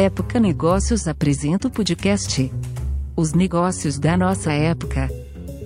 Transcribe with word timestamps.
Época 0.00 0.38
Negócios 0.38 1.08
apresenta 1.08 1.66
o 1.66 1.70
podcast 1.72 2.52
Os 3.16 3.32
Negócios 3.32 3.98
da 3.98 4.16
Nossa 4.16 4.52
Época, 4.52 5.08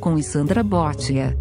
com 0.01 0.17
Sandra 0.23 0.63
Botia. 0.63 1.37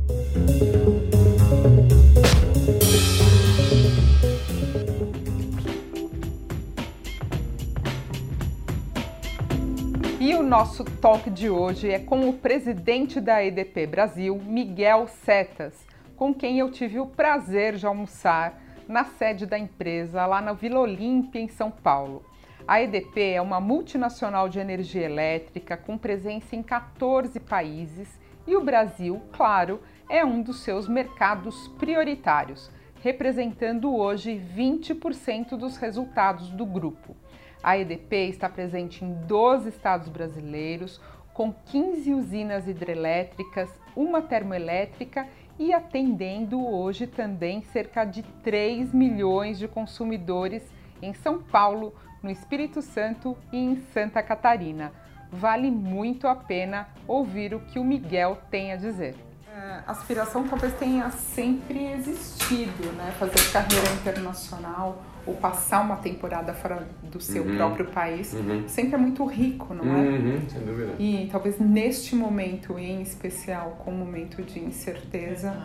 E 10.19 10.35
o 10.35 10.44
nosso 10.44 10.83
talk 10.83 11.29
de 11.29 11.49
hoje 11.49 11.89
é 11.89 11.97
com 11.97 12.28
o 12.28 12.33
presidente 12.33 13.21
da 13.21 13.42
EDP 13.42 13.87
Brasil, 13.87 14.35
Miguel 14.46 15.08
Setas, 15.23 15.76
com 16.17 16.34
quem 16.34 16.59
eu 16.59 16.70
tive 16.70 16.99
o 16.99 17.08
prazer 17.08 17.77
de 17.77 17.85
almoçar 17.85 18.62
na 18.85 19.05
sede 19.05 19.45
da 19.45 19.58
empresa, 19.58 20.26
lá 20.26 20.41
na 20.41 20.52
Vila 20.52 20.81
Olímpia, 20.81 21.39
em 21.39 21.48
São 21.48 21.72
Paulo. 21.72 22.30
A 22.68 22.82
EDP 22.82 23.34
é 23.34 23.42
uma 23.42 23.60
multinacional 23.60 24.48
de 24.48 24.60
energia 24.60 25.04
elétrica 25.04 25.76
com 25.76 25.98
presença 25.98 26.56
em 26.56 26.62
14 26.62 27.40
países 27.40 28.20
e 28.46 28.56
o 28.56 28.64
Brasil, 28.64 29.22
claro, 29.32 29.82
é 30.10 30.24
um 30.24 30.42
dos 30.42 30.62
seus 30.62 30.88
mercados 30.88 31.68
prioritários, 31.80 32.72
representando 33.02 33.96
hoje 33.96 34.42
20% 34.56 35.58
dos 35.58 35.78
resultados 35.78 36.50
do 36.50 36.66
grupo. 36.66 37.16
A 37.64 37.78
EDP 37.78 38.28
está 38.28 38.48
presente 38.48 39.04
em 39.04 39.14
12 39.26 39.70
estados 39.70 40.09
brasileiros, 40.09 41.02
com 41.34 41.54
15 41.54 42.14
usinas 42.14 42.68
hidrelétricas, 42.68 43.70
uma 43.96 44.22
termoelétrica 44.22 45.28
e 45.58 45.73
atendendo 45.73 46.64
hoje 46.64 47.08
também 47.08 47.62
cerca 47.62 48.04
de 48.04 48.23
3 48.44 48.94
milhões 48.94 49.58
de 49.58 49.68
consumidores 49.68 50.64
em 51.02 51.14
São 51.14 51.42
Paulo, 51.42 51.94
no 52.21 52.30
Espírito 52.30 52.81
Santo 52.81 53.38
e 53.52 53.58
em 53.58 53.81
Santa 53.94 54.22
Catarina. 54.22 54.91
Vale 55.31 55.72
muito 55.72 56.28
a 56.28 56.36
pena 56.36 56.88
ouvir 57.08 57.53
o 57.53 57.59
que 57.59 57.80
o 57.80 57.83
Miguel 57.83 58.38
tem 58.50 58.73
a 58.73 58.75
dizer. 58.75 59.16
É, 59.53 59.81
a 59.86 59.91
aspiração 59.91 60.47
talvez 60.47 60.73
tenha 60.73 61.09
sempre 61.11 61.91
existido, 61.94 62.91
né? 62.94 63.13
Fazer 63.19 63.52
carreira 63.52 63.89
internacional 63.94 65.02
ou 65.25 65.36
passar 65.36 65.81
uma 65.81 65.97
temporada 65.97 66.53
fora 66.53 66.88
do 67.03 67.19
seu 67.19 67.44
uhum. 67.44 67.55
próprio 67.55 67.86
país 67.88 68.33
uhum. 68.33 68.67
sempre 68.67 68.95
é 68.95 68.97
muito 68.97 69.23
rico, 69.25 69.73
não 69.73 69.83
é? 69.83 70.00
Uhum, 70.00 70.50
sem 70.50 70.61
dúvida. 70.61 70.94
E 70.97 71.30
talvez 71.31 71.59
neste 71.59 72.16
momento 72.16 72.80
em 72.80 73.02
especial, 73.02 73.78
com 73.83 73.91
o 73.91 73.94
momento 73.94 74.41
de 74.41 74.59
incerteza, 74.59 75.61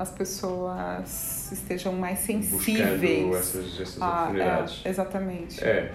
as 0.00 0.10
pessoas 0.10 1.52
estejam 1.52 1.92
mais 1.92 2.20
sensíveis 2.20 3.22
Buscando 3.22 3.36
essas, 3.36 3.80
essas 3.80 4.02
a, 4.02 4.08
oportunidades. 4.08 4.80
É, 4.82 4.88
exatamente. 4.88 5.62
É. 5.62 5.92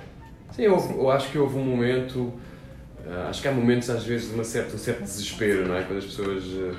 Sim, 0.52 0.62
eu, 0.62 0.78
eu 0.96 1.10
acho 1.10 1.32
que 1.32 1.40
houve 1.40 1.58
um 1.58 1.66
momento, 1.66 2.20
uh, 2.20 3.28
acho 3.28 3.42
que 3.42 3.48
há 3.48 3.52
momentos 3.52 3.90
às 3.90 4.04
vezes 4.04 4.30
de 4.30 4.36
uma 4.36 4.44
certa, 4.44 4.76
um 4.76 4.78
certo 4.78 5.02
desespero, 5.02 5.68
não 5.68 5.76
é? 5.76 5.82
Quando 5.82 5.98
as 5.98 6.06
pessoas 6.06 6.44
uh, 6.46 6.76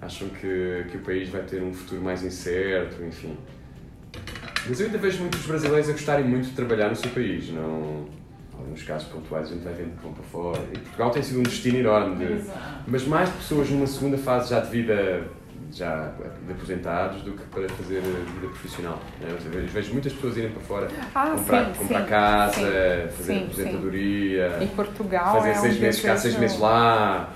acham 0.00 0.30
que, 0.30 0.86
que 0.90 0.96
o 0.96 1.00
país 1.00 1.28
vai 1.28 1.42
ter 1.42 1.62
um 1.62 1.74
futuro 1.74 2.00
mais 2.00 2.22
incerto, 2.22 3.04
enfim. 3.04 3.36
Mas 4.66 4.80
eu 4.80 4.86
ainda 4.86 4.96
vejo 4.96 5.20
muitos 5.20 5.44
brasileiros 5.44 5.90
a 5.90 5.92
gostarem 5.92 6.24
muito 6.24 6.48
de 6.48 6.54
trabalhar 6.54 6.88
no 6.88 6.96
seu 6.96 7.10
país, 7.10 7.50
não 7.50 8.06
alguns 8.56 8.82
casos 8.84 9.06
pontuais 9.08 9.48
a 9.48 9.52
gente 9.52 9.64
vai 9.64 9.74
vendo 9.74 9.96
que 9.98 10.02
vão 10.02 10.14
para 10.14 10.24
fora. 10.24 10.62
E 10.72 10.78
Portugal 10.78 11.10
tem 11.10 11.22
sido 11.22 11.40
um 11.40 11.42
destino 11.42 11.76
enorme, 11.76 12.24
de, 12.24 12.50
mas 12.86 13.06
mais 13.06 13.28
de 13.28 13.36
pessoas 13.36 13.68
numa 13.68 13.86
segunda 13.86 14.16
fase 14.16 14.48
já 14.48 14.60
de 14.60 14.70
vida 14.70 15.28
já 15.74 16.12
aposentados 16.48 17.22
do 17.22 17.32
que 17.32 17.42
para 17.46 17.68
fazer 17.68 18.00
vida 18.00 18.46
profissional. 18.48 19.00
Né? 19.20 19.28
Eu 19.30 19.68
vejo 19.68 19.92
muitas 19.92 20.12
pessoas 20.12 20.36
irem 20.36 20.50
para 20.50 20.62
fora 20.62 20.88
ah, 21.14 21.34
comprar, 21.36 21.66
sim, 21.66 21.72
comprar 21.74 22.00
sim, 22.00 22.08
casa, 22.08 23.10
sim, 23.10 23.16
fazer 23.16 23.38
aposentadoria. 23.42 24.58
Em 24.60 24.68
Portugal 24.68 25.34
fazer 25.36 25.50
é 25.50 25.54
seis 25.54 25.76
um 25.76 25.80
meses 25.80 26.02
cá, 26.02 26.16
seis 26.16 26.38
meses 26.38 26.58
lá. 26.58 27.32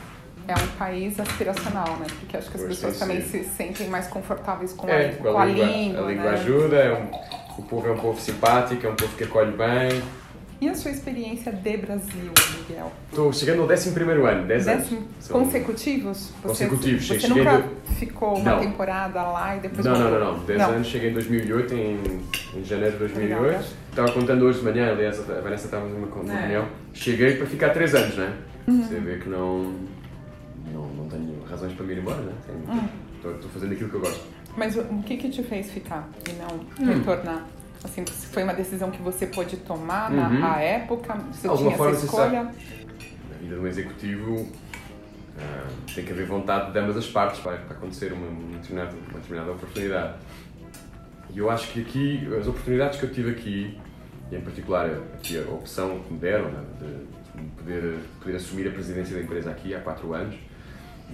É 0.47 0.55
um 0.55 0.67
país 0.79 1.21
aspiracional, 1.21 1.97
né? 1.99 2.07
Porque 2.21 2.37
acho 2.37 2.51
que 2.51 2.57
as 2.57 2.63
pessoas 2.63 2.99
também 2.99 3.21
se 3.21 3.45
sentem 3.45 3.87
mais 3.89 4.07
confortáveis 4.07 4.73
com, 4.73 4.89
É, 4.89 5.11
a, 5.11 5.13
com 5.17 5.37
a, 5.37 5.43
a 5.43 5.45
língua, 5.45 5.67
língua. 5.67 6.05
a 6.05 6.09
língua 6.09 6.25
né? 6.25 6.31
ajuda, 6.31 6.77
é 6.77 6.93
um, 6.95 7.11
o 7.59 7.63
povo 7.65 7.87
é 7.87 7.91
um 7.93 7.99
povo 7.99 8.19
simpático, 8.19 8.87
é 8.87 8.89
um 8.89 8.95
povo 8.95 9.15
que 9.15 9.25
acolhe 9.25 9.53
bem. 9.53 10.03
E 10.61 10.69
a 10.69 10.75
sua 10.75 10.91
experiência 10.91 11.53
de 11.53 11.77
Brasil, 11.77 12.33
Miguel? 12.69 12.93
Estou 13.11 13.33
chegando 13.33 13.63
ao 13.63 13.69
11 13.71 13.91
ano, 14.27 14.47
10 14.49 14.65
Décimo- 14.65 14.99
anos. 14.99 15.29
Consecutivos? 15.29 16.33
Você, 16.43 16.67
Consecutivos, 16.67 17.07
Você 17.07 17.21
cheguei 17.21 17.45
nunca 17.45 17.59
do- 17.59 17.95
ficou 17.95 18.37
uma 18.37 18.57
Não. 18.57 18.61
temporada 18.61 19.23
lá 19.23 19.57
e 19.57 19.61
depois 19.61 19.87
Não, 19.87 19.97
não, 19.97 20.11
não, 20.11 20.33
não. 20.39 20.45
10 20.45 20.59
Não. 20.59 20.71
anos, 20.71 20.89
cheguei 20.89 21.11
em 21.11 21.13
2008, 21.13 21.75
em, 21.75 22.01
em 22.57 22.65
janeiro 22.65 22.93
de 22.95 22.99
2008. 22.99 23.43
Legal. 23.43 23.63
Estava 23.91 24.13
contando 24.13 24.45
hoje 24.47 24.59
de 24.59 24.65
manhã, 24.65 24.91
aliás, 24.91 25.21
a 25.31 25.41
Vanessa 25.41 25.67
estava 25.67 25.87
numa 25.87 26.09
É. 26.33 26.41
reunião. 26.41 26.67
Cheguei 26.93 27.37
para 27.37 27.47
ficar 27.47 27.69
3 27.71 27.95
anos, 27.95 28.17
né? 28.17 28.33
Uhum. 28.67 28.83
Você 28.83 28.95
vê 28.97 29.17
que 29.19 29.29
não, 29.29 29.75
não, 30.73 30.87
não 30.89 31.09
tenho 31.09 31.41
razões 31.49 31.73
para 31.75 31.87
me 31.87 31.95
ir 31.95 31.99
embora, 31.99 32.21
né? 32.21 32.33
Uhum. 32.67 32.89
Estou 33.15 33.33
estou 33.37 33.51
fazendo 33.51 33.73
aquilo 33.75 33.91
que 33.91 33.95
eu 33.95 34.01
gosto. 34.01 34.25
Mas 34.57 34.75
o, 34.77 34.81
o 34.81 35.03
que 35.05 35.17
que 35.17 35.29
te 35.31 35.43
fez 35.45 35.71
ficar 35.71 36.09
e 36.29 36.33
não 36.33 36.59
Hum. 36.81 36.93
retornar? 36.99 37.47
Assim, 37.85 38.05
se 38.07 38.27
foi 38.27 38.43
uma 38.43 38.55
decisão 38.55 38.91
que 38.91 39.01
você 39.01 39.27
pôde 39.27 39.57
tomar 39.59 40.11
Uhum. 40.11 40.41
na 40.41 40.55
à 40.57 40.61
época? 40.61 41.15
Você 41.33 41.43
De 41.43 41.49
alguma 41.49 41.69
tinha 41.69 41.77
forma, 41.79 41.93
essa 41.97 42.05
escolha? 42.05 42.43
Na 42.43 43.39
vida 43.41 43.55
de 43.55 43.61
um 43.61 43.67
executivo 43.67 44.49
ah, 45.39 45.69
tem 45.95 46.05
que 46.05 46.13
haver 46.13 46.27
vontade 46.27 46.73
de 46.73 46.79
ambas 46.79 46.97
as 46.97 47.07
partes 47.07 47.41
para, 47.41 47.57
para 47.59 47.77
acontecer 47.77 48.13
uma, 48.13 48.27
uma 48.27 48.59
determinada, 48.59 48.97
uma 49.11 49.21
determinada 49.21 49.53
oportunidade. 49.53 50.15
E 51.31 51.39
eu 51.39 51.51
acho 51.51 51.69
que 51.73 51.81
aqui, 51.83 52.29
as 52.41 52.47
oportunidades 52.47 52.99
que 52.99 53.05
eu 53.05 53.13
tive 53.13 53.31
aqui, 53.31 53.79
e 54.31 54.37
em 54.37 54.41
particular 54.41 54.87
aqui 55.15 55.39
a 55.39 55.51
opção 55.53 56.01
que 56.01 56.13
me 56.13 56.19
deram 56.19 56.51
né, 56.51 56.65
de, 56.81 57.43
de 57.43 57.49
poder, 57.51 57.99
poder 58.21 58.37
assumir 58.37 58.67
a 58.67 58.71
presidência 58.73 59.15
da 59.15 59.23
empresa 59.23 59.51
aqui 59.51 59.75
há 59.75 59.81
quatro 59.81 60.13
anos, 60.13 60.35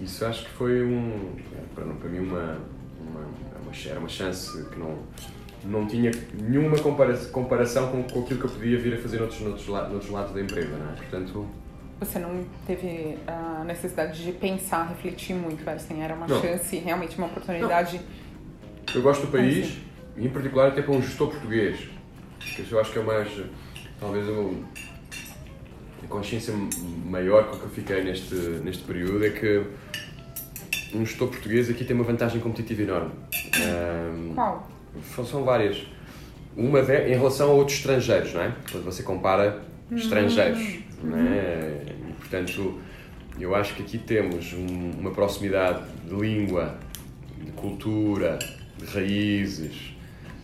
isso 0.03 0.25
acho 0.25 0.45
que 0.45 0.51
foi 0.53 0.83
um, 0.83 1.37
para, 1.75 1.85
para 1.85 2.09
mim 2.09 2.21
uma, 2.21 2.59
uma, 3.01 3.21
uma, 3.21 3.73
era 3.87 3.99
uma 4.01 4.09
chance 4.09 4.65
que 4.71 4.79
não, 4.79 4.99
não 5.65 5.87
tinha 5.87 6.11
nenhuma 6.35 6.79
compara 6.79 7.17
comparação 7.33 7.91
com, 7.91 8.03
com 8.03 8.21
aquilo 8.21 8.39
que 8.41 8.47
eu 8.47 8.51
podia 8.51 8.79
vir 8.79 8.95
a 8.95 8.99
fazer 8.99 9.19
noutros, 9.19 9.41
noutros, 9.41 9.67
noutros 9.67 10.11
lados 10.11 10.33
da 10.35 10.41
empresa. 10.41 10.77
Não 10.77 10.91
é? 10.91 10.97
Portanto, 10.97 11.47
Você 12.01 12.19
não 12.19 12.45
teve 12.67 13.17
a 13.27 13.65
necessidade 13.65 14.23
de 14.23 14.33
pensar, 14.33 14.89
refletir 14.89 15.35
muito, 15.35 15.69
assim, 15.69 16.03
era 16.03 16.15
uma 16.15 16.27
Não. 16.27 16.41
chance, 16.41 16.77
realmente 16.77 17.17
uma 17.17 17.27
oportunidade. 17.27 18.01
Eu 18.95 19.03
gosto 19.03 19.23
do 19.27 19.33
país, 19.33 19.67
sim. 19.67 19.79
e 20.17 20.27
em 20.27 20.31
particular 20.31 20.69
até 20.69 20.83
para 20.83 20.93
um 20.93 21.03
gestor 21.03 21.31
português, 21.31 21.89
que 22.41 22.71
eu 22.71 22.81
acho 22.81 22.93
que 22.93 22.99
é 22.99 23.03
o 23.03 23.07
mais, 23.07 23.29
talvez, 23.99 24.29
um, 24.29 24.63
a 26.03 26.07
consciência 26.07 26.53
maior 27.07 27.49
com 27.51 27.57
que 27.59 27.65
eu 27.65 27.71
fiquei 27.71 28.05
neste, 28.05 28.35
neste 28.35 28.83
período 28.85 29.25
é 29.25 29.31
que 29.31 29.63
um 30.95 31.05
gestor 31.05 31.29
português 31.29 31.69
aqui 31.71 31.85
tem 31.85 31.97
uma 31.97 32.05
vantagem 32.05 32.41
competitiva 32.41 32.83
enorme. 32.83 33.11
Ahm, 33.57 34.35
Qual? 34.35 34.69
São- 35.25 35.45
várias. 35.45 35.87
Uma 36.57 36.81
em 36.81 37.15
relação 37.15 37.51
a 37.51 37.53
outros 37.55 37.79
estrangeiros, 37.79 38.33
não 38.33 38.43
é? 38.43 38.53
Quando 38.71 38.85
você 38.85 39.03
compara 39.03 39.63
estrangeiros, 39.91 40.79
não 41.03 41.19
é? 41.19 41.83
E, 42.09 42.13
portanto, 42.13 42.81
eu 43.41 43.55
acho 43.55 43.75
que 43.75 43.83
aqui 43.83 43.99
temos 43.99 44.53
um- 44.53 44.93
uma 45.01 45.11
proximidade 45.11 45.83
de 46.09 46.15
língua, 46.15 46.77
de 47.45 47.51
cultura, 47.53 48.39
de 48.79 48.85
raízes, 48.87 49.95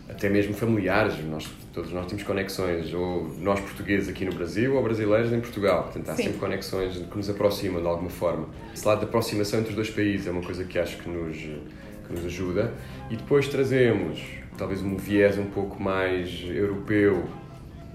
até 0.08 0.28
mesmo 0.28 0.52
familiares. 0.52 1.14
Nós, 1.24 1.48
todos 1.72 1.92
nós 1.92 2.06
temos 2.06 2.24
conexões, 2.24 2.92
ou 2.92 3.28
nós 3.38 3.60
portugueses 3.60 4.08
aqui 4.08 4.24
no 4.24 4.32
Brasil, 4.34 4.74
ou 4.74 4.82
brasileiros 4.82 5.32
em 5.32 5.40
Portugal. 5.40 5.84
Portanto, 5.84 6.08
há 6.10 6.16
Sim. 6.16 6.24
sempre 6.24 6.38
conexões 6.40 6.96
que 6.96 7.16
nos 7.16 7.30
aproximam 7.30 7.80
de 7.80 7.86
alguma 7.86 8.10
forma. 8.10 8.48
Esse 8.74 8.84
lado 8.86 8.98
de 8.98 9.04
aproximação 9.04 9.60
entre 9.60 9.70
os 9.70 9.76
dois 9.76 9.90
países 9.90 10.26
é 10.26 10.30
uma 10.32 10.42
coisa 10.42 10.64
que 10.64 10.76
acho 10.76 10.96
que 10.98 11.08
nos, 11.08 11.36
que 11.36 12.12
nos 12.12 12.26
ajuda. 12.26 12.74
E 13.08 13.16
depois 13.16 13.46
trazemos, 13.48 14.20
talvez, 14.60 14.82
um 14.82 14.96
viés 14.96 15.38
um 15.38 15.46
pouco 15.46 15.82
mais 15.82 16.42
europeu 16.44 17.24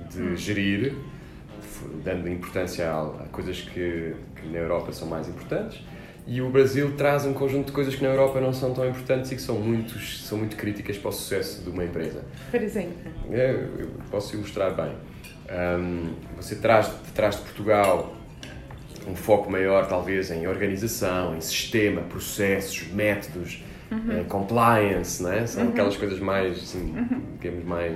de 0.10 0.36
gerir, 0.36 0.94
f- 1.62 1.86
dando 2.04 2.28
importância 2.28 2.90
a, 2.90 3.02
a 3.02 3.28
coisas 3.32 3.62
que, 3.62 4.14
que 4.36 4.48
na 4.52 4.58
Europa 4.58 4.92
são 4.92 5.08
mais 5.08 5.30
importantes. 5.30 5.80
E 6.28 6.42
o 6.42 6.50
Brasil 6.50 6.94
traz 6.98 7.24
um 7.24 7.34
conjunto 7.34 7.68
de 7.68 7.72
coisas 7.72 7.94
que 7.94 8.02
na 8.02 8.10
Europa 8.10 8.42
não 8.42 8.52
são 8.52 8.74
tão 8.74 8.90
importantes 8.90 9.32
e 9.32 9.36
que 9.36 9.42
são, 9.44 9.60
muitos, 9.60 10.26
são 10.26 10.40
muito 10.40 10.56
críticas 10.56 10.98
para 10.98 11.10
o 11.10 11.14
sucesso 11.14 11.62
de 11.62 11.70
uma 11.70 11.86
empresa. 11.86 12.24
Por 12.50 12.60
exemplo. 12.64 12.96
É, 13.32 13.52
eu 13.52 13.90
posso 14.10 14.36
ilustrar 14.36 14.74
bem. 14.76 14.94
Ahm, 15.48 16.14
você 16.36 16.56
traz, 16.56 16.90
traz 17.14 17.36
de 17.36 17.42
Portugal 17.44 18.16
um 19.08 19.16
foco 19.16 19.52
maior, 19.52 19.88
talvez, 19.88 20.32
em 20.32 20.48
organização, 20.48 21.36
em 21.38 21.42
sistema, 21.42 22.02
processos, 22.02 22.88
métodos, 22.92 23.64
eh, 23.92 24.24
compliance, 24.28 25.22
né? 25.24 25.46
São 25.48 25.70
aquelas 25.70 25.96
coisas 25.98 26.20
mais, 26.20 26.58
assim, 26.58 26.94
digamos, 27.40 27.66
mais... 27.66 27.94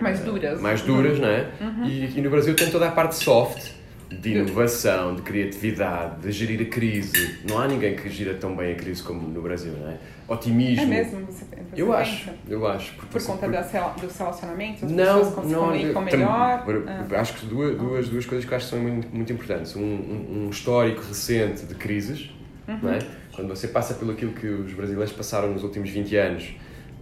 Mais 0.00 0.20
duras. 0.20 0.60
Mais 0.60 0.80
duras, 0.82 1.18
não 1.18 1.28
é? 1.28 1.46
E 1.86 2.04
aqui 2.04 2.20
no 2.22 2.30
Brasil 2.30 2.54
tem 2.56 2.70
toda 2.70 2.88
a 2.88 2.90
parte 2.90 3.16
soft, 3.16 3.72
de 4.10 4.30
inovação, 4.32 5.14
de 5.14 5.22
criatividade, 5.22 6.22
de 6.22 6.32
gerir 6.32 6.62
a 6.62 6.64
crise. 6.70 7.38
Não 7.48 7.58
há 7.58 7.68
ninguém 7.68 7.94
que 7.94 8.08
gira 8.08 8.34
tão 8.34 8.56
bem 8.56 8.72
a 8.72 8.74
crise 8.74 9.02
como 9.02 9.28
no 9.28 9.40
Brasil, 9.42 9.72
não 9.78 9.88
é? 9.88 9.98
Otimismo. 10.26 10.82
É 10.82 10.86
mesmo? 10.86 11.26
Você, 11.26 11.44
você 11.44 11.80
eu 11.82 11.86
pensa? 11.88 11.98
acho, 12.00 12.30
eu 12.48 12.66
acho. 12.66 12.94
Por 12.94 13.22
conta 13.22 13.46
por... 13.48 14.00
dos 14.00 14.16
relacionamentos? 14.18 14.84
As 14.84 14.90
Não, 14.90 15.18
pessoas 15.26 15.46
não. 15.50 15.60
comunicam 15.60 15.92
tam- 15.92 16.04
melhor? 16.04 16.64
Ah. 16.88 17.20
Acho 17.20 17.34
que 17.34 17.46
duas, 17.46 17.76
duas, 17.76 18.08
duas 18.08 18.26
coisas 18.26 18.44
que 18.48 18.52
eu 18.52 18.56
acho 18.56 18.66
que 18.66 18.70
são 18.74 18.80
muito, 18.80 19.08
muito 19.14 19.32
importantes. 19.32 19.76
Um, 19.76 19.80
um, 19.82 20.44
um 20.46 20.50
histórico 20.50 21.02
recente 21.06 21.64
de 21.66 21.74
crises, 21.74 22.30
Uhum. 22.68 22.78
não 22.82 22.92
é? 22.92 22.98
Quando 23.40 23.56
você 23.56 23.68
passa 23.68 23.94
pelo 23.94 24.12
aquilo 24.12 24.32
que 24.32 24.46
os 24.46 24.74
brasileiros 24.74 25.14
passaram 25.14 25.50
nos 25.50 25.64
últimos 25.64 25.88
20 25.88 26.14
anos. 26.16 26.54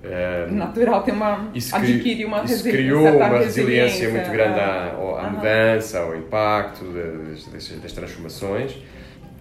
eh, 0.05 0.47
Natural 0.53 1.03
tem 1.03 1.13
uma... 1.13 1.51
isso, 1.53 1.75
adquire 1.75 2.25
uma 2.25 2.45
isso 2.45 2.63
criou 2.63 3.17
uma 3.17 3.39
resiliência 3.39 4.09
muito 4.09 4.31
grande 4.31 4.61
ah. 4.61 4.95
à, 5.19 5.27
à 5.27 5.31
mudança, 5.31 5.99
ao 5.99 6.17
impacto 6.17 6.85
das, 6.85 7.45
das, 7.47 7.69
das 7.81 7.93
transformações. 7.93 8.77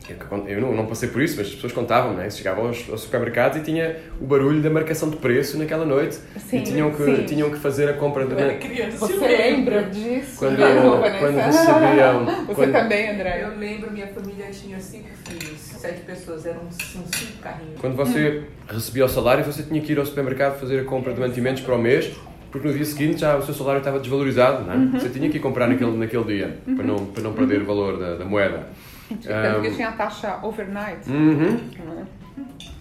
Eu, 0.09 0.47
eu 0.47 0.61
não, 0.61 0.73
não 0.75 0.85
passei 0.85 1.09
por 1.09 1.21
isso, 1.21 1.35
mas 1.37 1.47
as 1.47 1.53
pessoas 1.55 1.73
contavam, 1.73 2.13
né? 2.13 2.29
Chegavam 2.29 2.67
aos, 2.67 2.89
aos 2.89 3.01
supermercados 3.01 3.57
e 3.59 3.61
tinha 3.61 3.97
o 4.21 4.25
barulho 4.25 4.61
da 4.61 4.69
marcação 4.69 5.09
de 5.09 5.17
preço 5.17 5.57
naquela 5.57 5.85
noite 5.85 6.17
Sim, 6.37 6.57
e 6.57 6.61
tinham 6.61 6.91
que, 6.91 7.03
sim. 7.03 7.23
tinham 7.25 7.49
que 7.49 7.57
fazer 7.57 7.89
a 7.89 7.93
compra 7.93 8.23
era 8.23 8.55
criança, 8.55 8.97
Você 8.97 9.27
lembra 9.27 9.83
disso? 9.83 10.37
Quando, 10.37 10.57
Não, 10.59 11.01
quando 11.19 11.35
recebiam. 11.37 12.25
Você 12.25 12.53
quando- 12.55 12.71
também, 12.71 13.09
André? 13.09 13.43
Eu 13.43 13.57
lembro, 13.57 13.91
minha 13.91 14.07
família 14.07 14.47
tinha 14.51 14.79
cinco 14.79 15.09
filhos, 15.25 15.57
sete 15.59 16.01
pessoas, 16.01 16.45
eram 16.45 16.61
cinco 16.69 17.37
carrinhos. 17.41 17.79
Quando 17.79 17.95
você 17.95 18.43
recebia 18.67 19.05
o 19.05 19.09
salário, 19.09 19.43
você 19.43 19.63
tinha 19.63 19.81
que 19.81 19.91
ir 19.91 19.99
ao 19.99 20.05
supermercado 20.05 20.59
fazer 20.59 20.79
a 20.79 20.83
compra 20.83 21.13
de 21.13 21.19
mantimentos 21.19 21.61
para 21.61 21.75
o 21.75 21.77
mês, 21.79 22.11
porque 22.51 22.67
no 22.67 22.73
dia 22.73 22.85
seguinte 22.85 23.21
já 23.21 23.35
o 23.35 23.43
seu 23.43 23.53
salário 23.53 23.79
estava 23.79 23.99
desvalorizado, 23.99 24.63
não 24.65 24.73
é? 24.73 24.75
Uhum. 24.77 24.91
Você 24.99 25.09
tinha 25.09 25.29
que 25.29 25.37
ir 25.37 25.39
comprar 25.41 25.67
naquele, 25.67 25.91
naquele 25.91 26.23
dia, 26.23 26.57
para, 26.75 26.85
não, 26.85 27.05
para 27.05 27.23
não 27.23 27.33
perder 27.33 27.61
o 27.61 27.65
valor 27.65 27.99
da, 27.99 28.15
da 28.15 28.25
moeda. 28.25 28.67
Tanto 29.07 29.61
que 29.61 29.67
Um, 29.69 29.75
tinha 29.75 29.89
a 29.89 29.91
taxa 29.93 30.39
overnight, 30.43 31.09
Uhum. 31.09 31.51
né? 31.95 32.05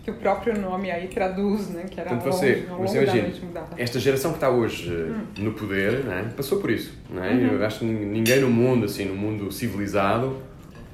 que 0.05 0.11
o 0.13 0.15
próprio 0.15 0.57
nome 0.57 0.89
aí 0.89 1.09
traduz, 1.09 1.69
né? 1.71 1.85
Que 1.91 2.01
era 2.01 2.11
Portanto, 2.11 2.33
longe, 2.35 2.67
você, 2.79 3.03
imagina, 3.03 3.29
esta 3.77 3.99
geração 3.99 4.31
que 4.31 4.37
está 4.37 4.49
hoje 4.49 4.89
eh, 4.89 5.41
no 5.41 5.53
poder, 5.53 6.05
né, 6.05 6.31
passou 6.37 6.61
por 6.61 6.71
isso. 6.71 6.93
Né? 7.11 7.51
Eu 7.53 7.65
acho 7.67 7.81
que 7.81 7.85
ninguém 7.87 8.41
no 8.41 8.49
mundo, 8.49 8.87
assim, 8.87 9.05
no 9.05 9.17
mundo 9.17 9.51
civilizado, 9.51 10.37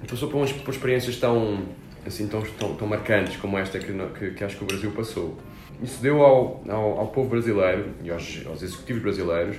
passou 0.08 0.30
por, 0.30 0.48
por 0.50 0.70
experiências 0.72 1.18
tão, 1.18 1.58
assim, 2.06 2.26
tão, 2.26 2.40
tão, 2.58 2.74
tão 2.74 2.88
marcantes 2.88 3.36
como 3.36 3.58
esta 3.58 3.78
que, 3.78 3.92
que, 4.18 4.30
que 4.30 4.44
acho 4.44 4.56
que 4.56 4.64
o 4.64 4.66
Brasil 4.66 4.90
passou. 4.92 5.36
Isso 5.82 6.00
deu 6.00 6.22
ao, 6.22 6.62
ao, 6.66 7.00
ao 7.00 7.06
povo 7.08 7.28
brasileiro 7.28 7.90
e 8.02 8.10
aos, 8.10 8.42
aos 8.46 8.62
executivos 8.62 9.02
brasileiros 9.02 9.56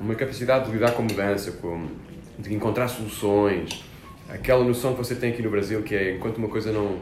uma 0.00 0.14
capacidade 0.16 0.66
de 0.66 0.72
lidar 0.72 0.90
com 0.92 1.02
a 1.02 1.04
mudança, 1.04 1.52
com, 1.52 1.86
de 2.36 2.52
encontrar 2.52 2.88
soluções. 2.88 3.84
Aquela 4.32 4.64
noção 4.64 4.92
que 4.92 4.98
você 4.98 5.14
tem 5.14 5.32
aqui 5.32 5.42
no 5.42 5.50
Brasil, 5.50 5.82
que 5.82 5.94
é 5.94 6.14
enquanto 6.16 6.38
uma 6.38 6.48
coisa 6.48 6.72
não, 6.72 6.98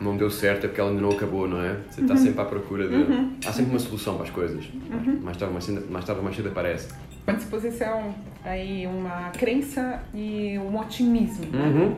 não 0.00 0.16
deu 0.16 0.30
certo 0.30 0.64
é 0.64 0.68
porque 0.68 0.80
ela 0.80 0.90
ainda 0.90 1.02
não 1.02 1.10
acabou, 1.10 1.48
não 1.48 1.62
é? 1.62 1.76
Você 1.90 2.02
está 2.02 2.16
sempre 2.16 2.40
à 2.40 2.44
procura 2.44 2.88
de. 2.88 2.94
Há 3.46 3.52
sempre 3.52 3.70
uma 3.70 3.78
solução 3.78 4.14
para 4.14 4.24
as 4.24 4.30
coisas. 4.30 4.64
Mais, 5.22 5.36
tarde, 5.36 5.52
mais, 5.52 5.64
cedo, 5.64 5.90
mais 5.90 6.04
tarde 6.04 6.22
mais 6.22 6.36
cedo 6.36 6.48
aparece. 6.48 6.88
Uma 7.26 7.36
disposição, 7.36 8.14
aí 8.44 8.86
uma 8.86 9.30
crença 9.30 10.02
e 10.14 10.58
um 10.58 10.78
otimismo 10.78 11.46
né? 11.50 11.96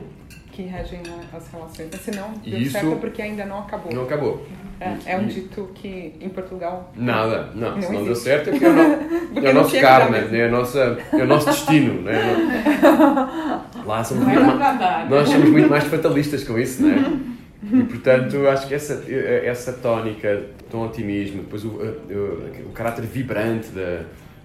Que 0.59 0.65
regem 0.65 0.99
as 1.33 1.47
relações. 1.53 1.87
Mas 1.89 2.01
se 2.01 2.11
não 2.11 2.33
deu 2.43 2.59
Isso- 2.59 2.73
certo 2.73 2.91
é 2.91 2.95
porque 2.95 3.21
ainda 3.21 3.45
não 3.45 3.59
acabou. 3.59 3.93
Não 3.93 4.03
acabou. 4.03 4.45
É, 4.81 5.13
é 5.13 5.17
um 5.17 5.25
dito 5.25 5.69
que 5.73 6.13
em 6.19 6.27
Portugal 6.27 6.91
Nada, 6.97 7.49
não. 7.55 7.75
Não 7.75 7.81
se 7.81 7.93
não 7.93 8.03
deu 8.03 8.11
existe. 8.11 8.23
certo 8.25 8.49
é 8.49 8.51
porque 8.51 8.65
é 8.65 8.69
o, 8.69 8.73
no- 8.73 8.97
Porque 9.33 9.39
é 9.47 9.51
o 9.51 9.53
nosso 9.53 9.79
karma, 9.79 10.17
né? 10.17 10.37
é, 10.39 10.45
a 10.47 10.51
nossa, 10.51 10.97
é 11.13 11.23
o 11.23 11.27
nosso 11.27 11.45
destino. 11.45 12.01
Né? 12.01 12.11
Lá 13.85 14.03
somos 14.03 14.25
Não 14.27 14.33
muito 14.33 14.57
mais, 14.57 15.09
nós 15.09 15.29
somos 15.29 15.49
muito 15.49 15.69
mais 15.69 15.83
fatalistas 15.85 16.43
com 16.43 16.59
isso, 16.59 16.81
não 16.85 16.91
é? 16.91 17.79
E 17.79 17.83
portanto, 17.85 18.45
acho 18.49 18.67
que 18.67 18.73
essa, 18.73 19.01
essa 19.09 19.71
tónica, 19.71 20.43
tão 20.69 20.81
otimismo, 20.85 21.41
depois 21.43 21.63
o, 21.63 21.69
o, 21.69 22.67
o 22.67 22.71
caráter 22.73 23.05
vibrante 23.05 23.69
da, 23.69 24.01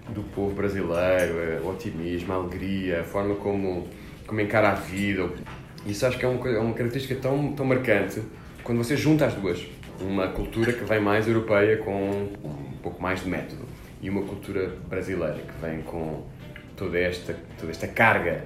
do 0.09 0.21
povo 0.33 0.53
brasileiro, 0.55 1.61
o 1.61 1.69
otimismo, 1.71 2.31
a 2.31 2.35
alegria, 2.37 3.01
a 3.01 3.03
forma 3.03 3.35
como, 3.35 3.85
como 4.25 4.39
encara 4.39 4.69
a 4.69 4.75
vida, 4.75 5.29
isso 5.85 6.05
acho 6.05 6.17
que 6.17 6.25
é 6.25 6.27
uma, 6.27 6.49
é 6.49 6.59
uma 6.59 6.73
característica 6.73 7.15
tão, 7.15 7.53
tão 7.53 7.65
marcante 7.65 8.21
quando 8.63 8.77
você 8.77 8.97
junta 8.97 9.25
as 9.25 9.33
duas. 9.33 9.65
Uma 10.01 10.27
cultura 10.27 10.73
que 10.73 10.83
vem 10.83 10.99
mais 10.99 11.27
europeia 11.27 11.77
com 11.77 12.29
um 12.43 12.77
pouco 12.81 13.01
mais 13.01 13.21
de 13.21 13.29
método 13.29 13.65
e 14.01 14.09
uma 14.09 14.23
cultura 14.23 14.75
brasileira 14.89 15.35
que 15.35 15.65
vem 15.65 15.81
com 15.81 16.23
toda 16.75 16.99
esta, 16.99 17.35
toda 17.57 17.71
esta 17.71 17.87
carga 17.87 18.43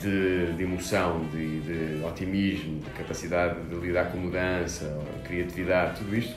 de, 0.00 0.52
de 0.54 0.62
emoção, 0.62 1.24
de, 1.32 1.60
de 1.60 2.04
otimismo, 2.04 2.80
de 2.80 2.90
capacidade 2.90 3.60
de 3.68 3.74
lidar 3.76 4.10
com 4.10 4.18
mudança, 4.18 4.98
criatividade, 5.24 5.98
tudo 5.98 6.16
isto. 6.16 6.34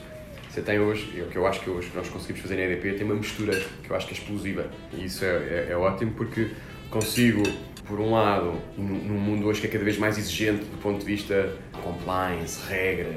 Você 0.50 0.62
tem 0.62 0.78
hoje, 0.78 1.12
é 1.18 1.22
o 1.22 1.26
que 1.26 1.36
eu 1.36 1.46
acho 1.46 1.60
que 1.60 1.68
hoje 1.68 1.90
nós 1.94 2.08
conseguimos 2.08 2.40
fazer 2.40 2.54
na 2.56 2.62
EDP, 2.62 2.92
tem 2.92 3.04
uma 3.04 3.16
mistura 3.16 3.60
que 3.82 3.90
eu 3.90 3.96
acho 3.96 4.06
que 4.06 4.14
é 4.14 4.16
explosiva. 4.16 4.66
E 4.92 5.04
isso 5.04 5.24
é, 5.24 5.28
é, 5.28 5.66
é 5.70 5.76
ótimo 5.76 6.12
porque 6.12 6.50
consigo, 6.90 7.42
por 7.86 8.00
um 8.00 8.12
lado, 8.12 8.54
num 8.78 9.18
mundo 9.18 9.46
hoje 9.46 9.60
que 9.60 9.66
é 9.66 9.70
cada 9.70 9.84
vez 9.84 9.98
mais 9.98 10.16
exigente 10.16 10.64
do 10.64 10.78
ponto 10.78 11.00
de 11.00 11.04
vista 11.04 11.52
de 11.72 11.80
compliance, 11.80 12.60
regras, 12.68 13.14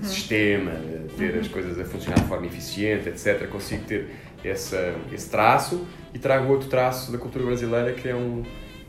de 0.00 0.06
sistema, 0.06 0.72
de 0.72 1.14
ter 1.14 1.38
as 1.38 1.48
coisas 1.48 1.78
a 1.78 1.84
funcionar 1.84 2.20
de 2.20 2.26
forma 2.26 2.46
eficiente, 2.46 3.08
etc., 3.08 3.46
consigo 3.48 3.84
ter 3.84 4.10
essa, 4.44 4.94
esse 5.12 5.28
traço 5.28 5.86
e 6.14 6.18
trago 6.18 6.50
outro 6.50 6.68
traço 6.68 7.12
da 7.12 7.18
cultura 7.18 7.44
brasileira 7.44 7.92
que 7.92 8.08
é 8.08 8.14
um 8.14 8.42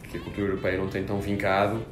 que 0.10 0.18
a 0.18 0.20
cultura 0.22 0.48
europeia 0.48 0.78
não 0.78 0.88
tem 0.88 1.04
tão 1.04 1.20
vincado, 1.20 1.86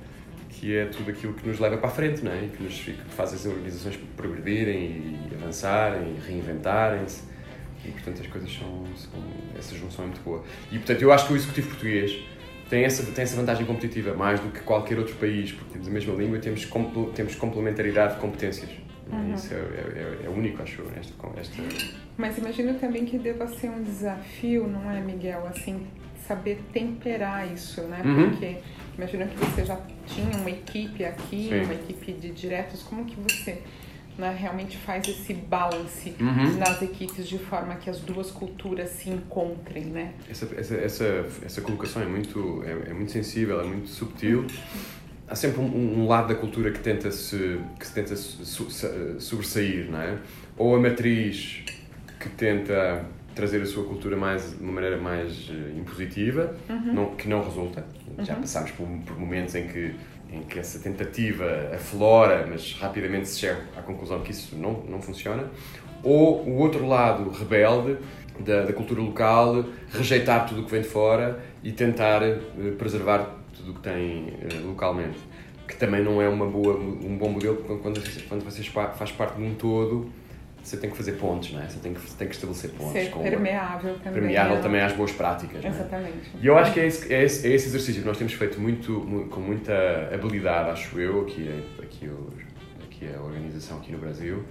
que 0.49 0.75
é 0.75 0.85
tudo 0.85 1.11
aquilo 1.11 1.33
que 1.33 1.47
nos 1.47 1.59
leva 1.59 1.77
para 1.77 1.87
a 1.87 1.91
frente, 1.91 2.23
não 2.23 2.31
é? 2.31 2.45
E 2.45 2.49
que, 2.49 2.63
nos, 2.63 2.73
que 2.79 2.95
faz 3.09 3.31
as 3.31 3.45
organizações 3.45 3.95
progredirem 4.15 5.27
e 5.29 5.35
avançarem 5.35 6.15
e 6.15 6.27
reinventarem-se. 6.27 7.21
E, 7.85 7.91
portanto, 7.91 8.21
as 8.21 8.27
coisas 8.27 8.51
são, 8.51 8.83
são... 8.95 9.23
Essa 9.55 9.75
junção 9.75 10.05
é 10.05 10.07
muito 10.07 10.21
boa. 10.21 10.43
E, 10.71 10.79
portanto, 10.79 11.01
eu 11.01 11.11
acho 11.11 11.27
que 11.27 11.33
o 11.33 11.35
executivo 11.35 11.67
português 11.69 12.19
tem 12.69 12.83
essa, 12.83 13.03
tem 13.11 13.23
essa 13.23 13.35
vantagem 13.35 13.65
competitiva, 13.65 14.13
mais 14.13 14.39
do 14.39 14.49
que 14.49 14.59
qualquer 14.61 14.97
outro 14.99 15.15
país, 15.15 15.51
porque 15.51 15.71
temos 15.73 15.87
a 15.87 15.91
mesma 15.91 16.13
língua 16.15 16.37
e 16.37 16.41
temos, 16.41 16.65
compl- 16.65 17.09
temos 17.13 17.35
complementaridade 17.35 18.15
de 18.15 18.19
competências. 18.21 18.69
é? 18.69 19.33
Isso 19.35 19.53
é, 19.53 19.57
é, 19.57 20.19
é- 20.23 20.25
é 20.25 20.29
único, 20.29 20.61
acho, 20.61 20.81
esta, 20.99 21.13
esta... 21.39 21.61
Mas 22.17 22.37
imagino 22.37 22.73
também 22.75 23.05
que 23.05 23.17
deva 23.17 23.47
ser 23.47 23.69
um 23.69 23.81
desafio, 23.83 24.67
não 24.67 24.89
é, 24.91 24.99
Miguel? 24.99 25.45
Assim, 25.47 25.87
saber 26.27 26.59
temperar 26.73 27.51
isso, 27.51 27.81
né? 27.83 28.01
Uhum. 28.03 28.29
Porque 28.31 28.57
imagino 28.97 29.27
que 29.27 29.37
você 29.37 29.63
já 29.65 29.79
tinha 30.05 30.35
uma 30.37 30.49
equipe 30.49 31.05
aqui, 31.05 31.49
Sim. 31.49 31.61
uma 31.63 31.73
equipe 31.73 32.11
de 32.13 32.31
diretos. 32.31 32.83
Como 32.83 33.05
que 33.05 33.15
você 33.15 33.61
né, 34.17 34.35
realmente 34.37 34.77
faz 34.77 35.07
esse 35.07 35.33
balance 35.33 36.13
Uhum. 36.19 36.57
nas 36.57 36.81
equipes 36.81 37.27
de 37.27 37.37
forma 37.37 37.75
que 37.75 37.89
as 37.89 37.99
duas 37.99 38.31
culturas 38.31 38.89
se 38.89 39.09
encontrem, 39.09 39.85
né? 39.85 40.13
Essa, 40.29 40.47
essa, 40.57 40.75
essa, 40.75 41.25
essa 41.45 41.61
colocação 41.61 42.01
é 42.01 42.05
muito, 42.05 42.63
é, 42.65 42.89
é 42.89 42.93
muito 42.93 43.11
sensível, 43.11 43.61
é 43.61 43.63
muito 43.63 43.87
subtil. 43.89 44.45
Há 45.27 45.35
sempre 45.35 45.59
um, 45.61 45.99
um 46.03 46.07
lado 46.07 46.29
da 46.29 46.35
cultura 46.35 46.71
que 46.71 46.79
tenta 46.79 47.11
se, 47.11 47.59
que 47.79 47.85
se 47.85 47.93
tenta 47.93 48.15
su- 48.15 48.69
su- 48.71 49.19
sobressair, 49.19 49.91
não 49.91 50.01
é? 50.01 50.17
Ou 50.57 50.75
a 50.75 50.79
matriz 50.79 51.63
que 52.19 52.29
tenta 52.29 53.05
trazer 53.35 53.61
a 53.61 53.65
sua 53.67 53.83
cultura 53.83 54.17
mais, 54.17 54.57
de 54.57 54.63
uma 54.63 54.71
maneira 54.73 54.97
mais 54.97 55.47
eh, 55.51 55.77
impositiva, 55.77 56.55
não, 56.67 57.13
que 57.15 57.27
não 57.27 57.43
resulta. 57.43 57.85
Já 58.19 58.33
passámos 58.35 58.71
por, 58.71 58.87
por 59.05 59.19
momentos 59.19 59.53
em 59.53 59.67
que, 59.67 59.93
em 60.31 60.41
que 60.41 60.59
essa 60.59 60.79
tentativa 60.79 61.45
aflora, 61.73 62.45
mas 62.49 62.73
rapidamente 62.79 63.27
se 63.29 63.39
chega 63.39 63.61
à 63.77 63.81
conclusão 63.81 64.19
que 64.21 64.31
isso 64.31 64.55
não, 64.55 64.73
não 64.87 65.01
funciona. 65.01 65.45
Ou 66.03 66.43
o 66.47 66.57
outro 66.57 66.85
lado 66.87 67.29
rebelde 67.29 67.97
da, 68.39 68.63
da 68.63 68.73
cultura 68.73 69.01
local, 69.01 69.65
rejeitar 69.89 70.45
tudo 70.47 70.61
o 70.61 70.65
que 70.65 70.71
vem 70.71 70.81
de 70.81 70.87
fora 70.87 71.39
e 71.63 71.71
tentar 71.71 72.21
eh, 72.21 72.37
preservar 72.77 73.35
tudo 73.55 73.71
o 73.71 73.73
que 73.75 73.81
tem 73.81 74.33
eh, 74.41 74.59
localmente. 74.65 75.17
Que 75.67 75.75
também 75.75 76.03
não 76.03 76.21
é 76.21 76.29
uma 76.29 76.45
boa, 76.45 76.75
um 76.77 77.17
bom 77.17 77.29
modelo, 77.29 77.57
quando, 77.81 78.01
quando 78.29 78.43
você 78.43 78.63
fa- 78.63 78.89
faz 78.89 79.11
parte 79.11 79.37
de 79.37 79.43
um 79.43 79.55
todo, 79.55 80.09
você 80.67 80.77
tem 80.77 80.89
que 80.89 80.97
fazer 80.97 81.13
pontes, 81.13 81.53
não 81.53 81.61
é? 81.61 81.67
Você 81.69 81.79
tem 81.79 81.93
que, 81.93 82.01
tem 82.15 82.27
que 82.27 82.33
estabelecer 82.35 82.71
pontes. 82.71 82.91
Ser 82.91 83.11
permeável 83.11 83.93
também. 83.99 84.13
permeável 84.21 84.61
também 84.61 84.81
às 84.81 84.91
boas 84.93 85.11
práticas. 85.13 85.63
é? 85.63 85.67
Exatamente. 85.69 86.31
E 86.41 86.45
eu 86.45 86.57
acho 86.57 86.73
que 86.73 86.79
é 86.81 86.87
esse, 86.87 87.13
é, 87.13 87.23
esse, 87.23 87.47
é 87.47 87.53
esse 87.55 87.67
exercício 87.67 88.01
que 88.01 88.07
nós 88.07 88.17
temos 88.17 88.33
feito 88.33 88.59
muito, 88.59 88.91
mu- 88.91 89.27
com 89.27 89.39
muita 89.39 89.73
habilidade, 90.13 90.71
acho 90.71 90.99
eu, 90.99 91.21
aqui, 91.21 91.47
é- 91.47 91.81
aqui, 91.83 92.09
aqui 92.83 93.05
é 93.05 93.15
a 93.15 93.21
organização 93.21 93.77
aqui 93.77 93.91
no 93.93 93.97
Brasil, 93.97 94.43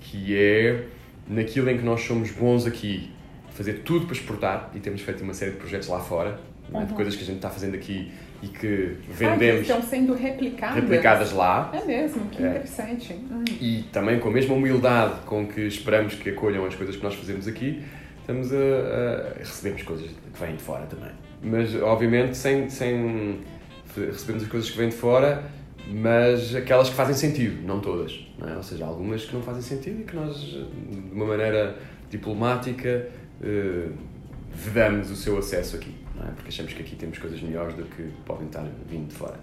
que 0.00 0.36
é 0.36 0.84
naquilo 1.28 1.70
em 1.70 1.78
que 1.78 1.84
nós 1.84 2.02
somos 2.02 2.30
bons 2.32 2.66
aqui, 2.66 3.10
fazer 3.50 3.74
tudo 3.84 4.06
para 4.06 4.14
exportar, 4.16 4.70
e 4.74 4.80
temos 4.80 5.00
feito 5.02 5.22
uma 5.22 5.32
série 5.34 5.52
de 5.52 5.58
projetos 5.58 5.86
lá 5.88 6.00
fora, 6.00 6.40
é? 6.72 6.78
de 6.78 6.90
Uhum. 6.90 6.96
coisas 6.96 7.14
que 7.14 7.22
a 7.22 7.26
gente 7.26 7.36
está 7.36 7.48
fazendo 7.50 7.74
aqui 7.76 8.12
e 8.44 8.48
que 8.48 8.96
Ah, 9.00 9.06
que 9.06 9.12
vendemos 9.12 9.60
estão 9.62 9.82
sendo 9.82 10.14
replicadas. 10.14 10.74
replicadas 10.76 11.32
lá, 11.32 11.70
É 11.72 11.84
mesmo, 11.84 12.26
que 12.30 12.42
É. 12.42 12.48
interessante. 12.50 13.12
Hum. 13.14 13.44
e 13.60 13.84
também 13.92 14.18
com 14.18 14.28
a 14.28 14.32
mesma 14.32 14.54
humildade 14.54 15.20
com 15.26 15.46
que 15.46 15.60
esperamos 15.62 16.14
que 16.14 16.30
acolham 16.30 16.64
as 16.66 16.74
coisas 16.74 16.96
que 16.96 17.02
nós 17.02 17.14
fazemos 17.14 17.46
aqui, 17.48 17.82
estamos 18.20 18.52
a, 18.52 18.56
a 18.56 19.38
recebemos 19.38 19.82
coisas 19.82 20.06
que 20.08 20.40
vêm 20.40 20.56
de 20.56 20.62
fora 20.62 20.86
também. 20.86 21.10
Mas, 21.42 21.74
obviamente, 21.76 22.36
sem, 22.36 22.68
sem 22.70 23.40
recebemos 23.96 24.42
as 24.44 24.48
coisas 24.48 24.70
que 24.70 24.76
vêm 24.78 24.88
de 24.88 24.96
fora, 24.96 25.44
mas 25.90 26.54
aquelas 26.54 26.88
que 26.88 26.94
fazem 26.96 27.14
sentido, 27.14 27.66
não 27.66 27.80
todas. 27.80 28.26
Não 28.38 28.48
é? 28.48 28.56
Ou 28.56 28.62
seja, 28.62 28.84
algumas 28.86 29.24
que 29.26 29.34
não 29.34 29.42
fazem 29.42 29.60
sentido 29.62 30.00
e 30.00 30.04
que 30.04 30.16
nós, 30.16 30.36
de 30.40 30.66
uma 31.12 31.26
maneira 31.26 31.76
diplomática, 32.10 33.08
eh, 33.42 33.88
vedamos 34.54 35.10
o 35.10 35.16
seu 35.16 35.36
acesso 35.38 35.76
aqui. 35.76 35.94
É? 36.20 36.30
Porque 36.32 36.48
achamos 36.48 36.72
que 36.72 36.82
aqui 36.82 36.96
temos 36.96 37.18
coisas 37.18 37.40
melhores 37.40 37.74
do 37.74 37.84
que 37.84 38.02
podem 38.24 38.46
estar 38.46 38.64
vindo 38.88 39.08
de 39.08 39.14
fora. 39.14 39.38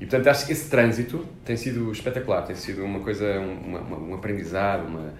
E 0.00 0.06
portanto 0.06 0.26
acho 0.28 0.46
que 0.46 0.52
esse 0.52 0.68
trânsito 0.68 1.26
tem 1.44 1.56
sido 1.56 1.90
espetacular, 1.92 2.42
tem 2.42 2.56
sido 2.56 2.84
uma 2.84 3.00
coisa, 3.00 3.38
uma, 3.38 3.80
uma, 3.80 3.98
um 3.98 4.14
aprendizado 4.14 4.86
uma, 4.86 5.12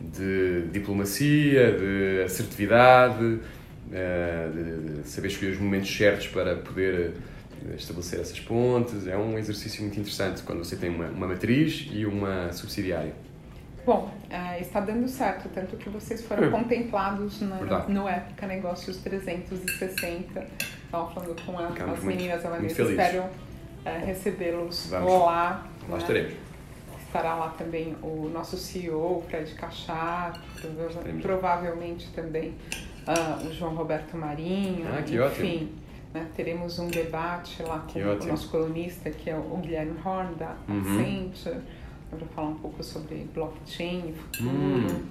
de 0.00 0.68
diplomacia, 0.70 1.72
de 1.72 2.22
assertividade, 2.24 3.40
eh, 3.90 4.50
de, 4.52 5.02
de 5.02 5.08
saber 5.08 5.28
escolher 5.28 5.52
os 5.52 5.58
momentos 5.58 5.96
certos 5.96 6.28
para 6.28 6.56
poder 6.56 7.12
eh, 7.70 7.74
estabelecer 7.76 8.20
essas 8.20 8.40
pontes. 8.40 9.06
É 9.06 9.16
um 9.16 9.38
exercício 9.38 9.82
muito 9.82 9.98
interessante 9.98 10.42
quando 10.42 10.58
você 10.58 10.76
tem 10.76 10.90
uma, 10.90 11.06
uma 11.06 11.26
matriz 11.28 11.88
e 11.90 12.04
uma 12.04 12.52
subsidiária. 12.52 13.14
Bom, 13.88 14.10
uh, 14.24 14.60
está 14.60 14.80
dando 14.80 15.08
certo, 15.08 15.48
tanto 15.48 15.78
que 15.78 15.88
vocês 15.88 16.22
foram 16.22 16.50
contemplados 16.50 17.40
na, 17.40 17.56
no 17.88 18.06
Época 18.06 18.46
Negócios 18.46 18.98
360. 18.98 20.46
Estava 20.84 21.10
falando 21.10 21.42
com 21.42 21.58
a, 21.58 21.68
as 21.68 22.04
meninas, 22.04 22.44
a 22.44 22.50
Vanessa, 22.50 22.82
espero 22.82 23.22
uh, 23.22 24.04
recebê-los 24.04 24.90
lá. 24.90 25.66
Nós 25.88 25.90
né? 25.90 25.98
estaremos. 26.00 26.32
Estará 27.06 27.34
lá 27.34 27.48
também 27.56 27.96
o 28.02 28.28
nosso 28.30 28.58
CEO, 28.58 29.24
Fred 29.26 29.54
Cachar, 29.54 30.38
provavelmente 31.22 32.12
também 32.12 32.54
uh, 33.06 33.46
o 33.46 33.54
João 33.54 33.74
Roberto 33.74 34.18
Marinho. 34.18 34.86
Ah, 34.86 35.00
que 35.00 35.16
enfim, 35.16 35.18
ótimo. 35.18 35.68
Né, 36.12 36.26
teremos 36.36 36.78
um 36.78 36.88
debate 36.88 37.62
lá 37.62 37.86
com 37.90 37.98
o 37.98 38.26
nosso 38.26 38.50
colunista, 38.50 39.08
que 39.08 39.30
é 39.30 39.34
o 39.34 39.56
Guilherme 39.56 39.98
Horn, 40.04 40.34
da 40.34 40.56
uhum. 40.68 40.78
Accenture 40.78 41.62
para 42.10 42.26
falar 42.28 42.48
um 42.48 42.56
pouco 42.56 42.82
sobre 42.82 43.28
blockchain, 43.34 44.12
futuro. 44.14 44.50
Hum. 44.50 45.06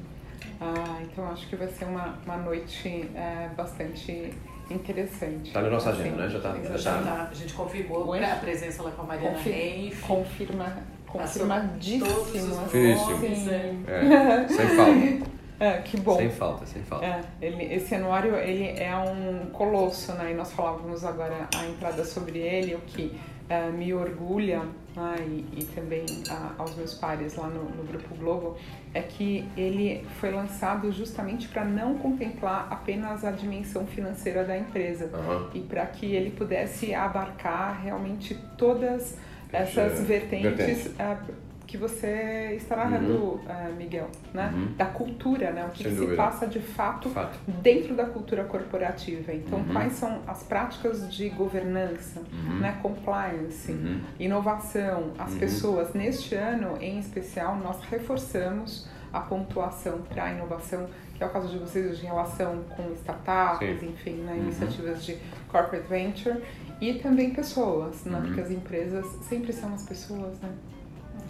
Ah, 0.60 1.00
então 1.02 1.28
acho 1.30 1.48
que 1.48 1.56
vai 1.56 1.68
ser 1.68 1.86
uma, 1.86 2.18
uma 2.26 2.38
noite 2.38 3.10
é, 3.16 3.50
bastante 3.56 4.34
interessante. 4.70 5.48
Está 5.48 5.62
na 5.62 5.70
nossa 5.70 5.92
agenda, 5.92 6.24
né? 6.24 6.30
Já 6.30 6.38
está. 6.38 6.78
Já 6.78 7.02
tá. 7.02 7.28
A 7.32 7.34
gente 7.34 7.54
confirmou 7.54 8.14
a 8.14 8.36
presença 8.36 8.84
lá 8.84 8.92
com 8.92 9.04
a 9.04 9.06
Mariana 9.06 9.36
Confir 9.36 9.54
Reis. 9.54 10.00
Confirma, 10.00 10.78
confirmadíssimo. 11.08 12.68
Sim. 12.70 13.84
É, 13.88 14.48
sem 14.48 14.68
falta. 14.70 15.38
É, 15.60 15.82
que 15.82 15.98
bom. 15.98 16.16
Sem 16.18 16.30
falta, 16.30 16.68
sem 16.68 16.84
falta. 16.84 17.04
É, 17.04 17.22
ele, 17.42 17.64
esse 17.74 17.96
anuário 17.96 18.36
ele 18.36 18.80
é 18.80 18.96
um 18.96 19.50
colosso, 19.52 20.14
né? 20.14 20.32
E 20.32 20.36
nós 20.36 20.52
falávamos 20.52 21.04
agora 21.04 21.48
a 21.56 21.66
entrada 21.66 22.06
sobre 22.06 22.38
ele, 22.38 22.76
o 22.76 22.80
que 22.82 23.18
uh, 23.50 23.74
me 23.74 23.92
orgulha 23.92 24.62
né, 24.98 25.16
e, 25.20 25.62
e, 25.62 25.66
também 25.76 26.04
uh, 26.04 26.54
aos 26.58 26.76
meus 26.76 26.96
pares 26.96 27.36
lá 27.36 27.48
no, 27.48 27.64
no, 27.64 27.84
Grupo 27.84 28.16
Globo 28.16 28.58
é 28.94 29.02
que 29.02 29.48
ele 29.56 30.04
foi 30.20 30.32
lançado 30.32 30.92
justamente 30.92 31.48
para 31.48 31.64
não 31.64 31.98
contemplar 32.00 32.68
apenas 32.72 33.24
a 33.24 33.32
dimensão 33.32 33.86
financeira 33.86 34.44
da 34.44 34.58
empresa 34.58 35.12
uhum. 35.16 35.50
e 35.54 35.60
para 35.62 35.86
que 35.86 36.08
ele 36.08 36.32
pudesse 36.32 36.96
abarcar 36.96 37.82
realmente 37.82 38.36
todas 38.58 39.18
essas 39.54 40.02
vertentes. 40.02 40.58
vertentes. 40.58 40.88
Uh, 40.88 41.47
que 41.78 41.82
você 41.82 42.56
está 42.58 42.76
narrando, 42.76 43.14
uhum. 43.14 43.36
uh, 43.36 43.76
Miguel, 43.78 44.10
né? 44.34 44.52
Uhum. 44.54 44.74
Da 44.76 44.86
cultura, 44.86 45.52
né? 45.52 45.66
O 45.66 45.70
que, 45.70 45.84
que 45.84 45.96
se 45.96 46.16
passa 46.16 46.48
de 46.48 46.60
fato, 46.60 47.10
fato, 47.10 47.38
dentro 47.62 47.96
da 47.96 48.06
cultura 48.06 48.44
corporativa. 48.44 49.32
Então, 49.34 49.60
uhum. 49.60 49.72
quais 49.72 49.94
são 49.94 50.22
as 50.28 50.44
práticas 50.44 51.14
de 51.14 51.30
governança, 51.30 52.20
uhum. 52.20 52.60
né? 52.60 52.78
Compliance, 52.82 53.72
uhum. 53.72 54.02
inovação, 54.20 55.14
as 55.18 55.34
Uhum. 55.34 55.40
pessoas. 55.40 55.94
Neste 55.94 56.36
ano, 56.36 56.78
em 56.82 57.00
especial, 57.00 57.56
nós 57.58 57.80
reforçamos 57.84 58.88
a 59.14 59.20
pontuação 59.20 60.00
para 60.02 60.26
a 60.26 60.34
inovação, 60.34 60.88
que 61.16 61.24
é 61.24 61.26
o 61.26 61.30
caso 61.30 61.48
de 61.48 61.58
vocês 61.58 61.98
de 61.98 62.06
relação 62.06 62.64
com 62.76 62.92
startups, 62.94 63.80
Sim. 63.80 63.90
enfim, 63.90 64.16
né? 64.16 64.38
Iniciativas 64.38 65.06
de 65.06 65.18
corporate 65.50 65.88
venture 65.88 66.42
e 66.82 66.96
também 66.96 67.32
pessoas, 67.32 68.04
né? 68.06 68.20
Porque 68.24 68.42
as 68.42 68.52
empresas 68.52 69.06
sempre 69.24 69.54
são 69.54 69.74
as 69.74 69.84
pessoas, 69.84 70.40
né? 70.40 70.50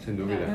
Sem 0.03 0.15
dúvida. 0.15 0.41
É, 0.43 0.47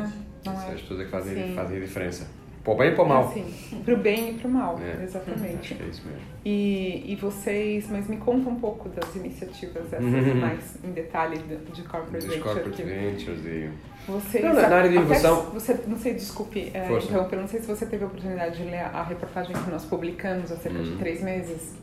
não 0.47 0.53
é. 0.53 0.73
As 0.75 0.81
pessoas 0.81 1.01
é 1.01 1.05
que 1.05 1.11
fazem, 1.11 1.55
fazem 1.55 1.77
a 1.77 1.81
diferença. 1.81 2.27
Para 2.65 2.75
o 2.75 2.77
bem 2.77 2.93
e 2.93 2.95
para 2.95 3.03
o 3.05 3.09
mal. 3.09 3.33
Sim, 3.33 3.45
para 3.85 3.95
o 3.95 3.97
bem 3.97 4.31
e 4.31 4.35
para 4.35 4.47
o 4.47 4.51
mal, 4.53 4.81
É. 4.81 5.03
exatamente. 5.03 5.75
Acho 5.75 5.83
é 5.83 5.87
isso 5.89 6.03
mesmo. 6.07 6.21
E, 6.45 7.13
e 7.13 7.17
vocês, 7.17 7.89
mas 7.91 8.07
me 8.07 8.17
conta 8.19 8.49
um 8.49 8.55
pouco 8.55 8.89
das 8.89 9.17
iniciativas 9.17 9.93
essas 9.93 10.05
Uhum. 10.05 10.35
mais 10.37 10.77
em 10.85 10.93
detalhe 10.93 11.39
de, 11.39 11.83
corporate 11.83 12.25
Dos 12.25 12.37
venture. 12.37 12.41
corporate 12.41 12.83
ventures 12.85 13.45
e... 13.45 13.69
vocês, 14.07 14.45
Não, 14.45 14.55
na- 14.55 14.69
na 14.69 14.77
área 14.77 14.91
de 14.91 14.95
inovação- 14.97 15.51
Você, 15.55 15.77
não 15.89 15.97
sei, 15.99 16.15
desculpe, 16.15 16.71
é, 16.73 16.87
então, 16.87 17.29
eu 17.33 17.41
não 17.41 17.49
sei 17.49 17.61
se 17.61 17.67
você 17.67 17.85
teve 17.85 18.05
a 18.05 18.07
oportunidade 18.07 18.57
de 18.57 18.63
ler 18.71 18.79
a 18.95 19.03
reportagem 19.03 19.57
que 19.57 19.69
nós 19.71 19.85
publicamos 19.85 20.53
há 20.53 20.57
cerca 20.57 20.79
de 20.85 20.91
Uhum. 20.91 20.99
três 20.99 21.21
meses, 21.21 21.75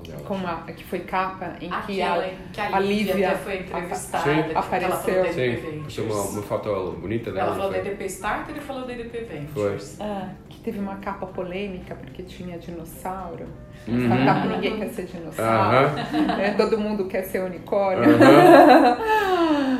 Delas? 0.00 0.22
com 0.22 0.34
a, 0.46 0.56
que 0.72 0.84
foi 0.84 1.00
capa, 1.00 1.54
em 1.60 1.68
que 1.68 2.00
Aquela 2.02 2.24
a, 2.26 2.30
que 2.52 2.60
a 2.60 2.76
a 2.76 2.80
Lívia 2.80 3.12
Lívia 3.14 3.36
foi 3.36 3.58
entrevistada. 3.60 4.24
Sim. 4.24 4.42
que 4.42 4.50
ela 4.52 4.62
falou 4.62 4.90
Apareceu. 4.92 5.32
Sim, 5.32 5.82
postou 5.82 6.04
uma, 6.06 6.22
uma 6.22 6.42
foto 6.42 6.96
bonita 7.00 7.32
dela. 7.32 7.46
Ela 7.48 7.56
falou 7.56 7.72
da 7.72 7.78
foi? 7.80 7.88
EDP 7.88 8.04
Starter 8.06 8.56
e 8.56 8.60
falou 8.60 8.86
da 8.86 8.92
EDP 8.92 9.18
Ventures. 9.24 10.00
ah, 10.00 10.28
que 10.48 10.58
teve 10.60 10.78
uma 10.78 10.96
capa 10.96 11.26
polêmica 11.26 11.94
porque 11.94 12.22
tinha 12.22 12.58
dinossauro. 12.58 13.46
Uhum. 13.86 14.04
Startup 14.06 14.48
ninguém 14.48 14.78
quer 14.78 14.88
ser 14.90 15.06
dinossauro. 15.06 15.94
né? 15.96 16.54
Todo 16.58 16.78
mundo 16.78 17.06
quer 17.06 17.22
ser 17.24 17.42
unicórnio. 17.42 18.04
Aham. 18.14 18.98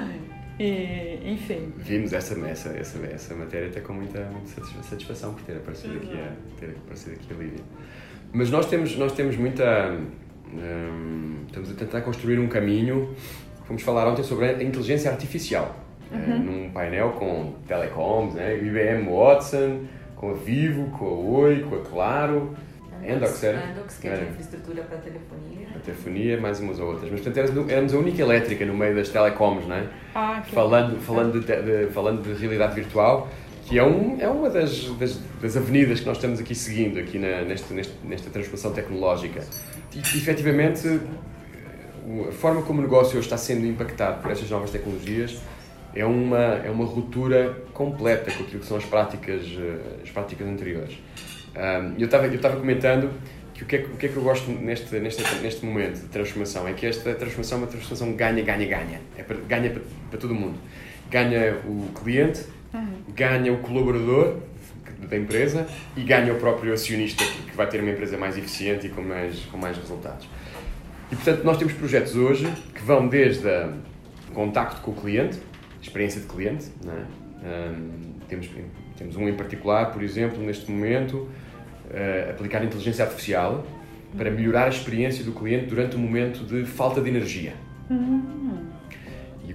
e, 0.59 1.21
enfim. 1.33 1.73
Vimos 1.77 2.13
essa, 2.13 2.35
essa, 2.49 2.71
essa, 2.71 2.99
essa 3.07 3.35
matéria 3.35 3.69
até 3.69 3.81
com 3.81 3.93
muita, 3.93 4.21
muita 4.27 4.49
satisfa- 4.49 4.83
satisfação 4.83 5.35
por 5.35 5.43
ter 5.43 5.57
aparecido, 5.57 5.97
aqui 5.97 6.13
a, 6.15 6.33
ter 6.61 6.71
aparecido 6.85 7.17
aqui 7.17 7.33
a 7.33 7.37
Lívia. 7.37 7.65
Mas 8.33 8.51
nós 8.51 8.67
temos, 8.67 8.97
nós 8.97 9.13
temos 9.13 9.37
muita. 9.37 9.95
hum, 10.53 11.37
estamos 11.47 11.71
a 11.71 11.75
tentar 11.75 12.01
construir 12.03 12.39
um 12.39 12.49
caminho. 12.49 13.15
Fomos 13.67 13.83
falar 13.83 14.07
ontem 14.09 14.23
sobre 14.23 14.47
a 14.47 14.63
inteligência 14.63 15.11
artificial. 15.11 15.77
eh, 16.11 16.17
num 16.17 16.71
painel 16.71 17.11
com 17.11 17.53
telecoms, 17.67 18.35
né? 18.35 18.57
IBM 18.57 19.11
Watson, 19.11 19.81
com 20.17 20.31
a 20.31 20.35
Vivo, 20.35 20.91
com 20.97 21.05
a 21.05 21.11
Oi, 21.41 21.67
com 21.69 21.77
a 21.77 21.81
Claro, 21.81 22.55
Endox, 23.05 23.45
era? 23.45 23.59
Endox, 23.71 23.99
que 23.99 24.09
é 24.09 24.13
Era. 24.13 24.21
de 24.25 24.31
infraestrutura 24.31 24.83
para 24.85 24.97
telefonia. 24.99 25.67
a 25.77 25.79
telefonia, 25.81 26.41
mais 26.41 26.61
umas 26.61 26.79
ou 26.81 26.89
outras. 26.93 27.11
Mas 27.11 27.21
portanto 27.21 27.67
éramos, 27.71 27.93
a 27.95 27.99
única 27.99 28.23
elétrica 28.23 28.65
no 28.65 28.75
meio 28.75 28.95
das 28.95 29.11
telecoms, 29.11 29.67
não 29.69 29.77
é? 29.77 29.85
Ah, 30.15 30.43
que 30.45 30.51
falando, 30.55 30.99
falando, 30.99 31.41
de, 31.41 31.47
de- 31.87 31.93
falando 31.93 32.23
de 32.23 32.33
realidade 32.41 32.75
virtual, 32.75 33.29
que 33.69 33.79
é, 33.79 33.85
um, 33.85 34.17
é 34.19 34.29
uma 34.29 34.49
das, 34.49 34.85
das, 34.99 35.21
das 35.43 35.57
avenidas 35.57 36.01
que 36.01 36.07
nós 36.07 36.17
estamos 36.17 36.41
aqui 36.41 36.55
seguindo, 36.55 36.99
aqui 36.99 37.19
na, 37.19 37.43
neste, 37.43 37.73
neste, 37.75 37.93
nesta 38.03 38.31
transformação 38.31 38.73
tecnológica. 38.73 39.45
E, 39.95 39.99
efetivamente, 39.99 41.01
a 42.27 42.33
forma 42.33 42.63
como 42.63 42.81
o 42.81 42.83
negócio 42.83 43.19
hoje 43.19 43.27
está 43.27 43.37
sendo 43.37 43.67
impactado 43.67 44.23
por 44.23 44.31
estas 44.31 44.49
novas 44.49 44.71
tecnologias 44.71 45.39
é 45.95 46.05
uma, 46.05 46.39
é 46.65 46.71
uma 46.71 46.87
ruptura 46.87 47.63
completa 47.75 48.31
com 48.31 48.45
aquilo 48.45 48.61
que 48.61 48.67
são 48.67 48.79
as 48.79 48.85
práticas, 48.85 49.43
eh, 49.45 50.03
as 50.03 50.11
práticas 50.11 50.47
anteriores. 50.47 50.97
Eu 51.99 52.05
estava 52.05 52.27
eu 52.27 52.35
estava 52.35 52.57
comentando 52.57 53.11
que 53.53 53.65
o 53.65 53.67
que, 53.67 53.77
é, 53.77 53.81
o 53.81 53.97
que 53.97 54.07
é 54.07 54.09
que 54.09 54.17
eu 54.17 54.23
gosto 54.23 54.51
neste, 54.51 54.95
neste, 55.01 55.23
neste 55.43 55.67
momento 55.67 56.01
de 56.01 56.07
transformação 56.07 56.69
é 56.69 56.73
que 56.73 56.87
esta 56.87 57.13
transformação 57.15 57.59
é 57.59 57.61
uma 57.63 57.67
transformação 57.67 58.13
ganha, 58.13 58.43
ganha, 58.45 58.67
ganha. 58.67 59.01
É 59.17 59.23
para, 59.23 59.37
ganha 59.49 59.71
para, 59.71 59.83
para 60.11 60.19
todo 60.19 60.35
mundo. 60.35 60.59
Ganha 61.11 61.57
o 61.67 61.89
cliente, 62.01 62.45
ganha 63.15 63.53
o 63.53 63.59
colaborador 63.59 64.37
da 65.09 65.17
empresa 65.17 65.67
e 65.97 66.03
ganha 66.03 66.33
o 66.33 66.37
próprio 66.37 66.73
acionista 66.73 67.25
que 67.25 67.57
vai 67.57 67.69
ter 67.69 67.81
uma 67.81 67.91
empresa 67.91 68.17
mais 68.17 68.37
eficiente 68.37 68.87
e 68.87 68.91
com 68.91 69.03
mais, 69.03 69.41
com 69.47 69.57
mais 69.57 69.77
resultados. 69.77 70.29
E 71.11 71.17
portanto 71.17 71.45
nós 71.45 71.57
temos 71.57 71.73
projetos 71.73 72.17
hoje 72.17 72.53
que 72.75 72.83
vão 72.83 73.09
desde 73.09 73.49
a 73.49 73.73
contacto 74.35 74.81
com 74.83 74.91
o 74.91 74.95
cliente, 74.95 75.39
experiência 75.81 76.21
de 76.21 76.27
cliente, 76.27 76.67
é? 76.87 77.29
Ahm, 77.45 78.19
temos, 78.29 78.49
temos 78.97 79.17
um 79.17 79.29
em 79.29 79.35
particular, 79.35 79.93
por 79.93 80.03
exemplo, 80.03 80.43
neste 80.43 80.71
momento, 80.71 81.29
eh, 81.91 82.29
aplicar 82.31 82.65
inteligência 82.65 83.05
artificial 83.05 83.65
para 84.17 84.31
melhorar 84.31 84.65
a 84.65 84.69
experiência 84.69 85.25
do 85.25 85.33
cliente 85.33 85.67
durante 85.67 85.97
um 85.97 86.01
momento 86.01 86.45
de 86.45 86.65
falta 86.65 87.01
de 87.01 87.09
energia. 87.09 87.55
O 87.91 88.68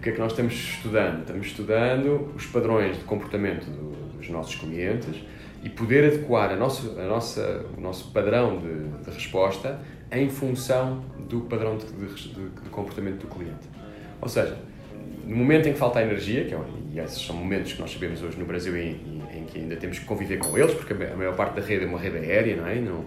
que 0.04 0.10
é 0.10 0.12
que 0.12 0.20
nós 0.20 0.32
estamos 0.32 0.54
estudando? 0.54 1.20
Estamos 1.22 1.48
estudando 1.48 2.34
os 2.36 2.46
padrões 2.46 2.98
de 2.98 3.04
comportamento 3.04 3.66
do- 3.66 3.94
dos 4.18 4.30
nossos 4.30 4.56
clientes 4.56 5.16
e 5.64 5.70
poder 5.70 6.06
adequar 6.06 6.52
a 6.52 6.56
nossa, 6.56 7.00
a 7.02 7.06
nossa, 7.08 7.66
o 7.78 7.82
nosso 7.82 8.12
padrão 8.12 8.58
de, 8.60 9.04
de 9.04 9.12
resposta 9.12 9.80
em 10.12 10.30
função 10.30 11.04
do 11.30 11.42
padrão 11.42 11.78
de, 11.78 11.86
de- 11.86 12.34
de- 12.34 12.70
comportamento 12.70 13.22
do 13.22 13.28
cliente. 13.28 13.68
Ou 14.22 14.28
seja, 14.30 14.58
no 15.26 15.36
momento 15.36 15.68
em 15.70 15.74
que 15.74 15.80
falta 15.80 16.00
a 16.00 16.04
energia, 16.04 16.46
que 16.46 16.54
é, 16.54 16.60
e 16.94 17.00
esses 17.00 17.26
são 17.26 17.36
momentos 17.36 17.74
que 17.74 17.80
nós 17.82 17.92
sabemos 17.92 18.22
hoje 18.22 18.38
no 18.38 18.46
Brasil 18.46 18.76
em, 18.78 19.22
em- 19.34 19.46
que 19.46 19.58
ainda 19.58 19.76
temos 19.78 20.00
que 20.00 20.06
conviver 20.06 20.38
com 20.38 20.58
eles, 20.58 20.74
porque 20.74 20.94
a 20.94 21.16
maior 21.16 21.36
parte 21.36 21.56
da 21.60 21.66
rede 21.66 21.86
é 21.86 21.88
uma 21.88 22.00
rede 22.00 22.18
aérea, 22.18 22.56
não 22.58 22.68
é? 22.68 22.76
Não, 22.76 23.06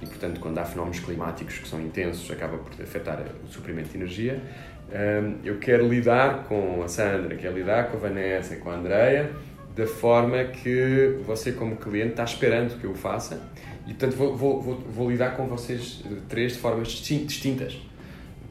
e, 0.00 0.06
portanto, 0.06 0.40
quando 0.40 0.58
há 0.58 0.64
fenómenos 0.64 1.00
climáticos 1.00 1.58
que 1.58 1.66
são 1.66 1.80
intensos, 1.80 2.30
acaba 2.30 2.58
por 2.58 2.70
afetar 2.82 3.18
o 3.44 3.48
suprimento 3.48 3.88
de 3.88 3.96
energia. 3.96 4.40
Um, 4.88 5.38
eu 5.44 5.58
quero 5.58 5.88
lidar 5.88 6.44
com 6.44 6.82
a 6.82 6.88
Sandra, 6.88 7.34
quero 7.36 7.56
lidar 7.56 7.90
com 7.90 7.96
a 7.96 8.00
Vanessa, 8.00 8.56
com 8.56 8.70
a 8.70 8.74
Andreia, 8.74 9.30
da 9.74 9.86
forma 9.86 10.44
que 10.44 11.18
você, 11.26 11.52
como 11.52 11.76
cliente, 11.76 12.10
está 12.10 12.24
esperando 12.24 12.78
que 12.78 12.84
eu 12.84 12.94
faça. 12.94 13.40
E, 13.86 13.90
portanto, 13.90 14.16
vou, 14.16 14.36
vou, 14.36 14.62
vou, 14.62 14.74
vou 14.78 15.10
lidar 15.10 15.36
com 15.36 15.46
vocês 15.46 16.04
três 16.28 16.52
de 16.52 16.58
formas 16.58 16.88
distintas. 16.88 17.78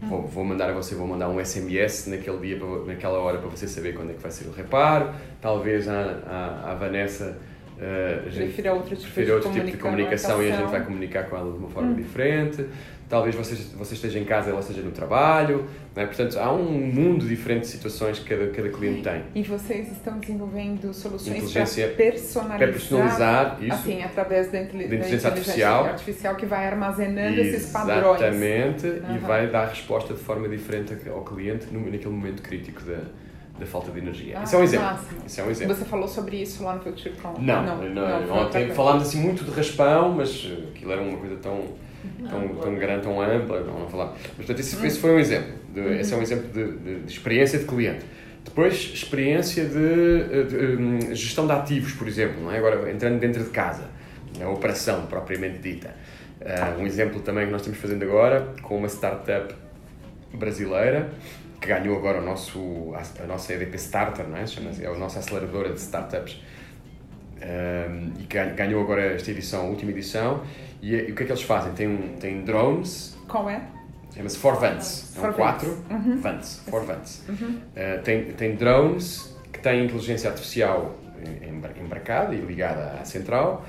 Vou, 0.01 0.27
vou, 0.27 0.44
mandar 0.44 0.70
a 0.70 0.74
você, 0.74 0.94
vou 0.94 1.08
mandar 1.08 1.30
um 1.30 1.44
SMS 1.44 2.08
naquele 2.08 2.38
dia, 2.38 2.60
naquela 2.86 3.18
hora, 3.18 3.38
para 3.38 3.50
você 3.50 3.68
saber 3.68 3.96
quando 3.96 4.12
é 4.12 4.13
que 4.13 4.22
vai 4.22 4.32
ser 4.32 4.48
o 4.48 4.51
reparo. 4.51 5.10
Talvez 5.42 5.88
a, 5.88 6.01
a, 6.27 6.72
a 6.72 6.75
Vanessa 6.75 7.38
uh, 7.75 8.30
prefira 8.30 8.74
outro, 8.74 8.96
tipo, 8.96 9.12
prefira 9.13 9.36
outro 9.36 9.51
tipo 9.51 9.65
de 9.65 9.77
comunicação 9.77 10.44
e 10.44 10.51
a 10.51 10.58
gente 10.58 10.70
vai 10.70 10.84
comunicar 10.84 11.24
com 11.24 11.38
ela 11.38 11.51
de 11.51 11.58
uma 11.58 11.70
forma 11.70 11.92
hum. 11.92 11.96
diferente 11.96 12.68
talvez 13.08 13.36
você, 13.36 13.56
você 13.78 13.94
esteja 13.94 14.20
em 14.20 14.26
casa 14.26 14.50
e 14.50 14.52
ela 14.52 14.62
esteja 14.62 14.82
no 14.82 14.92
trabalho, 14.92 15.66
é? 15.96 16.06
portanto 16.06 16.38
há 16.38 16.52
um 16.52 16.72
mundo 16.72 17.28
diferente 17.28 17.62
de 17.62 17.68
situações 17.68 18.20
que 18.20 18.30
cada, 18.30 18.48
cada 18.48 18.70
cliente 18.70 19.04
tem. 19.04 19.24
E 19.36 19.44
vocês 19.44 19.92
estão 19.92 20.20
desenvolvendo 20.20 20.94
soluções 20.94 21.52
para 21.52 21.88
personalizar, 21.90 22.58
para 22.58 22.68
personalizar 22.68 23.58
isso, 23.62 23.74
assim, 23.74 24.04
através 24.04 24.52
da, 24.52 24.62
inteligência, 24.62 24.90
da 24.90 24.96
inteligência 24.96 25.30
artificial, 25.30 25.86
artificial 25.86 26.36
que 26.36 26.46
vai 26.46 26.68
armazenando 26.68 27.40
esses 27.40 27.72
padrões. 27.72 28.22
Exatamente, 28.22 28.88
uhum. 28.88 29.16
e 29.16 29.20
vai 29.20 29.48
dar 29.48 29.68
resposta 29.68 30.14
de 30.14 30.20
forma 30.20 30.50
diferente 30.50 30.96
ao 31.10 31.24
cliente 31.24 31.68
naquele 31.72 32.10
momento 32.10 32.42
crítico 32.42 32.82
da 32.84 33.00
da 33.58 33.66
falta 33.66 33.90
de 33.90 34.00
energia. 34.00 34.38
Ah, 34.40 34.44
isso 34.44 34.56
é 34.56 34.60
um 34.60 34.64
exemplo. 34.64 35.00
Isso 35.26 35.40
é 35.40 35.44
um 35.46 35.50
exemplo. 35.50 35.76
Você 35.76 35.86
falou 35.86 36.08
sobre 36.08 36.42
isso 36.42 36.64
lá 36.64 36.76
no 36.76 36.82
FutureCon? 36.82 37.36
Não, 37.40 37.66
não, 37.66 37.90
não, 37.90 38.28
não 38.28 38.38
ontem 38.38 38.70
falámos 38.72 39.04
assim 39.04 39.22
muito 39.22 39.46
de 39.46 39.52
raspão, 39.52 40.12
mas 40.12 40.46
aquilo 40.74 40.92
era 40.92 41.02
uma 41.02 41.18
coisa 41.18 41.38
tão 41.38 41.70
tão, 42.30 42.48
tão 42.56 42.76
grande, 42.76 43.04
tão 43.04 43.22
ampla, 43.22 43.62
não, 43.62 43.80
não 43.80 43.90
falar. 43.90 44.14
Mas, 44.14 44.36
portanto, 44.38 44.60
esse, 44.60 44.86
esse 44.86 45.00
foi 45.00 45.12
um 45.12 45.20
exemplo. 45.20 45.54
De, 45.74 45.80
uhum. 45.80 45.94
esse 45.94 46.14
é 46.14 46.18
um 46.18 46.22
exemplo 46.22 46.48
de, 46.52 46.78
de, 46.78 47.00
de, 47.02 47.12
experiência 47.12 47.60
de 47.60 47.66
cliente. 47.66 48.06
Depois, 48.44 48.74
experiência 48.74 49.66
de, 49.66 50.46
de 50.46 50.82
um, 50.82 51.16
gestão 51.16 51.48
de 51.48 51.54
ativos, 51.54 51.94
por 51.94 52.08
exemplo, 52.08 52.42
não 52.42 52.52
é? 52.52 52.58
agora 52.58 52.92
entrando 52.92 53.20
dentro 53.20 53.44
de 53.44 53.50
casa, 53.50 53.90
a 54.40 54.50
operação 54.50 55.06
propriamente 55.08 55.60
dita. 55.60 55.96
Uh, 56.42 56.82
um 56.82 56.86
exemplo 56.86 57.22
também 57.22 57.46
que 57.46 57.52
nós 57.52 57.62
estamos 57.62 57.80
fazendo 57.80 58.04
agora 58.04 58.54
com 58.62 58.78
uma 58.78 58.88
startup 58.88 59.54
brasileira 60.34 61.10
que 61.60 61.68
ganhou 61.68 61.98
agora 61.98 62.20
o 62.20 62.26
nosso, 62.26 62.94
a, 62.94 63.26
nossa 63.26 63.54
EDP 63.54 63.76
Starter, 63.78 64.28
não 64.28 64.38
é? 64.38 64.46
É 64.82 64.88
a 64.88 64.94
nossa 64.96 65.20
aceleradora 65.20 65.70
de 65.70 65.80
startups 65.80 66.40
um, 67.42 68.14
e 68.20 68.56
ganhou 68.56 68.82
agora 68.82 69.14
esta 69.14 69.32
edição, 69.32 69.62
a 69.62 69.70
última 69.70 69.92
edição. 69.92 70.44
E, 70.86 70.94
e, 70.94 71.12
o 71.12 71.15
que 71.15 71.24
é 71.24 71.25
que 71.25 71.32
eles 71.32 71.42
fazem? 71.42 71.74
Tem, 71.74 71.88
um, 71.88 72.15
tem 72.20 72.44
drones. 72.44 73.18
Qual 73.27 73.50
é? 73.50 73.60
Chama-se 74.15 74.38
Forvans. 74.38 74.86
São 74.86 75.34
quatro 75.34 75.84
uhum. 75.89 76.18
Vans. 76.22 76.62
Forvans. 76.70 77.24
Uhum. 77.27 77.58
Uh, 77.58 78.04
tem, 78.04 78.25
tem 78.25 78.56
drones 78.56 79.36
que 79.51 79.58
têm 79.60 79.86
inteligência 79.86 80.30
artificial 80.30 80.96
embarcada 81.82 82.36
e 82.36 82.38
ligada 82.38 83.00
à 83.01 83.06
central 83.06 83.65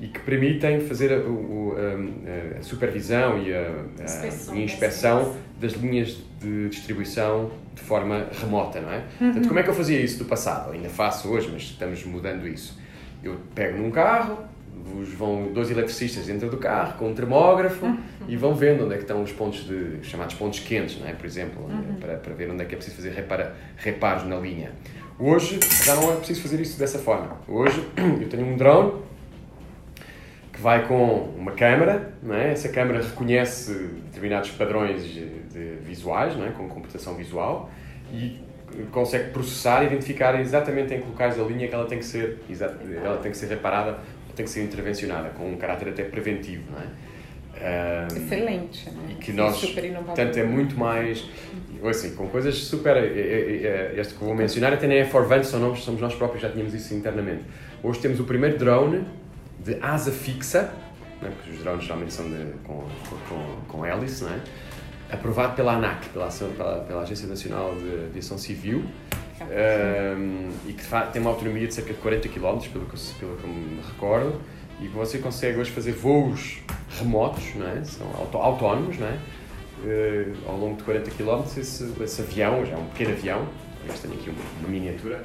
e 0.00 0.06
que 0.06 0.20
permitem 0.20 0.80
fazer 0.80 1.12
a, 1.12 1.16
a, 1.16 2.58
a 2.60 2.62
supervisão 2.62 3.42
e 3.42 3.52
a, 3.52 4.52
a, 4.52 4.56
inspeção 4.56 5.34
das 5.60 5.72
linhas 5.72 6.22
de 6.38 6.68
distribuição 6.68 7.50
de 7.74 7.82
forma 7.82 8.28
remota, 8.40 8.80
não 8.80 8.92
é? 8.92 8.98
Uhum. 8.98 9.32
Portanto, 9.32 9.48
como 9.48 9.58
é 9.58 9.62
que 9.64 9.70
eu 9.70 9.74
fazia 9.74 10.00
isso 10.00 10.18
do 10.18 10.24
passado? 10.24 10.70
Ainda 10.70 10.88
faço 10.88 11.28
hoje, 11.28 11.50
mas 11.52 11.62
estamos 11.62 12.04
mudando 12.04 12.46
isso 12.46 12.78
eu 13.22 13.38
pego 13.54 13.78
num 13.78 13.90
carro, 13.90 14.38
vão 15.16 15.52
dois 15.52 15.70
eletricistas 15.70 16.26
dentro 16.26 16.48
do 16.50 16.56
carro 16.56 16.98
com 16.98 17.08
um 17.08 17.14
termógrafo 17.14 17.86
uhum. 17.86 17.98
e 18.28 18.36
vão 18.36 18.54
vendo 18.54 18.84
onde 18.84 18.94
é 18.94 18.96
que 18.96 19.02
estão 19.02 19.22
os 19.22 19.32
pontos 19.32 19.64
de 19.66 19.98
chamados 20.02 20.34
pontos 20.34 20.60
quentes, 20.60 20.98
não 21.00 21.08
é? 21.08 21.12
por 21.12 21.26
exemplo, 21.26 21.62
uhum. 21.62 21.96
para, 22.00 22.14
para 22.16 22.34
ver 22.34 22.50
onde 22.50 22.62
é 22.62 22.64
que 22.64 22.74
é 22.74 22.76
preciso 22.76 22.96
fazer 22.96 23.10
repara, 23.10 23.54
reparos 23.76 24.26
na 24.26 24.36
linha. 24.36 24.72
Hoje 25.18 25.60
já 25.84 25.94
não 25.94 26.12
é 26.12 26.16
preciso 26.16 26.42
fazer 26.42 26.60
isso 26.60 26.78
dessa 26.78 26.98
forma. 26.98 27.36
Hoje 27.46 27.86
eu 28.20 28.28
tenho 28.28 28.46
um 28.46 28.56
drone 28.56 28.92
que 30.52 30.60
vai 30.60 30.86
com 30.86 31.34
uma 31.36 31.52
câmera, 31.52 32.14
não 32.22 32.34
é? 32.34 32.52
essa 32.52 32.68
câmera 32.68 33.02
reconhece 33.02 33.72
determinados 34.04 34.50
padrões 34.50 35.04
de, 35.04 35.26
de 35.44 35.76
visuais, 35.82 36.36
não 36.36 36.46
é? 36.46 36.50
com 36.50 36.68
computação 36.68 37.14
visual, 37.14 37.70
e 38.12 38.40
consegue 38.90 39.30
processar 39.30 39.82
e 39.82 39.86
identificar 39.86 40.38
exatamente 40.40 40.94
em 40.94 41.00
que 41.00 41.06
locais 41.06 41.36
da 41.36 41.42
linha 41.42 41.68
que 41.68 41.74
ela 41.74 41.86
tem 41.86 41.98
que 41.98 42.04
ser, 42.04 42.38
ela 43.04 43.18
tem 43.18 43.30
que 43.30 43.36
ser 43.36 43.46
reparada 43.46 43.98
tem 44.40 44.44
que 44.44 44.50
ser 44.50 44.64
intervencionada, 44.64 45.30
com 45.30 45.50
um 45.50 45.56
caráter 45.56 45.88
até 45.88 46.02
preventivo, 46.04 46.64
não 46.72 46.80
é? 46.80 47.10
Um, 47.60 48.16
Excelente, 48.16 48.90
né? 48.90 49.02
E 49.10 49.14
que 49.16 49.32
nós, 49.32 49.60
portanto, 49.60 50.36
é 50.38 50.44
muito 50.44 50.78
mais, 50.78 51.28
assim, 51.84 52.14
com 52.14 52.26
coisas 52.28 52.54
super, 52.54 52.96
é, 52.96 53.00
é, 53.00 53.92
é, 53.96 54.00
este 54.00 54.14
que 54.14 54.24
vou 54.24 54.34
mencionar 54.34 54.72
até 54.72 54.86
nem 54.86 54.98
é 54.98 55.04
Forvant, 55.04 55.44
somos, 55.44 55.82
somos 55.82 56.00
nós 56.00 56.14
próprios, 56.14 56.42
já 56.42 56.50
tínhamos 56.50 56.72
isso 56.72 56.94
internamente. 56.94 57.42
Hoje 57.82 58.00
temos 58.00 58.18
o 58.18 58.24
primeiro 58.24 58.56
drone 58.56 59.04
de 59.62 59.76
asa 59.82 60.10
fixa, 60.10 60.72
né? 61.20 61.30
porque 61.36 61.50
os 61.50 61.58
drones 61.58 61.84
geralmente 61.84 62.14
são 62.14 62.26
de, 62.30 62.54
com, 62.64 62.86
com, 63.28 63.56
com 63.68 63.84
hélice, 63.84 64.24
não 64.24 64.30
é? 64.30 64.40
aprovado 65.12 65.54
pela 65.54 65.74
ANAC, 65.74 66.08
pela, 66.10 66.28
pela, 66.28 66.80
pela 66.84 67.02
Agência 67.02 67.28
Nacional 67.28 67.74
de 67.74 68.06
Aviação 68.06 68.38
Civil, 68.38 68.84
um, 69.44 70.50
e 70.68 70.72
que 70.72 70.84
tem 71.12 71.22
uma 71.22 71.30
autonomia 71.30 71.66
de 71.66 71.74
cerca 71.74 71.92
de 71.92 71.98
40 72.00 72.28
km, 72.28 72.58
pelo 72.72 72.86
que, 72.86 73.14
pelo 73.18 73.36
que 73.36 73.46
me 73.46 73.80
recordo, 73.82 74.40
e 74.80 74.88
você 74.88 75.18
consegue 75.18 75.58
hoje 75.58 75.70
fazer 75.70 75.92
voos 75.92 76.58
remotos, 76.98 77.54
não 77.54 77.68
é? 77.68 77.84
são 77.84 78.06
auto, 78.18 78.38
autónomos, 78.38 78.98
não 78.98 79.06
é? 79.06 79.18
Uh, 79.82 80.36
ao 80.46 80.56
longo 80.56 80.76
de 80.76 80.82
40 80.82 81.10
km, 81.10 81.42
esse, 81.58 81.94
esse 82.02 82.20
avião, 82.20 82.64
já 82.66 82.74
é 82.74 82.78
um 82.78 82.86
pequeno 82.86 83.12
avião, 83.12 83.48
este 83.88 84.06
tenho 84.06 84.20
aqui 84.20 84.30
uma, 84.30 84.42
uma 84.60 84.68
miniatura, 84.68 85.22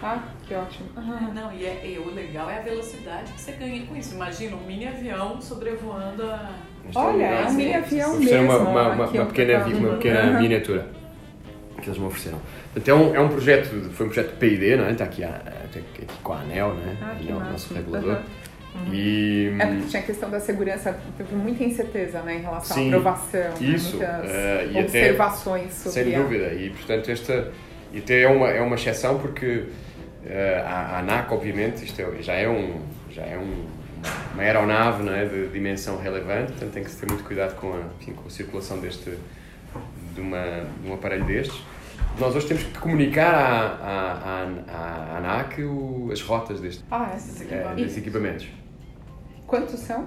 ah, 0.00 0.22
que 0.46 0.54
ótimo. 0.54 0.88
Ah, 0.96 1.30
não, 1.34 1.52
e, 1.52 1.66
é, 1.66 1.84
e, 1.84 1.98
o 1.98 2.14
legal 2.14 2.48
é 2.48 2.58
a 2.58 2.62
velocidade 2.62 3.32
que 3.32 3.40
você 3.40 3.50
ganha 3.50 3.84
com 3.84 3.96
isso. 3.96 4.14
Imagina 4.14 4.54
um 4.54 4.64
mini 4.64 4.86
avião 4.86 5.40
sobrevoando 5.40 6.22
a 6.22 6.52
Olha, 6.94 7.24
é 7.24 7.46
um 7.48 7.52
mini 7.52 7.74
avião 7.74 8.16
mesmo. 8.16 8.44
Uma, 8.44 8.58
uma, 8.58 8.88
uma, 8.92 9.06
uma 9.08 9.26
pequena, 9.26 9.66
uma 9.66 9.94
pequena 9.94 10.34
uhum. 10.34 10.40
miniatura 10.40 10.97
que 11.80 11.88
eles 11.88 11.98
me 11.98 12.06
ofereceram. 12.06 12.40
Então 12.76 12.98
é 12.98 13.02
um, 13.02 13.14
é 13.16 13.20
um 13.20 13.28
projeto, 13.28 13.68
foi 13.92 14.06
um 14.06 14.08
projeto 14.10 14.36
PID, 14.38 14.76
não 14.76 14.86
é? 14.86 14.92
Está 14.92 15.04
aqui, 15.04 15.24
a, 15.24 15.28
aqui 15.64 16.06
com 16.22 16.32
a 16.32 16.40
ANEL, 16.40 16.74
né? 16.74 16.96
Ah, 17.00 17.14
que 17.18 17.30
ANEL, 17.30 17.50
nosso 17.50 17.74
regulador. 17.74 18.18
Uhum. 18.74 18.94
E... 18.94 19.56
É 19.58 19.66
porque 19.66 19.86
tinha 19.88 20.02
a 20.02 20.06
questão 20.06 20.30
da 20.30 20.40
segurança, 20.40 20.98
teve 21.16 21.34
muita 21.34 21.64
incerteza 21.64 22.20
né, 22.20 22.36
em 22.36 22.40
relação 22.42 22.76
Sim, 22.76 22.84
à 22.92 22.96
aprovação, 22.96 23.54
isso, 23.60 23.96
né, 23.96 24.06
muitas 24.64 24.74
uh, 24.74 24.78
observações 24.78 25.64
até, 25.64 25.90
sobre 25.90 26.02
Sem 26.04 26.14
a... 26.14 26.22
dúvida, 26.22 26.54
e 26.54 26.70
portanto 26.70 27.10
esta 27.10 27.52
e 27.92 27.98
até 27.98 28.22
é 28.22 28.28
uma, 28.28 28.48
é 28.50 28.60
uma 28.60 28.76
exceção 28.76 29.18
porque 29.18 29.46
uh, 29.46 30.66
a, 30.66 30.96
a 30.96 30.98
ANAC, 30.98 31.32
obviamente, 31.32 31.84
isto 31.84 32.00
é, 32.00 32.22
já 32.22 32.34
é 32.34 32.48
um, 32.48 32.82
já 33.10 33.22
é 33.22 33.38
um 33.38 33.66
uma 34.32 34.42
aeronave 34.42 35.02
não 35.02 35.12
é, 35.12 35.24
de 35.24 35.48
dimensão 35.48 35.98
relevante, 35.98 36.52
portanto 36.52 36.72
tem 36.72 36.84
que 36.84 36.90
se 36.90 37.00
ter 37.00 37.06
muito 37.06 37.24
cuidado 37.24 37.56
com 37.56 37.72
a, 37.72 37.80
enfim, 38.00 38.12
com 38.12 38.26
a 38.26 38.30
circulação 38.30 38.78
deste, 38.78 39.12
de, 40.14 40.20
uma, 40.20 40.66
de 40.82 40.88
um 40.88 40.94
aparelho 40.94 41.24
destes. 41.24 41.60
Nós 42.18 42.34
hoje 42.34 42.46
temos 42.46 42.64
que 42.64 42.78
comunicar 42.78 43.32
à, 43.32 43.66
à, 43.80 44.42
à, 44.68 45.14
à 45.14 45.18
ANAC 45.18 45.62
o, 45.62 46.10
as 46.12 46.20
rotas 46.20 46.60
deste, 46.60 46.84
ah, 46.90 47.12
esses 47.16 47.40
equipamentos. 47.40 47.70
É, 47.70 47.74
destes 47.76 47.96
equipamentos. 47.98 48.48
Quantos 49.46 49.80
são? 49.80 50.06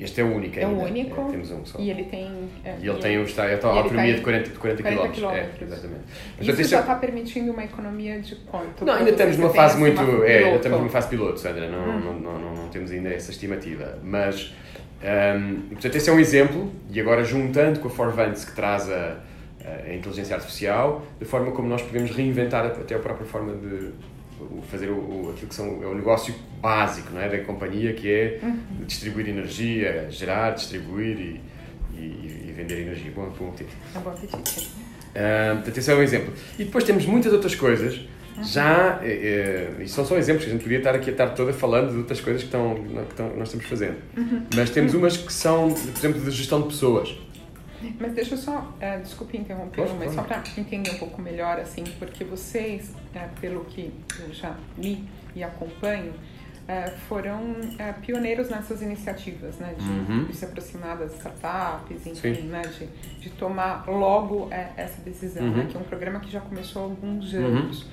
Este 0.00 0.22
é 0.22 0.24
o 0.24 0.34
único 0.34 0.58
é 0.58 0.64
ainda. 0.64 0.80
É 0.80 0.84
o 0.84 0.86
único. 0.86 1.20
É, 1.20 1.30
temos 1.30 1.50
um 1.50 1.64
só. 1.64 1.78
E 1.78 1.90
ele 1.90 2.04
tem. 2.04 2.48
É, 2.64 2.76
e 2.80 2.88
ele 2.88 2.98
tem 2.98 3.18
o, 3.18 3.22
está, 3.24 3.44
a 3.44 3.66
autonomia 3.66 4.14
de 4.14 4.22
40, 4.22 4.48
de 4.50 4.58
40, 4.58 4.82
40 4.82 5.08
km. 5.08 5.24
É, 5.26 5.50
exatamente. 5.60 6.00
Mas 6.38 6.48
Isso 6.48 6.70
já 6.70 6.80
está 6.80 6.94
permitindo 6.94 7.52
uma 7.52 7.64
economia 7.64 8.18
de 8.18 8.34
quanto? 8.36 8.84
Não, 8.84 8.94
ainda 8.94 9.10
estamos 9.10 9.36
numa 9.36 9.50
fase 9.50 9.78
muito. 9.78 10.00
É, 10.24 10.44
ainda 10.44 10.56
estamos 10.56 10.78
numa 10.78 10.90
fase 10.90 11.08
piloto, 11.08 11.38
Sandra. 11.38 11.68
Não, 11.68 11.78
hum. 11.78 12.00
não, 12.00 12.20
não, 12.20 12.38
não, 12.38 12.54
não, 12.54 12.68
temos 12.68 12.90
ainda 12.90 13.10
essa 13.10 13.30
estimativa. 13.30 13.98
Mas. 14.02 14.54
Um, 15.02 15.60
portanto, 15.70 15.96
esse 15.96 16.10
é 16.10 16.12
um 16.12 16.20
exemplo, 16.20 16.70
e 16.90 17.00
agora 17.00 17.24
juntando 17.24 17.80
com 17.80 17.88
a 17.88 17.90
Forvance 17.90 18.44
que 18.44 18.54
traz 18.54 18.90
a, 18.90 19.16
a 19.86 19.94
inteligência 19.94 20.34
artificial, 20.34 21.04
de 21.18 21.24
forma 21.24 21.52
como 21.52 21.68
nós 21.68 21.82
podemos 21.82 22.10
reinventar 22.10 22.66
até 22.66 22.94
a 22.94 22.98
própria 22.98 23.26
forma 23.26 23.54
de, 23.54 23.92
fazer 24.70 24.88
o, 24.88 24.94
o, 24.94 25.30
aquilo 25.30 25.48
que 25.48 25.54
são, 25.54 25.82
é 25.82 25.86
o 25.86 25.94
negócio 25.94 26.34
básico 26.60 27.12
não 27.12 27.20
é, 27.20 27.28
da 27.28 27.38
companhia, 27.44 27.92
que 27.92 28.10
é 28.10 28.38
uhum. 28.42 28.84
distribuir 28.86 29.28
energia, 29.28 30.06
gerar, 30.10 30.52
distribuir 30.52 31.18
e, 31.18 31.40
e, 31.94 32.46
e 32.48 32.52
vender 32.56 32.80
energia. 32.80 33.10
Bom, 33.14 33.28
bom 33.38 33.48
apetite. 33.48 33.76
É 33.94 33.98
bom 33.98 34.10
apetite. 34.10 34.70
Uh, 35.10 35.56
portanto, 35.56 35.78
esse 35.78 35.90
é 35.90 35.94
um 35.94 36.02
exemplo. 36.02 36.32
E 36.58 36.64
depois 36.64 36.84
temos 36.84 37.04
muitas 37.06 37.32
outras 37.32 37.54
coisas, 37.54 37.96
uhum. 38.36 38.44
já, 38.44 39.00
eh, 39.02 39.72
eh, 39.78 39.82
e 39.82 39.88
são 39.88 40.04
só 40.04 40.16
exemplos, 40.16 40.46
a 40.46 40.50
gente 40.50 40.62
podia 40.62 40.78
estar 40.78 40.94
aqui 40.94 41.10
a 41.10 41.14
tarde 41.14 41.34
toda 41.34 41.52
falando 41.52 41.90
de 41.90 41.98
outras 41.98 42.20
coisas 42.20 42.42
que, 42.42 42.48
estão, 42.48 42.74
que 42.74 43.10
estão, 43.10 43.36
nós 43.36 43.48
estamos 43.48 43.66
fazendo. 43.66 43.96
Uhum. 44.16 44.42
Mas 44.54 44.70
temos 44.70 44.94
umas 44.94 45.16
que 45.16 45.32
são, 45.32 45.72
por 45.72 45.98
exemplo, 45.98 46.20
de 46.20 46.30
gestão 46.30 46.62
de 46.62 46.68
pessoas. 46.68 47.14
Mas 47.98 48.12
deixa 48.12 48.34
eu 48.34 48.38
só, 48.38 48.58
uh, 48.58 49.02
desculpe 49.02 49.36
interromper, 49.38 49.88
mas 49.98 50.12
só 50.12 50.22
para 50.22 50.42
entender 50.56 50.90
um 50.90 50.98
pouco 50.98 51.20
melhor, 51.22 51.58
assim, 51.58 51.84
porque 51.98 52.24
vocês, 52.24 52.90
uh, 53.14 53.40
pelo 53.40 53.64
que 53.64 53.92
eu 54.18 54.32
já 54.32 54.54
li 54.76 55.04
e 55.34 55.42
acompanho, 55.42 56.12
é, 56.68 56.88
foram 57.08 57.56
é, 57.78 57.90
pioneiros 57.94 58.48
nessas 58.48 58.80
iniciativas, 58.80 59.56
né? 59.56 59.74
De, 59.76 59.84
Uhum. 60.12 60.24
de 60.26 60.36
se 60.36 60.44
aproximar 60.44 60.96
das 60.96 61.14
startups, 61.16 62.06
enfim, 62.06 62.34
Sim. 62.34 62.42
né? 62.42 62.62
De, 62.62 62.86
de 63.20 63.30
tomar 63.30 63.88
logo 63.88 64.46
é, 64.52 64.70
essa 64.76 65.00
decisão, 65.02 65.42
Uhum. 65.46 65.56
né? 65.56 65.66
Que 65.68 65.76
é 65.76 65.80
um 65.80 65.84
programa 65.84 66.20
que 66.20 66.30
já 66.30 66.40
começou 66.40 66.82
há 66.82 66.84
alguns 66.84 67.32
Uhum. 67.32 67.44
anos. 67.44 67.86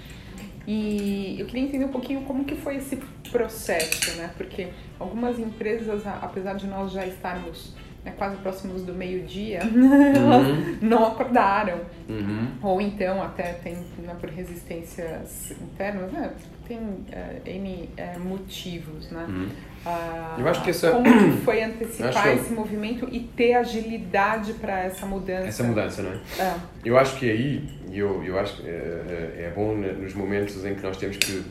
E 0.67 1.38
eu 1.39 1.45
queria 1.47 1.63
entender 1.63 1.86
um 1.86 1.91
pouquinho 1.91 2.21
como 2.23 2.45
que 2.45 2.56
foi 2.56 2.76
esse 2.76 2.97
processo, 3.32 4.15
né? 4.17 4.32
Porque 4.38 4.67
algumas 5.00 5.39
empresas, 5.39 6.06
apesar 6.06 6.54
de 6.54 6.67
nós 6.67 6.91
já 6.91 7.04
estarmos 7.06 7.73
né, 8.07 8.13
quase 8.17 8.37
próximos 8.37 8.83
do 8.83 8.93
meio-dia, 8.93 9.59
elas 9.59 10.47
não 10.81 11.07
acordaram. 11.07 11.79
Uhum. 12.07 12.47
Ou 12.61 12.79
então 12.81 13.21
até 13.21 13.53
tem 13.53 13.73
né, 13.99 14.15
por 14.19 14.29
resistências 14.29 15.51
internas, 15.61 16.11
né? 16.11 16.31
Tem 16.67 16.79
é, 17.11 17.41
N 17.51 17.89
é, 17.97 18.17
motivos, 18.17 19.09
né? 19.11 19.25
Uhum. 19.27 19.47
Ah, 19.85 20.35
Eu 20.39 20.47
acho 20.47 20.63
que 20.63 20.69
essa- 20.69 20.91
Como 20.91 21.03
que 21.03 21.41
foi 21.45 21.63
antecipar 21.63 22.09
Acho 22.17 22.23
que- 22.23 22.29
esse 22.29 22.53
movimento 22.53 23.07
e 23.11 23.19
ter 23.21 23.53
agilidade 23.53 24.53
para 24.53 24.81
essa 24.83 25.05
mudança? 25.05 25.47
Essa 25.47 25.63
mudança, 25.63 26.01
não 26.01 26.11
é? 26.11 26.15
É. 26.41 26.55
Eu 26.83 26.97
acho 26.97 27.17
que 27.17 27.29
aí, 27.29 27.69
e 27.91 27.99
eu, 27.99 28.23
eu 28.23 28.37
acho 28.39 28.57
que 28.61 28.67
é, 28.67 28.71
é 28.71 29.43
é 29.47 29.53
bom 29.55 29.75
ne- 29.75 29.93
nos 29.93 30.13
momentos 30.13 30.63
em 30.65 30.75
que 30.75 30.83
nós 30.83 30.97
temos 30.97 31.17
que 31.17 31.43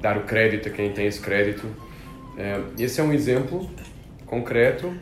dar 0.00 0.16
o 0.16 0.22
crédito 0.24 0.68
a 0.68 0.72
quem 0.72 0.92
tem 0.92 1.06
esse 1.06 1.20
crédito. 1.20 1.66
É, 2.36 2.60
Esse 2.78 2.98
é 3.00 3.04
um 3.04 3.12
exemplo 3.12 3.68
concreto 4.26 4.94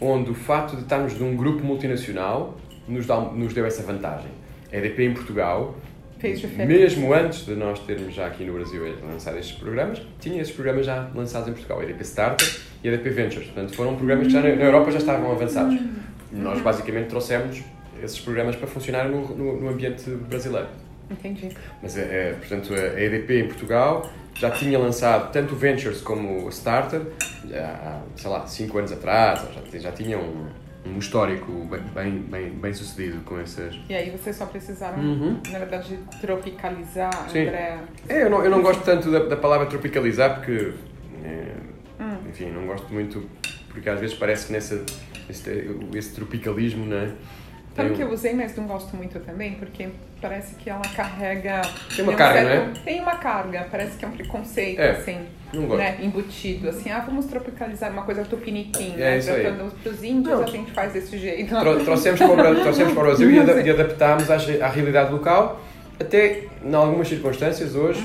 onde 0.00 0.30
o 0.30 0.34
facto 0.34 0.76
de 0.76 0.82
estarmos 0.82 1.18
num 1.18 1.36
grupo 1.36 1.64
multinacional 1.64 2.58
nos, 2.88 3.06
dá, 3.06 3.20
nos 3.20 3.52
deu 3.54 3.66
essa 3.66 3.82
vantagem. 3.82 4.30
A 4.72 4.76
EDP 4.76 5.04
em 5.04 5.14
Portugal, 5.14 5.76
mesmo 6.66 7.12
antes 7.12 7.44
de 7.44 7.54
nós 7.54 7.78
termos 7.80 8.14
já 8.14 8.26
aqui 8.26 8.44
no 8.44 8.54
Brasil 8.54 8.82
lançado 9.08 9.38
estes 9.38 9.56
programas, 9.58 10.00
tinha 10.20 10.40
esses 10.40 10.54
programas 10.54 10.86
já 10.86 11.08
lançados 11.14 11.48
em 11.48 11.52
Portugal, 11.52 11.80
a 11.80 11.84
EDP 11.84 12.04
Startup 12.04 12.60
e 12.82 12.88
a 12.88 12.92
EDP 12.92 13.10
Ventures. 13.10 13.46
Portanto, 13.46 13.74
foram 13.74 13.96
programas 13.96 14.26
que 14.26 14.32
já 14.32 14.42
na 14.42 14.54
na 14.54 14.64
Europa 14.64 14.90
já 14.90 14.98
estavam 14.98 15.30
avançados. 15.32 15.78
Nós 16.32 16.60
basicamente 16.60 17.08
trouxemos 17.08 17.62
esses 18.02 18.18
programas 18.20 18.56
para 18.56 18.66
funcionar 18.66 19.08
no, 19.08 19.36
no, 19.36 19.60
no 19.60 19.68
ambiente 19.68 20.10
brasileiro. 20.10 20.68
Entendi. 21.10 21.50
Mas, 21.82 21.96
é, 21.96 22.00
é, 22.02 22.32
portanto, 22.38 22.74
a 22.74 23.00
EDP 23.00 23.40
em 23.40 23.46
Portugal 23.48 24.10
já 24.34 24.50
tinha 24.50 24.78
lançado 24.78 25.30
tanto 25.32 25.54
o 25.54 25.56
Ventures 25.56 26.00
como 26.00 26.44
o 26.44 26.48
Starter, 26.50 27.00
já, 27.48 27.66
há, 27.66 28.00
sei 28.16 28.30
lá, 28.30 28.46
5 28.46 28.78
anos 28.78 28.92
atrás, 28.92 29.40
já, 29.72 29.78
já 29.78 29.92
tinham 29.92 30.20
um, 30.20 30.46
um 30.86 30.98
histórico 30.98 31.50
bem, 31.70 31.80
bem, 31.94 32.18
bem, 32.18 32.50
bem 32.50 32.74
sucedido 32.74 33.20
com 33.24 33.38
essas... 33.38 33.74
E 33.88 33.94
aí 33.94 34.10
vocês 34.10 34.36
só 34.36 34.46
precisaram, 34.46 34.98
Uhum. 34.98 35.40
na 35.50 35.58
verdade, 35.58 35.98
tropicalizar, 36.20 37.12
Sim. 37.30 37.42
André. 37.46 37.78
É, 38.08 38.22
eu 38.24 38.30
não, 38.30 38.44
eu 38.44 38.50
não 38.50 38.60
gosto 38.62 38.82
tanto 38.84 39.10
da, 39.10 39.20
da 39.20 39.36
palavra 39.36 39.66
tropicalizar 39.66 40.34
porque, 40.36 40.72
é, 41.24 41.52
Hum. 41.98 42.16
enfim, 42.28 42.50
não 42.50 42.66
gosto 42.66 42.92
muito, 42.92 43.24
porque 43.68 43.88
às 43.88 43.98
vezes 43.98 44.14
parece 44.16 44.48
que 44.48 44.52
nessa, 44.52 44.84
esse, 45.30 45.70
esse 45.94 46.14
tropicalismo, 46.14 46.84
né? 46.84 47.12
Sabe 47.76 47.88
tem 47.90 47.96
que 47.98 48.02
eu 48.02 48.10
usei, 48.10 48.32
mas 48.34 48.56
não 48.56 48.66
gosto 48.66 48.96
muito 48.96 49.20
também, 49.20 49.52
porque 49.54 49.88
parece 50.20 50.54
que 50.54 50.68
ela 50.70 50.82
carrega. 50.96 51.60
Tem 51.94 52.02
uma 52.04 52.12
um 52.12 52.16
carga, 52.16 52.40
certo- 52.40 52.80
Tem 52.84 53.00
uma 53.00 53.16
carga, 53.16 53.68
parece 53.70 53.96
que 53.98 54.04
é 54.04 54.08
um 54.08 54.12
preconceito, 54.12 54.80
É, 54.80 54.90
assim, 54.92 55.18
não 55.52 55.66
gosto. 55.66 55.78
né? 55.78 55.98
Embutido, 56.02 56.68
assim, 56.70 56.90
ah, 56.90 57.00
vamos 57.06 57.26
tropicalizar 57.26 57.92
uma 57.92 58.02
coisa 58.02 58.24
tupiniquim, 58.24 58.94
É 58.94 58.96
né? 58.96 59.18
isso 59.18 59.30
aí. 59.30 59.42
Tratando 59.42 59.70
pros 59.82 60.02
índios, 60.02 60.34
Não. 60.38 60.42
a 60.42 60.46
gente 60.46 60.70
faz 60.72 60.92
desse 60.92 61.18
jeito. 61.18 61.54
Tro- 61.54 61.84
trouxemos, 61.84 62.18
para 62.18 62.50
o, 62.52 62.54
trouxemos 62.62 62.92
para 62.94 63.02
o 63.02 63.06
Brasil 63.06 63.30
e, 63.30 63.38
ada- 63.38 63.60
e 63.60 63.70
adaptámos 63.70 64.30
à, 64.30 64.34
à 64.36 64.68
realidade 64.68 65.12
local, 65.12 65.60
até 66.00 66.44
em 66.64 66.74
algumas 66.74 67.08
circunstâncias 67.08 67.74
hoje, 67.74 68.02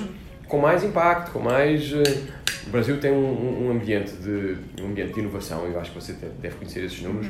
com 0.48 0.58
mais 0.60 0.84
impacto, 0.84 1.32
com 1.32 1.40
mais. 1.40 1.92
eh, 1.94 2.42
o 2.68 2.70
Brasil 2.70 3.00
tem 3.00 3.12
um, 3.12 3.68
um- 3.68 3.72
ambiente 3.72 4.12
de 4.14 4.58
um 4.82 4.88
ambiente 4.88 5.14
de 5.14 5.20
inovação, 5.22 5.66
eu 5.66 5.80
acho 5.80 5.92
que 5.92 6.00
você 6.02 6.14
deve 6.42 6.56
conhecer 6.58 6.84
esses 6.84 7.02
números. 7.02 7.28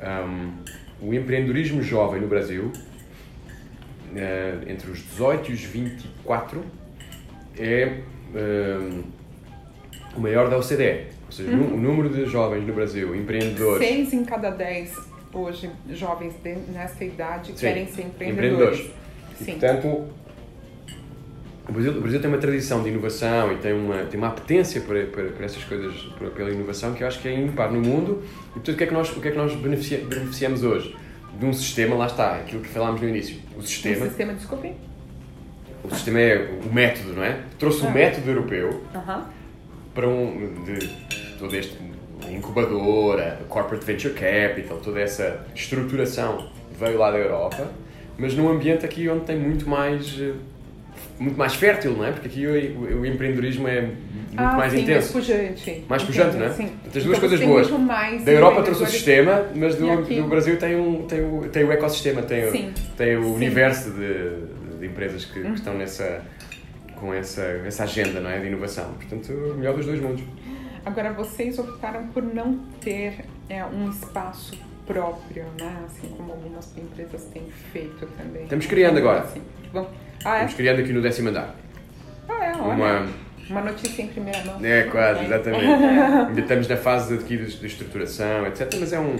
Um, 0.00 0.52
o 1.00 1.12
empreendedorismo 1.12 1.82
jovem 1.82 2.20
no 2.20 2.26
Brasil, 2.28 2.72
eh, 4.16 4.58
entre 4.68 4.90
os 4.90 4.98
18 4.98 5.50
e 5.50 5.54
os 5.54 5.60
24, 5.62 6.64
é 7.58 7.98
um, 8.34 9.02
o 10.16 10.20
maior 10.20 10.48
da 10.48 10.56
OCDE. 10.58 11.06
Ou 11.26 11.32
seja, 11.32 11.50
o 11.50 11.56
nu- 11.56 11.74
o 11.74 11.76
número 11.76 12.08
de 12.08 12.26
jovens 12.26 12.64
no 12.66 12.72
Brasil, 12.72 13.14
empreendedores. 13.14 13.86
Seis 13.86 14.12
em 14.12 14.24
cada 14.24 14.50
dez 14.50 14.96
hoje 15.32 15.68
jovens 15.90 16.34
de, 16.42 16.54
nessa 16.72 17.04
idade 17.04 17.52
Sim, 17.52 17.66
querem 17.66 17.86
ser 17.88 18.02
empreendedores. 18.02 18.90
E, 19.40 19.44
Sim. 19.44 19.52
portanto, 19.52 20.04
o 21.68 21.72
Brasil, 21.72 21.92
o 21.92 22.00
Brasil 22.00 22.20
tem 22.20 22.28
uma 22.28 22.38
tradição 22.38 22.82
de 22.82 22.90
inovação 22.90 23.52
e 23.52 23.56
tem 23.56 23.72
uma, 23.72 24.04
tem 24.04 24.18
uma 24.18 24.28
apetência 24.28 24.80
por, 24.82 24.96
por, 25.06 25.24
por 25.32 25.44
essas 25.44 25.64
coisas, 25.64 25.94
por- 26.18 26.30
pela 26.30 26.50
inovação, 26.50 26.92
que 26.94 27.02
eu 27.02 27.06
acho 27.08 27.20
que 27.20 27.28
é 27.28 27.34
ímpar 27.38 27.72
no 27.72 27.80
mundo. 27.80 28.22
E, 28.50 28.52
portanto, 28.54 28.74
o 28.74 28.76
que 28.78 28.84
é 28.84 28.86
que 28.86 28.92
nós, 28.94 29.16
o 29.16 29.20
que 29.20 29.28
é 29.28 29.30
que 29.30 29.36
nós 29.38 29.54
beneficia- 29.54 30.04
beneficiamos 30.04 30.62
hoje? 30.62 30.94
De 31.38 31.44
um 31.46 31.52
sistema, 31.52 31.96
lá 31.96 32.06
está, 32.06 32.36
aquilo 32.36 32.60
que 32.62 32.68
falámos 32.68 33.00
no 33.00 33.08
início. 33.08 33.38
O 33.56 33.62
sistema, 33.62 34.06
sistema, 34.06 34.34
desculpe. 34.34 34.72
o 35.82 35.90
sistema 35.94 36.20
é 36.20 36.50
o 36.64 36.72
método, 36.72 37.14
não 37.14 37.24
é? 37.24 37.40
Trouxe 37.58 37.82
o 37.84 37.88
Ah. 37.88 37.90
método 37.90 38.30
europeu 38.30 38.82
Aham. 38.94 39.24
para 39.94 40.08
um 40.08 40.62
de 40.64 40.88
todo 41.38 41.54
este 41.56 41.76
incubadora, 42.30 43.40
corporate 43.48 43.84
venture 43.84 44.14
capital, 44.14 44.78
toda 44.78 45.00
essa 45.00 45.44
estruturação 45.54 46.48
veio 46.78 46.98
lá 46.98 47.10
da 47.10 47.18
Europa, 47.18 47.70
mas 48.18 48.34
num 48.34 48.48
ambiente 48.48 48.84
aqui 48.84 49.08
onde 49.08 49.24
tem 49.24 49.38
muito 49.38 49.68
mais 49.68 50.16
eh, 50.20 50.32
muito 51.18 51.36
mais 51.38 51.54
fértil, 51.54 51.92
não 51.96 52.04
é? 52.04 52.12
Porque 52.12 52.28
aqui 52.28 52.46
o, 52.46 53.00
o- 53.00 53.06
empreendedorismo 53.06 53.68
é 53.68 53.82
muito 53.82 53.96
ah, 54.36 54.56
mais 54.56 54.72
sim, 54.72 54.80
intenso. 54.80 55.12
mais 55.14 55.26
pujante. 55.26 55.84
Mais 55.88 56.02
pujante, 56.02 56.36
não 56.36 56.46
é? 56.46 56.50
Sim. 56.52 56.66
Portanto, 56.68 56.96
as 56.98 57.04
duas 57.04 57.18
Então, 57.18 57.28
coisas 57.28 57.46
boas. 57.46 58.24
Da 58.24 58.32
Europa 58.32 58.62
trouxe 58.62 58.82
o 58.82 58.86
sistema, 58.86 59.46
mas 59.54 59.76
do, 59.76 59.90
aqui? 59.92 60.16
do 60.20 60.28
Brasil 60.28 60.56
tem, 60.58 60.76
um, 60.76 61.06
tem, 61.06 61.20
o, 61.20 61.48
tem 61.48 61.64
o 61.64 61.70
ecossistema, 61.72 62.22
tem, 62.22 62.46
o- 62.48 62.50
Sim. 62.52 62.72
tem 62.96 63.16
o 63.16 63.22
Sim. 63.24 63.34
universo 63.34 63.90
de, 63.92 64.78
de 64.80 64.86
empresas 64.86 65.24
que, 65.24 65.34
que 65.40 65.46
Uhum. 65.46 65.54
estão 65.54 65.74
nessa, 65.78 66.22
com 66.96 67.14
essa, 67.14 67.42
essa 67.64 67.84
agenda 67.84 68.18
não 68.20 68.30
é? 68.30 68.40
de 68.40 68.46
inovação. 68.48 68.92
Portanto, 68.94 69.32
o 69.32 69.54
melhor 69.54 69.76
dos 69.76 69.86
dois 69.86 70.00
mundos. 70.00 70.22
Agora, 70.84 71.12
vocês 71.12 71.58
optaram 71.58 72.08
por 72.08 72.22
não 72.22 72.58
ter 72.80 73.24
é, 73.48 73.64
um 73.64 73.88
espaço 73.88 74.54
próprio, 74.86 75.44
né? 75.58 75.76
Assim 75.86 76.08
como 76.08 76.32
algumas 76.32 76.76
empresas 76.76 77.24
têm 77.32 77.44
feito 77.72 78.06
também. 78.18 78.42
Estamos 78.42 78.66
criando 78.66 78.98
agora. 78.98 79.20
Assim. 79.20 79.40
Bom, 79.72 79.90
ah, 80.24 80.30
é? 80.30 80.34
Estamos 80.40 80.54
criando 80.54 80.80
aqui 80.80 80.92
no 80.92 81.00
décimo 81.02 81.28
andar. 81.30 81.54
Ah, 82.28 82.44
é, 82.44 82.52
olha. 82.52 82.74
Uma, 82.74 83.06
Uma 83.50 83.60
notícia 83.62 84.02
em 84.02 84.08
primeira 84.08 84.42
mão. 84.44 84.58
É, 84.64 84.82
quase, 84.84 85.20
É. 85.20 85.24
exatamente. 85.24 85.64
Ainda 86.28 86.40
estamos 86.40 86.68
na 86.68 86.76
fase 86.76 87.16
de, 87.16 87.22
aqui 87.24 87.36
de, 87.36 87.56
de 87.58 87.66
estruturação, 87.66 88.46
etc. 88.46 88.74
Mas 88.80 88.92
é 88.92 88.98
um, 88.98 89.16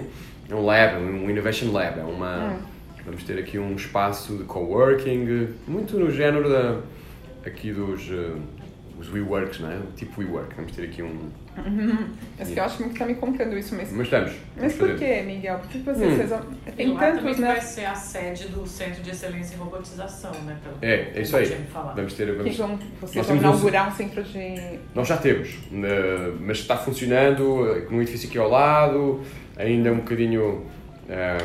é 0.50 0.54
um 0.54 0.64
lab, 0.64 0.96
um 0.96 1.28
innovation 1.30 1.70
lab. 1.72 1.98
É 1.98 2.02
uma, 2.04 2.50
Hum. 2.50 2.74
Vamos 3.06 3.22
ter 3.24 3.38
aqui 3.38 3.58
um 3.58 3.74
espaço 3.76 4.34
de 4.38 4.44
coworking, 4.44 5.48
muito 5.68 5.98
no 5.98 6.10
género 6.10 6.48
da, 6.48 6.80
aqui 7.46 7.70
dos 7.70 8.08
uh, 8.08 8.40
os 8.98 9.12
WeWorks, 9.12 9.60
não 9.60 9.70
é? 9.70 9.78
Tipo 9.96 10.20
WeWork. 10.20 10.54
Vamos 10.54 10.72
ter 10.72 10.84
aqui 10.84 11.02
um... 11.02 11.28
Mas 12.38 12.48
que 12.48 12.58
ótimo 12.60 12.90
que 12.90 12.98
tá 12.98 13.06
me 13.06 13.14
contando 13.14 13.56
isso, 13.56 13.74
mas. 13.76 13.92
Mas 13.92 14.06
estamos. 14.06 14.32
Mas 14.56 14.56
vamos 14.56 14.74
por 14.74 14.88
fazer. 14.98 15.20
que, 15.20 15.22
Miguel? 15.22 15.58
Por 15.60 15.68
que 15.68 15.78
vocês, 15.78 16.12
Hum. 16.12 16.16
vocês 16.26 16.74
tem 16.76 16.92
lá 16.92 17.00
tantos, 17.00 17.38
né? 17.38 17.46
vai 17.46 17.60
ser 17.60 17.84
a 17.84 17.94
sede 17.94 18.48
do 18.48 18.66
Centro 18.66 19.02
de 19.04 19.10
Excelência 19.10 19.54
em 19.54 19.58
Robotização, 19.58 20.32
né? 20.44 20.58
Pelo 20.64 20.76
É, 20.82 21.12
é 21.14 21.22
isso 21.22 21.36
aí. 21.36 21.56
Vamos 21.94 22.14
ter... 22.14 22.32
Vamos, 22.34 22.56
vão, 22.56 22.68
Nós 22.70 22.80
vocês 23.00 23.24
vão 23.26 23.36
temos 23.38 23.44
um- 23.44 23.48
inaugurar 23.58 23.88
um 23.88 23.92
centro 23.92 24.22
de. 24.24 24.78
Nós 24.94 25.06
já 25.06 25.16
temos, 25.16 25.48
eh, 25.72 26.32
mas 26.40 26.58
está 26.58 26.76
funcionando 26.76 27.68
eh, 27.70 27.86
num 27.88 28.02
edifício 28.02 28.28
aqui 28.28 28.38
ao 28.38 28.48
lado, 28.50 29.20
ainda 29.56 29.92
um 29.92 29.98
bocadinho, 29.98 30.66
eh, 31.08 31.38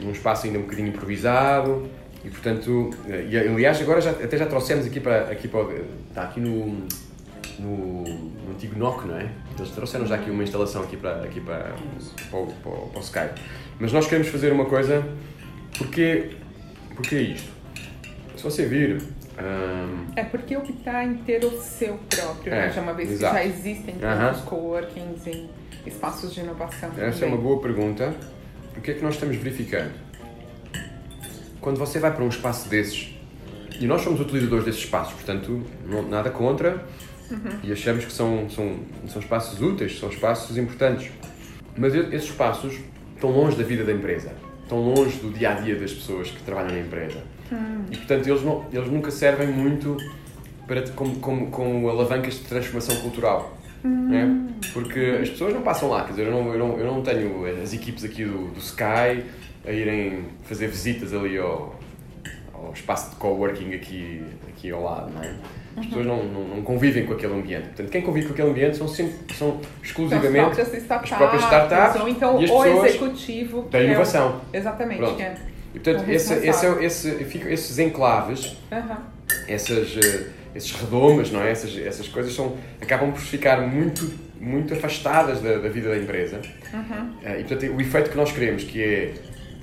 num 0.00 0.12
espaço 0.12 0.46
ainda 0.46 0.60
um 0.60 0.62
bocadinho 0.62 0.88
improvisado 0.88 1.88
e 2.24 2.30
portanto, 2.30 2.90
eh, 3.08 3.26
e 3.30 3.36
aliás 3.38 3.80
agora 3.80 4.00
já, 4.00 4.10
até 4.10 4.36
já 4.36 4.46
trouxemos 4.46 4.86
aqui 4.86 5.00
para, 5.00 5.30
aqui 5.30 5.46
para, 5.48 5.60
o- 5.60 5.72
está 6.08 6.22
aqui 6.24 6.40
no, 6.40 6.66
no, 7.58 8.02
no 8.04 8.50
antigo 8.52 8.78
NOC, 8.78 9.06
não 9.06 9.16
é? 9.18 9.30
Eles 9.58 9.70
trouxeram 9.70 10.06
já 10.06 10.16
aqui 10.16 10.30
uma 10.30 10.42
instalação 10.42 10.82
aqui 10.82 10.96
para, 10.96 11.22
aqui 11.22 11.40
para, 11.40 11.74
para, 12.30 12.38
o, 12.38 12.46
para, 12.46 12.70
o- 12.72 12.86
para 12.88 12.98
o 12.98 13.02
Skype. 13.02 13.40
Mas 13.78 13.92
nós 13.92 14.06
queremos 14.06 14.28
fazer 14.28 14.52
uma 14.52 14.64
coisa, 14.66 15.04
porque, 15.78 16.30
porque 16.94 17.14
é 17.14 17.20
isto. 17.22 17.50
Se 18.36 18.42
você 18.42 18.66
vir, 18.66 19.00
ehm, 19.38 20.06
É 20.16 20.24
porque 20.24 20.56
optar 20.56 21.04
em 21.04 21.14
ter 21.18 21.44
o 21.44 21.60
seu 21.60 21.98
próprio, 22.10 22.52
É, 22.52 22.66
né? 22.66 22.72
Já 22.72 22.82
uma 22.82 22.92
vez 22.94 23.10
exato. 23.12 23.34
que 23.36 23.42
já 23.42 23.46
existem 23.48 23.94
tantos 23.96 24.42
coworkings 24.42 25.26
em 25.26 25.48
espaços 25.86 26.34
de 26.34 26.40
inovação. 26.40 26.90
Essa 26.96 27.00
é 27.02 27.10
também. 27.12 27.28
uma 27.34 27.38
boa 27.38 27.60
pergunta. 27.62 28.12
O 28.76 28.80
que 28.80 28.90
é 28.90 28.94
que 28.94 29.02
nós 29.02 29.14
estamos 29.14 29.36
verificando? 29.36 29.92
Quando 31.66 31.78
você 31.78 31.98
vai 31.98 32.14
para 32.14 32.22
um 32.22 32.28
espaço 32.28 32.68
desses, 32.68 33.12
e 33.80 33.88
nós 33.88 34.00
somos 34.02 34.20
utilizadores 34.20 34.64
desses 34.64 34.82
espaços, 34.82 35.14
portanto, 35.14 35.64
não, 35.84 36.00
nada 36.00 36.30
contra, 36.30 36.86
e 37.60 37.72
achamos 37.72 38.04
que 38.04 38.12
são, 38.12 38.48
são, 38.48 38.76
são 39.08 39.20
espaços 39.20 39.60
úteis, 39.60 39.98
são 39.98 40.08
espaços 40.08 40.56
importantes. 40.56 41.10
Mas 41.76 41.92
esses 41.92 42.30
espaços 42.30 42.78
estão 43.16 43.30
longe 43.30 43.56
da 43.56 43.64
vida 43.64 43.82
da 43.82 43.90
empresa, 43.90 44.32
estão 44.62 44.78
longe 44.78 45.18
do 45.18 45.36
dia 45.36 45.50
a 45.50 45.54
dia 45.54 45.74
das 45.74 45.92
pessoas 45.92 46.30
que 46.30 46.40
trabalham 46.44 46.70
na 46.70 46.78
empresa. 46.78 47.18
E, 47.90 47.96
portanto, 47.96 48.28
eles, 48.28 48.42
não, 48.44 48.64
eles 48.72 48.88
nunca 48.88 49.10
servem 49.10 49.48
muito 49.48 49.96
para, 50.68 50.82
como, 50.90 51.16
como, 51.16 51.50
como 51.50 51.88
alavancas 51.88 52.34
de 52.34 52.44
transformação 52.44 52.94
cultural. 53.00 53.58
Né? 53.82 54.50
Porque 54.72 55.18
as 55.20 55.30
pessoas 55.30 55.52
não 55.52 55.62
passam 55.62 55.88
lá, 55.88 56.04
quer 56.04 56.10
dizer, 56.10 56.26
eu 56.26 56.30
não, 56.30 56.52
eu 56.52 56.58
não, 56.60 56.78
eu 56.78 56.86
não 56.86 57.02
tenho 57.02 57.44
as 57.60 57.72
equipes 57.72 58.04
aqui 58.04 58.24
do, 58.24 58.52
do 58.52 58.60
Sky 58.60 59.24
a 59.66 59.72
irem 59.72 60.24
fazer 60.44 60.68
visitas 60.68 61.12
ali 61.12 61.36
ao, 61.38 61.74
ao 62.54 62.72
espaço 62.72 63.10
de 63.10 63.16
coworking 63.16 63.74
aqui, 63.74 64.22
aqui 64.48 64.70
ao 64.70 64.82
lado, 64.82 65.12
não 65.12 65.22
é? 65.22 65.34
As 65.76 65.84
pessoas 65.86 66.06
não, 66.06 66.24
não, 66.24 66.44
não 66.56 66.62
convivem 66.62 67.04
com 67.04 67.12
aquele 67.12 67.34
ambiente. 67.34 67.64
Portanto, 67.66 67.90
quem 67.90 68.00
convive 68.00 68.28
com 68.28 68.32
aquele 68.32 68.48
ambiente 68.50 68.76
são, 68.78 68.88
sempre, 68.88 69.34
são 69.36 69.60
exclusivamente 69.82 70.58
as 70.60 70.68
próprias 70.68 70.82
startups, 70.82 71.12
as 71.12 71.18
próprias 71.18 71.42
startups 71.44 72.00
ou 72.00 72.08
então 72.08 72.42
e 72.42 72.50
o 72.50 72.86
executivo. 72.86 73.62
da 73.70 73.78
é 73.78 73.82
o- 73.82 73.84
inovação. 73.84 74.40
exatamente. 74.54 74.98
Pronto. 74.98 75.20
é- 75.20 75.34
E, 75.74 75.78
portanto, 75.78 76.08
esse, 76.08 76.32
esse, 76.46 76.66
é, 76.66 76.84
esse, 76.84 77.08
esses 77.50 77.78
enclaves 77.78 78.56
Aham. 78.72 78.98
essas, 79.46 79.94
eh, 80.02 80.26
esses 80.54 80.72
redomas, 80.72 81.30
não 81.30 81.42
é? 81.42 81.50
essas, 81.50 81.76
essas 81.76 82.08
coisas 82.08 82.32
são, 82.32 82.56
acabam 82.80 83.12
por 83.12 83.20
ficar 83.20 83.60
muito, 83.60 84.10
muito 84.40 84.72
afastadas 84.72 85.42
da, 85.42 85.58
da 85.58 85.68
vida 85.68 85.90
da 85.90 85.98
empresa. 85.98 86.40
Eh, 87.22 87.40
E, 87.40 87.44
portanto, 87.44 87.70
o 87.76 87.80
efeito 87.82 88.08
que 88.10 88.16
nós 88.16 88.32
queremos, 88.32 88.64
que 88.64 88.82
é 88.82 89.12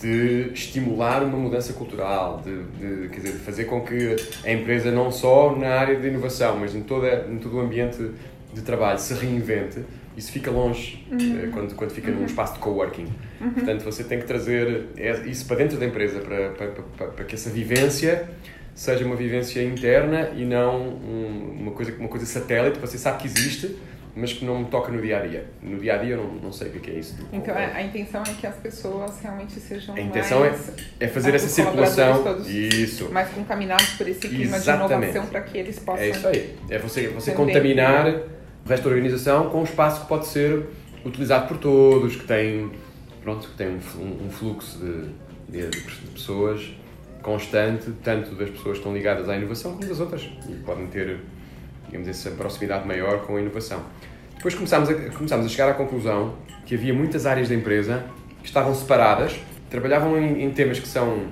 de 0.04 0.52
estimular 0.54 1.24
uma 1.24 1.38
mudança 1.38 1.72
cultural, 1.74 2.42
de, 2.44 2.64
de, 2.78 3.08
quer 3.10 3.20
dizer, 3.22 3.32
de 3.34 3.40
fazer 3.40 3.64
com 3.66 3.82
que 3.82 4.16
a 4.44 4.52
empresa, 4.52 4.92
não 4.92 5.10
só 5.12 5.56
na 5.56 5.70
área 5.70 5.96
de 5.98 6.08
inovação, 6.08 6.58
mas 6.60 6.76
em, 6.76 6.82
toda, 6.82 7.26
em 7.32 7.38
todo 7.38 7.56
o 7.56 7.60
ambiente 7.62 8.12
de 8.54 8.62
trabalho, 8.62 9.00
se 9.00 9.14
reinvente, 9.14 9.80
isso 10.18 10.32
fica 10.32 10.52
longe 10.52 11.08
eh, 11.12 11.48
quando, 11.52 11.74
quando 11.74 11.92
fica 11.92 12.12
num 12.12 12.26
espaço 12.26 12.54
de 12.54 12.60
coworking. 12.60 13.08
Portanto, 13.56 13.84
você 13.84 14.04
tem 14.04 14.20
que 14.20 14.26
trazer 14.26 14.88
isso 15.26 15.46
para 15.48 15.56
dentro 15.58 15.78
da 15.78 15.86
empresa, 15.86 16.20
para, 16.20 16.50
para, 16.50 16.68
para, 16.68 17.08
para 17.08 17.26
que 17.26 17.34
essa 17.36 17.50
vivência 17.50 18.30
seja 18.76 19.06
uma 19.06 19.16
vivência 19.16 19.64
interna 19.64 20.32
e 20.36 20.46
não 20.46 20.82
um- 20.90 21.58
uma, 21.62 21.72
coisa, 21.72 21.94
uma 21.98 22.10
coisa 22.10 22.26
satélite. 22.26 22.78
Você 22.80 22.98
sabe 22.98 23.20
que 23.22 23.28
existe, 23.28 23.76
mas 24.16 24.32
que 24.34 24.46
não 24.46 24.60
me 24.60 24.66
toca 24.66 24.92
no 24.92 25.02
dia 25.02 25.18
a 25.20 25.26
dia. 25.26 25.46
No 25.62 25.80
dia 25.80 25.96
a 25.96 25.98
dia 25.98 26.14
eu 26.16 26.24
não, 26.24 26.34
não 26.36 26.52
sei 26.52 26.68
o 26.70 26.72
que 26.80 26.92
é 26.92 26.96
isso. 26.96 27.16
do 27.16 27.26
Então, 27.34 27.56
a, 27.56 27.60
a 27.60 27.82
intenção 27.82 28.22
é 28.22 28.34
que 28.40 28.46
as 28.46 28.56
pessoas 28.56 29.20
realmente 29.22 29.54
sejam 29.60 29.96
A 29.96 30.00
intenção 30.02 30.46
é, 30.46 30.54
é 31.00 31.08
fazer 31.08 31.34
essa 31.34 31.48
circulação. 31.48 32.24
todos 32.24 32.48
Isso. 32.50 33.10
mais 33.12 33.30
contaminados 33.30 33.90
por 33.94 34.08
esse 34.08 34.28
clima 34.28 34.56
Exatamente. 34.58 34.88
de 34.90 34.94
inovação 35.10 35.26
para 35.28 35.42
que 35.42 35.58
eles 35.58 35.80
possam... 35.80 36.04
É 36.04 36.10
isso 36.10 36.28
aí. 36.28 36.56
É 36.70 36.78
você, 36.80 37.08
você 37.08 37.32
contaminar 37.32 38.08
o 38.66 38.70
resto 38.70 38.84
da 38.84 38.90
organização 38.90 39.50
com 39.50 39.62
um 39.62 39.64
espaço 39.64 40.02
que 40.02 40.08
pode 40.08 40.28
ser 40.28 40.64
utilizado 41.06 41.48
por 41.48 41.58
todos, 41.58 42.16
que 42.16 42.26
tem, 42.26 42.72
pronto, 43.24 43.48
que 43.50 43.58
tem 43.58 43.68
um, 43.68 44.26
um 44.28 44.30
fluxo 44.30 44.78
de, 44.80 45.10
de- 45.50 45.70
de 45.70 46.08
pessoas 46.14 46.72
constante, 47.22 47.92
tanto 48.04 48.36
das 48.36 48.50
pessoas 48.50 48.74
que 48.74 48.78
estão 48.80 48.94
ligadas 48.94 49.28
à 49.30 49.36
inovação 49.38 49.74
como 49.76 49.86
das 49.88 50.00
outras. 50.00 50.30
E 50.50 50.54
podem 50.66 50.88
ter, 50.88 51.20
digamos, 51.94 52.08
essa 52.08 52.32
proximidade 52.32 52.88
maior 52.88 53.22
com 53.22 53.36
a 53.36 53.42
inovação. 53.42 53.84
Depois 54.36 54.56
começámos 54.56 54.90
a, 54.90 54.94
começámos 55.12 55.46
a 55.46 55.50
chegar 55.50 55.70
à 55.70 55.74
conclusão 55.76 56.36
que 56.66 56.74
havia 56.74 56.94
muitas 56.94 57.28
áreas 57.28 57.50
da 57.50 57.56
empresa 57.56 58.04
que 58.42 58.48
estavam 58.48 58.74
separadas, 58.74 59.40
trabalhavam 59.70 60.18
em, 60.18 60.44
em 60.44 60.52
temas 60.52 60.80
que 60.80 60.88
são 60.88 61.28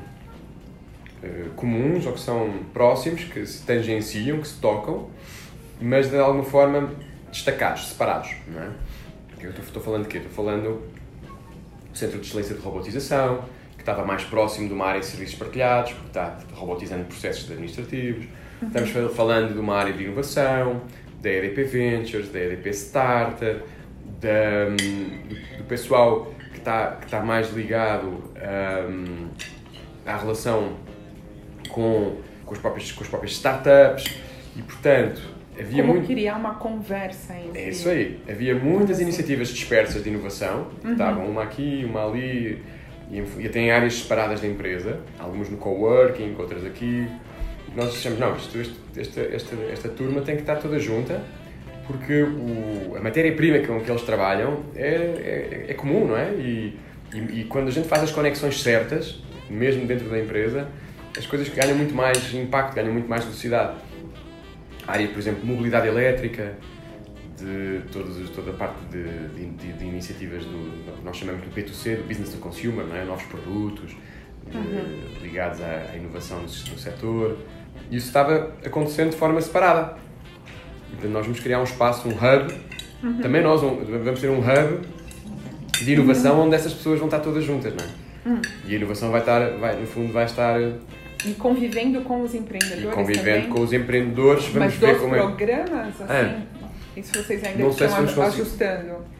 eh, 1.23 1.47
comuns 1.55 2.05
ou 2.05 2.13
que 2.13 2.19
são 2.19 2.63
próximos, 2.71 3.23
que 3.23 3.43
se 3.45 3.65
tangenciam, 3.65 4.39
que 4.39 4.47
se 4.47 4.59
tocam, 4.61 5.09
mas 5.81 6.11
de 6.11 6.17
alguma 6.19 6.43
forma 6.43 6.93
destacados, 7.31 7.89
separados. 7.89 8.29
Não 8.47 8.61
é? 8.61 8.69
Eu 9.41 9.49
estou, 9.49 9.65
estou 9.65 9.81
falando 9.81 10.03
de 10.03 10.09
quê? 10.09 10.17
Estou 10.17 10.31
falando 10.31 10.83
do 11.91 11.97
Centro 11.97 12.19
de 12.19 12.27
Excelência 12.27 12.53
de 12.53 12.61
Robotização, 12.61 13.45
que 13.75 13.81
estava 13.81 14.05
mais 14.05 14.23
próximo 14.25 14.67
de 14.67 14.73
uma 14.75 14.85
área 14.85 14.99
de 14.99 15.07
serviços 15.07 15.35
partilhados, 15.35 15.93
porque 15.93 16.07
está 16.07 16.37
robotizando 16.53 17.03
processos 17.05 17.49
administrativos. 17.49 18.27
Estamos 18.61 18.89
fal- 18.91 19.09
falando 19.09 19.53
de 19.53 19.59
uma 19.59 19.75
área 19.75 19.93
de 19.93 20.03
inovação, 20.03 20.81
da 21.21 21.29
EDP 21.29 21.63
Ventures, 21.63 22.29
da 22.29 22.39
EDP 22.39 22.69
Starter, 22.69 23.63
da, 24.19 24.67
hum, 24.69 24.75
do, 25.27 25.57
do 25.57 25.63
pessoal 25.65 26.33
que 26.51 26.57
está, 26.59 26.95
que 26.99 27.05
está 27.05 27.19
mais 27.21 27.51
ligado 27.53 28.07
hum, 28.89 29.27
à 30.05 30.17
relação 30.17 30.73
com, 31.69 32.17
com, 32.45 32.53
as 32.53 32.59
próprias, 32.59 32.91
com 32.91 33.03
as 33.03 33.09
próprias 33.09 33.33
startups 33.33 34.05
e, 34.55 34.61
portanto, 34.61 35.21
havia 35.59 35.81
Como 35.83 35.93
muito... 35.95 36.07
criar 36.07 36.35
uma 36.35 36.55
conversa 36.55 37.35
entre... 37.37 37.61
É 37.61 37.69
isso 37.69 37.89
aí. 37.89 38.19
Havia 38.29 38.55
muitas 38.55 38.97
Uhum. 38.97 39.03
iniciativas 39.03 39.49
dispersas 39.49 40.03
de 40.03 40.09
inovação, 40.09 40.67
que 40.81 40.91
estavam 40.91 41.25
uma 41.27 41.43
aqui, 41.43 41.85
uma 41.87 42.05
ali, 42.07 42.61
e, 43.11 43.23
e 43.39 43.45
até 43.45 43.59
em 43.59 43.71
áreas 43.71 43.95
separadas 43.95 44.41
da 44.41 44.47
empresa, 44.47 44.99
algumas 45.19 45.49
no 45.49 45.57
coworking, 45.57 46.35
outras 46.37 46.65
aqui. 46.65 47.07
Nós 47.75 47.89
achamos, 47.95 48.19
não, 48.19 48.35
isto, 48.35 48.57
isto- 48.59 48.75
esta, 48.99 49.21
esta, 49.21 49.55
esta 49.71 49.89
turma 49.89 50.21
tem 50.21 50.35
que 50.35 50.41
estar 50.41 50.57
toda 50.57 50.77
junta, 50.79 51.21
porque 51.87 52.21
o, 52.23 52.95
a 52.97 53.01
matéria-prima 53.01 53.59
com 53.65 53.79
que 53.81 53.89
eles 53.89 54.01
trabalham 54.03 54.63
é, 54.75 54.85
é, 54.87 55.65
é 55.69 55.73
comum, 55.73 56.07
não 56.07 56.17
é? 56.17 56.31
E, 56.33 56.77
e, 57.13 57.41
e 57.41 57.43
quando 57.45 57.69
a 57.69 57.71
gente 57.71 57.87
faz 57.87 58.03
as 58.03 58.11
conexões 58.11 58.61
certas, 58.61 59.21
mesmo 59.49 59.85
dentro 59.85 60.09
da 60.09 60.19
empresa, 60.19 60.67
as 61.17 61.25
coisas 61.25 61.47
ganham 61.49 61.77
muito 61.77 61.93
mais 61.95 62.33
impacto, 62.33 62.75
ganham 62.75 62.91
muito 62.93 63.07
mais 63.09 63.23
velocidade. 63.23 63.77
A 64.87 64.93
área, 64.93 65.07
por 65.07 65.19
exemplo, 65.19 65.41
de 65.41 65.47
mobilidade 65.47 65.87
elétrica, 65.87 66.53
de 67.37 67.81
todas, 67.91 68.29
toda 68.31 68.51
a 68.51 68.53
parte 68.53 68.79
de, 68.91 69.03
de, 69.47 69.73
de- 69.73 69.85
iniciativas 69.85 70.43
do, 70.45 70.93
que 70.97 71.03
nós 71.03 71.17
chamamos 71.17 71.41
do 71.41 71.49
B2C, 71.49 71.97
do 71.97 72.03
Business 72.03 72.31
to 72.33 72.37
Consumer, 72.37 72.85
não 72.85 72.95
é? 72.95 73.03
novos 73.05 73.23
produtos 73.23 73.91
de- 74.49 75.23
ligados 75.23 75.59
à, 75.61 75.91
à 75.93 75.97
inovação 75.97 76.37
no, 76.37 76.43
no 76.43 76.49
setor. 76.77 77.37
E 77.91 77.97
isso 77.97 78.07
estava 78.07 78.51
acontecendo 78.65 79.11
de 79.11 79.17
forma 79.17 79.39
separada. 79.41 79.95
Então 80.97 81.09
nós 81.11 81.25
vamos 81.25 81.39
criar 81.41 81.59
um 81.59 81.63
espaço, 81.63 82.07
um 82.07 82.11
hub, 82.11 82.53
também 83.21 83.41
nós 83.43 83.61
vamos 83.61 84.19
ter 84.19 84.29
um 84.29 84.39
hub 84.39 84.87
de 85.83 85.93
inovação 85.93 86.39
onde 86.41 86.55
essas 86.55 86.73
pessoas 86.73 86.99
vão 86.99 87.07
estar 87.07 87.19
todas 87.19 87.43
juntas, 87.43 87.73
não 87.73 87.83
é? 88.37 88.41
E 88.67 88.73
a 88.73 88.77
inovação 88.77 89.09
vai 89.11 89.19
estar, 89.21 89.57
vai, 89.57 89.75
no 89.79 89.87
fundo, 89.87 90.13
vai 90.13 90.25
estar 90.25 90.59
E 91.25 91.33
convivendo 91.37 92.01
com 92.01 92.21
os 92.21 92.33
e 92.33 92.37
empreendedores 92.37 92.93
convivendo 92.93 93.41
também. 93.43 93.49
com 93.49 93.61
os 93.61 93.73
empreendedores. 93.73 94.45
Vamos 94.45 94.59
Mas 94.59 94.73
ver 94.75 94.99
como 94.99 95.15
é. 95.15 95.19
programas, 95.19 96.01
assim, 96.01 96.43
isso 96.97 97.11
vocês 97.23 97.43
ainda 97.43 97.63
Não 97.63 97.71
sei 97.73 97.87
estão 97.87 97.89
se 97.89 97.95
vamos 97.95 98.13
conseguir. 98.13 98.41
ajustando. 98.41 99.11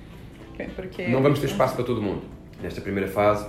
Porque... 0.76 1.08
Não 1.08 1.24
vamos 1.24 1.40
ter 1.40 1.48
espaço 1.48 1.74
para 1.76 1.84
todo 1.84 2.02
mundo. 2.02 2.22
Nesta 2.62 2.80
primeira 2.82 3.10
fase, 3.10 3.48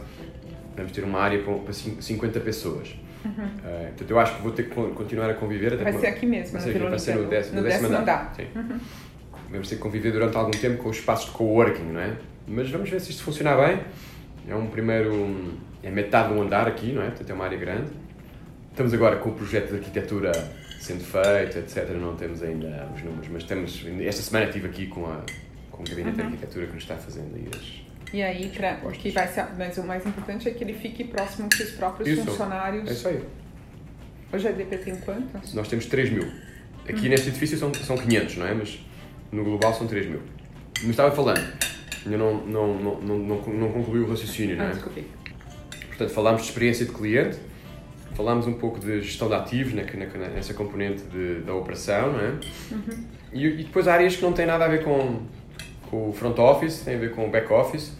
vamos 0.74 0.92
ter 0.92 1.04
uma 1.04 1.18
área 1.20 1.38
para 1.42 1.52
para 1.54 1.72
cin- 1.74 2.00
50 2.00 2.40
pessoas. 2.40 2.88
Eh, 3.26 3.86
portanto, 3.88 4.10
eu 4.10 4.18
acho 4.18 4.36
que 4.36 4.42
vou 4.42 4.52
ter 4.52 4.64
que 4.64 4.74
con- 4.74 4.90
continuar 4.90 5.30
a 5.30 5.34
conviver. 5.34 5.74
Até 5.74 5.84
Vai 5.84 5.92
ser 5.94 6.06
aqui 6.08 6.26
mesmo, 6.26 6.52
vai 6.52 6.60
ser, 6.62 6.70
aqui, 6.70 6.78
vai 6.78 6.98
ser 6.98 7.14
no 7.16 7.24
décimo, 7.28 7.56
no 7.56 7.62
décimo 7.62 7.88
décimo 7.88 7.88
andar. 7.88 8.20
andar. 8.20 8.34
Sim. 8.36 8.46
Vamos 9.50 9.68
ter 9.68 9.76
que 9.76 9.82
conviver 9.82 10.12
durante 10.12 10.36
algum 10.36 10.50
tempo 10.50 10.82
com 10.82 10.88
os 10.88 10.96
espaços 10.96 11.26
de 11.26 11.32
coworking, 11.32 11.92
não 11.92 12.00
é? 12.00 12.16
Mas 12.48 12.70
vamos 12.70 12.88
ver 12.88 13.00
se 13.00 13.10
isto 13.10 13.22
funcionar 13.22 13.56
bem. 13.56 13.80
É 14.48 14.54
um 14.54 14.66
primeiro. 14.66 15.58
É 15.82 15.90
metade 15.90 16.32
de 16.32 16.38
um 16.38 16.42
andar 16.42 16.66
aqui, 16.66 16.92
não 16.92 17.02
é? 17.02 17.06
Portanto, 17.06 17.30
é 17.30 17.34
uma 17.34 17.44
área 17.44 17.58
grande. 17.58 17.90
Estamos 18.70 18.94
agora 18.94 19.16
com 19.16 19.28
o 19.30 19.32
projeto 19.34 19.68
de 19.70 19.74
arquitetura 19.76 20.32
sendo 20.80 21.04
feito, 21.04 21.58
etc. 21.58 21.90
Não 21.90 22.16
temos 22.16 22.42
ainda 22.42 22.88
os 22.94 23.02
números, 23.02 23.28
mas 23.30 23.44
temos. 23.44 23.84
Esta 24.00 24.22
semana 24.22 24.46
estive 24.46 24.66
aqui 24.68 24.86
com, 24.86 25.04
a, 25.06 25.20
com 25.70 25.82
o 25.82 25.86
gabinete 25.86 26.16
de 26.16 26.22
arquitetura 26.22 26.66
que 26.66 26.72
nos 26.74 26.82
está 26.82 26.96
fazendo 26.96 27.34
aí 27.36 27.46
as, 27.54 27.82
E 28.12 28.22
aí, 28.22 28.50
pra, 28.54 28.78
o 28.84 28.90
que 28.90 29.10
vai 29.10 29.26
ser, 29.28 29.46
mas 29.56 29.78
o 29.78 29.84
mais 29.84 30.04
importante 30.06 30.48
é 30.48 30.52
que 30.52 30.62
ele 30.62 30.74
fique 30.74 31.04
próximo 31.04 31.48
que 31.48 31.62
os 31.62 31.70
próprios 31.70 32.08
Isso. 32.08 32.24
funcionários. 32.26 32.88
É 32.88 32.92
isso 32.92 33.08
aí. 33.08 33.22
Hoje 34.32 34.48
a 34.48 34.50
EDP 34.50 34.76
tem 34.78 34.96
quantos? 34.96 35.54
Nós 35.54 35.68
temos 35.68 35.86
3 35.86 36.10
mil. 36.10 36.30
Aqui 36.88 37.08
neste 37.08 37.28
edifício 37.28 37.56
são, 37.56 37.72
são 37.74 37.96
500, 37.96 38.36
não 38.36 38.46
é? 38.46 38.54
Mas 38.54 38.80
no 39.30 39.44
global 39.44 39.72
são 39.74 39.86
3 39.86 40.06
mil. 40.08 40.20
Como 40.78 40.90
estava 40.90 41.14
falando, 41.14 41.40
ainda 42.04 42.18
não, 42.18 42.44
não, 42.46 42.74
não, 42.78 42.98
não, 43.00 43.18
não, 43.18 43.36
não 43.52 43.72
concluí 43.72 44.00
o 44.00 44.08
raciocínio, 44.10 44.56
não 44.56 44.64
Ah, 44.64 44.68
é? 44.68 44.72
desculpe. 44.72 45.06
Portanto, 45.88 46.10
falámos 46.10 46.42
de 46.42 46.48
experiência 46.48 46.84
de 46.84 46.92
cliente, 46.92 47.38
falámos 48.14 48.46
um 48.46 48.54
pouco 48.54 48.78
de 48.80 49.00
gestão 49.00 49.28
de 49.28 49.34
ativos 49.34 49.72
na, 49.74 49.82
na, 49.84 50.28
nessa 50.30 50.52
componente 50.54 51.02
de, 51.04 51.40
da 51.42 51.54
operação, 51.54 52.12
não 52.12 52.20
é? 52.20 52.32
E, 53.32 53.46
e 53.46 53.64
depois 53.64 53.86
há 53.88 53.94
áreas 53.94 54.16
que 54.16 54.22
não 54.22 54.32
têm 54.32 54.44
nada 54.46 54.64
a 54.64 54.68
ver 54.68 54.82
com, 54.84 55.22
com 55.88 56.10
o 56.10 56.12
front 56.12 56.38
office, 56.38 56.80
têm 56.80 56.96
a 56.96 56.98
ver 56.98 57.12
com 57.14 57.26
o 57.26 57.30
back 57.30 57.50
office. 57.52 57.92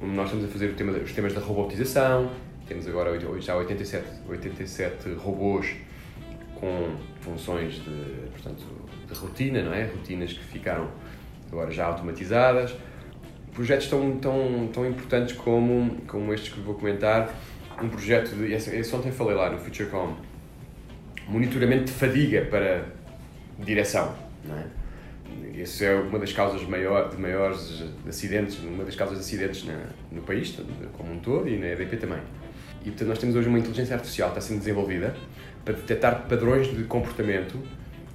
Nós 0.00 0.26
estamos 0.26 0.44
a 0.44 0.48
fazer 0.48 0.74
tema, 0.74 0.92
os 0.92 1.12
temas 1.12 1.34
da 1.34 1.40
robotização, 1.40 2.30
temos 2.68 2.86
agora 2.86 3.18
já 3.40 3.56
87, 3.56 4.06
87 4.28 5.14
robôs 5.14 5.74
com 6.54 6.96
funções 7.20 7.74
de, 7.74 8.30
portanto, 8.32 8.64
de 9.06 9.14
rotina, 9.14 9.62
não 9.62 9.72
é? 9.72 9.84
Rotinas 9.84 10.32
que 10.32 10.44
ficaram 10.44 10.88
agora 11.50 11.70
já 11.70 11.86
automatizadas. 11.86 12.74
Projetos 13.52 13.88
tão, 13.88 14.18
tão, 14.18 14.68
tão 14.72 14.86
importantes 14.86 15.34
como, 15.36 15.96
como 16.06 16.32
estes 16.32 16.52
que 16.52 16.60
vou 16.60 16.74
comentar. 16.74 17.34
Um 17.82 17.88
projeto, 17.88 18.34
de, 18.36 18.52
esse 18.52 18.94
ontem 18.94 19.10
falei 19.10 19.34
lá 19.34 19.50
no 19.50 19.58
FutureCom, 19.58 20.14
monitoramento 21.28 21.84
de 21.84 21.92
fadiga 21.92 22.42
para 22.42 22.86
direção, 23.58 24.14
não 24.44 24.56
é? 24.56 24.77
Isso 25.54 25.84
é 25.84 25.94
uma 25.94 26.18
das 26.18 26.32
causas 26.32 26.62
maior, 26.68 27.10
de 27.10 27.20
maiores 27.20 27.82
acidentes, 28.08 28.58
uma 28.60 28.84
das 28.84 28.94
causas 28.94 29.18
de 29.18 29.24
acidentes 29.24 29.64
na, 29.64 29.76
no 30.12 30.22
país, 30.22 30.56
como 30.92 31.12
um 31.12 31.18
todo, 31.18 31.48
e 31.48 31.58
na 31.58 31.66
EDP 31.66 31.96
também. 31.96 32.20
E 32.82 32.90
portanto 32.90 33.08
nós 33.08 33.18
temos 33.18 33.34
hoje 33.34 33.48
uma 33.48 33.58
inteligência 33.58 33.94
artificial 33.94 34.30
que 34.30 34.38
está 34.38 34.48
sendo 34.48 34.60
desenvolvida 34.60 35.14
para 35.64 35.74
detectar 35.74 36.26
padrões 36.28 36.68
de 36.74 36.84
comportamento 36.84 37.58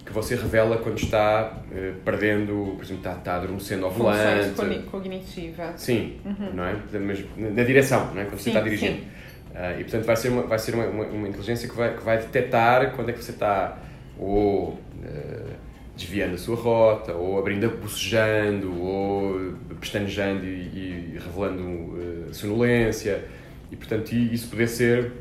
que 0.05 0.11
você 0.11 0.35
revela 0.35 0.77
quando 0.77 0.97
está 0.97 1.61
uh, 1.71 1.93
perdendo, 2.03 2.73
por 2.75 2.83
exemplo, 2.83 2.97
está, 2.97 3.13
está 3.13 3.35
adormecendo 3.35 3.85
ao 3.85 3.91
volante. 3.91 4.49
Funções 4.49 4.85
cognitiva. 4.85 5.73
Sim, 5.77 6.17
uhum. 6.25 6.53
não 6.53 6.65
é? 6.65 6.75
Mas 6.99 7.23
na 7.37 7.63
direção, 7.63 8.13
não 8.13 8.21
é? 8.21 8.25
Quando 8.25 8.37
sim, 8.37 8.43
você 8.43 8.49
está 8.49 8.61
dirigindo. 8.61 8.97
Uh, 8.97 9.79
e 9.79 9.83
portanto 9.83 10.05
vai 10.05 10.15
ser, 10.15 10.29
uma, 10.29 10.41
vai 10.43 10.59
ser 10.59 10.75
uma, 10.75 10.85
uma, 10.87 11.05
uma, 11.05 11.27
inteligência 11.27 11.69
que 11.69 11.75
vai, 11.75 11.95
que 11.95 12.03
vai 12.03 12.17
detectar 12.17 12.91
quando 12.95 13.09
é 13.09 13.13
que 13.13 13.23
você 13.23 13.31
está 13.31 13.77
ou 14.17 14.69
uh, 14.69 15.62
desviando 15.95 16.35
a 16.35 16.37
sua 16.37 16.55
rota, 16.55 17.13
ou 17.13 17.37
abrindo, 17.37 17.69
bocejando, 17.69 18.81
ou 18.81 19.53
pestanejando 19.79 20.45
e, 20.45 21.13
e 21.15 21.19
revelando 21.19 21.63
uh, 21.63 22.33
sonolência. 22.33 23.23
E 23.71 23.75
portanto 23.75 24.13
isso 24.13 24.49
poder 24.49 24.67
ser 24.67 25.11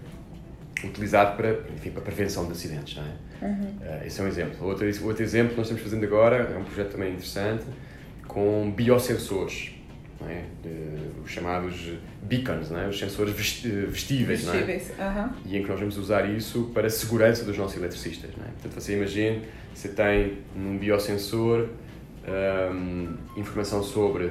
utilizado 0.84 1.36
para, 1.36 1.60
enfim, 1.74 1.90
para 1.90 2.02
prevenção 2.02 2.46
de 2.46 2.52
acidentes, 2.52 2.96
não 2.96 3.04
é? 3.04 3.46
Uhum. 3.46 3.76
Uh, 3.80 4.06
esse 4.06 4.20
é 4.20 4.24
um 4.24 4.28
exemplo. 4.28 4.66
Outro, 4.66 4.86
outro 5.06 5.22
exemplo 5.22 5.50
que 5.50 5.56
nós 5.58 5.66
estamos 5.66 5.82
fazendo 5.82 6.04
agora 6.04 6.36
é 6.54 6.58
um 6.58 6.64
projeto 6.64 6.92
também 6.92 7.12
interessante 7.12 7.64
com 8.26 8.70
biosensores, 8.70 9.72
é? 10.28 10.44
Os 11.24 11.30
chamados 11.30 11.92
beacons, 12.22 12.70
é? 12.72 12.88
os 12.88 12.98
sensores 12.98 13.34
vestíveis, 13.34 14.44
vestíveis. 14.44 14.92
É? 14.98 15.04
Uhum. 15.04 15.30
e 15.46 15.56
em 15.56 15.62
que 15.62 15.68
nós 15.68 15.78
vamos 15.78 15.96
usar 15.96 16.28
isso 16.28 16.70
para 16.74 16.86
a 16.86 16.90
segurança 16.90 17.44
dos 17.44 17.56
nossos 17.56 17.76
eletricistas. 17.76 18.30
É? 18.30 18.50
Portanto, 18.50 18.80
você 18.80 18.96
imagine, 18.96 19.42
você 19.74 19.88
tem 19.88 20.38
num 20.54 20.78
biosensor 20.78 21.68
um, 22.26 23.16
informação 23.36 23.82
sobre 23.82 24.30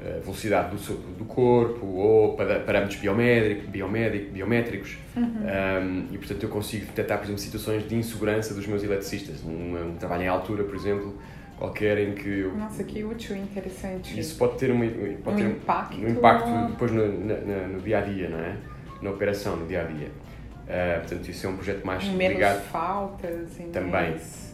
a 0.00 0.20
velocidade 0.20 0.76
do, 0.76 0.94
do 1.18 1.24
corpo 1.24 1.84
ou 1.84 2.36
parâmetros 2.36 3.00
biométrico, 3.00 3.68
biométrico, 3.68 4.30
biométricos 4.30 4.96
um, 5.16 6.06
e 6.12 6.18
portanto 6.18 6.42
eu 6.44 6.48
consigo 6.48 6.86
detectar 6.86 7.18
por 7.18 7.24
exemplo 7.24 7.40
situações 7.40 7.88
de 7.88 7.96
insegurança 7.96 8.54
dos 8.54 8.64
meus 8.68 8.84
eletricistas 8.84 9.42
um, 9.42 9.88
um 9.88 9.96
trabalho 9.96 10.22
em 10.22 10.28
altura 10.28 10.62
por 10.62 10.76
exemplo 10.76 11.18
qualquer 11.58 11.98
em 11.98 12.12
que 12.12 12.28
eu... 12.28 12.54
nossa 12.56 12.84
que 12.84 13.02
útil 13.02 13.36
interessante 13.36 14.18
isso 14.18 14.36
pode 14.36 14.58
ter 14.58 14.70
um, 14.70 14.78
pode 15.22 15.42
um 15.42 15.46
ter 15.46 15.56
impacto 15.56 15.98
um 15.98 16.08
impacto 16.08 16.68
depois 16.68 16.92
no, 16.92 17.08
no, 17.08 17.68
no, 17.68 17.80
dia 17.80 17.98
a 17.98 18.00
dia 18.02 18.28
não 18.28 18.38
é 18.38 18.56
na 19.02 19.10
operação 19.10 19.56
no 19.56 19.66
dia 19.66 19.82
a 19.82 19.84
dia 19.84 20.08
uh, 20.08 21.00
portanto 21.00 21.28
isso 21.28 21.46
é 21.46 21.50
um 21.50 21.56
projeto 21.56 21.84
mais 21.84 22.04
menos 22.04 22.34
ligado 22.34 22.62
faltas 22.70 23.56
também 23.72 23.90
mais 23.90 24.48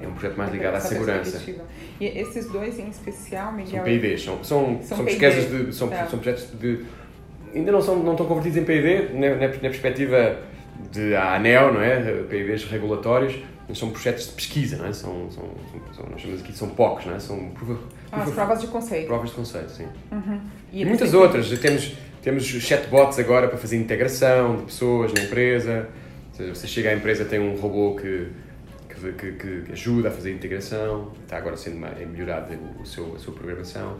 é 0.00 0.06
um 0.06 0.12
projeto 0.12 0.36
mais 0.36 0.52
ligado 0.52 0.76
à 0.76 0.80
segurança. 0.80 1.42
E 2.00 2.06
esses 2.06 2.48
dois 2.48 2.78
em 2.78 2.88
especial, 2.88 3.52
Miguel? 3.52 3.70
São 3.70 3.84
PIDs, 3.84 4.22
são, 4.22 4.44
são, 4.44 4.82
são, 4.82 4.96
são 4.98 5.04
pesquisas 5.04 5.50
de. 5.50 5.74
São, 5.74 5.88
tá. 5.88 6.06
são 6.06 6.18
projetos 6.20 6.48
de. 6.58 6.84
Ainda 7.52 7.72
não, 7.72 7.82
são, 7.82 7.96
não 7.96 8.12
estão 8.12 8.26
convertidos 8.26 8.58
em 8.58 8.64
PID, 8.64 9.14
na, 9.14 9.30
na, 9.30 9.48
na 9.48 9.48
perspectiva 9.48 10.38
de 10.92 11.14
ANEL, 11.16 11.72
não 11.72 11.82
é? 11.82 12.22
PIDs 12.28 12.64
regulatórios, 12.64 13.34
mas 13.68 13.78
são 13.78 13.90
projetos 13.90 14.26
de 14.26 14.32
pesquisa, 14.32 14.76
não 14.78 14.86
é? 14.86 14.92
São, 14.92 15.30
são, 15.30 15.44
são, 15.94 16.06
nós 16.10 16.20
chamamos 16.20 16.42
aqui 16.42 16.52
são 16.52 16.70
POCs, 16.70 17.06
não 17.06 17.14
é? 17.14 17.20
São 17.20 17.50
prova, 17.50 17.78
ah, 18.10 18.22
as 18.22 18.30
provas 18.30 18.60
de 18.60 18.66
conceito. 18.68 19.06
Provas 19.06 19.30
de 19.30 19.36
conceito, 19.36 19.70
sim. 19.70 19.86
Uhum. 20.10 20.40
E, 20.72 20.82
e 20.82 20.84
muitas 20.84 21.12
outras. 21.12 21.48
Temos, 21.58 21.92
temos 22.22 22.44
chatbots 22.44 23.18
agora 23.18 23.46
para 23.46 23.58
fazer 23.58 23.76
integração 23.76 24.56
de 24.56 24.62
pessoas 24.62 25.12
na 25.12 25.22
empresa. 25.22 25.88
Ou 26.30 26.36
seja, 26.36 26.54
você 26.54 26.66
chega 26.66 26.90
à 26.90 26.94
empresa 26.94 27.24
tem 27.24 27.38
um 27.38 27.56
robô 27.56 27.94
que 27.94 28.28
que, 28.98 29.32
que, 29.32 29.62
que, 29.62 29.72
ajuda 29.72 30.08
a 30.08 30.10
fazer 30.10 30.30
a 30.30 30.34
integração, 30.34 31.12
está 31.22 31.36
agora 31.36 31.56
sendo 31.56 31.84
é 31.86 32.04
melhorada 32.04 32.58
o 32.80 32.84
seu, 32.84 33.14
a 33.14 33.18
sua 33.18 33.32
programação. 33.32 33.96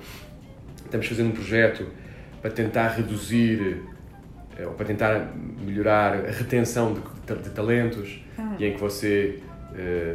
Estamos 0.85 1.07
fazendo 1.07 1.29
um 1.29 1.33
projeto 1.33 1.87
para 2.41 2.51
tentar 2.51 2.89
reduzir 2.89 3.83
eh, 4.59 4.67
ou 4.67 4.73
para 4.73 4.87
tentar 4.87 5.33
melhorar 5.61 6.15
a 6.15 6.31
retenção 6.31 6.95
de, 6.95 7.35
de 7.43 7.51
talentos 7.51 8.21
ah. 8.39 8.57
e 8.59 8.67
em 8.67 8.73
que 8.73 8.81
você 8.81 9.41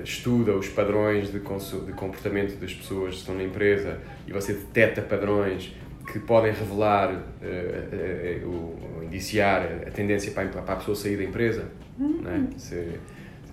estuda 0.03 0.53
os 0.53 0.67
padrões 0.67 1.31
de, 1.31 1.39
de 1.39 1.93
comportamento 1.93 2.59
das 2.59 2.73
pessoas 2.73 3.15
que 3.15 3.19
estão 3.21 3.35
na 3.35 3.43
empresa 3.43 3.99
e 4.27 4.33
você 4.33 4.53
detecta 4.53 5.01
padrões 5.01 5.73
que 6.11 6.19
podem 6.19 6.51
revelar 6.51 7.13
uh, 7.13 8.45
uh, 8.45 8.49
ou 8.49 9.03
indiciar 9.03 9.61
a 9.87 9.91
tendência 9.91 10.31
para, 10.31 10.47
para 10.47 10.73
a 10.73 10.75
pessoa 10.77 10.95
sair 10.95 11.17
da 11.17 11.23
empresa. 11.23 11.65
Uhum. 11.97 12.21
Né? 12.21 12.47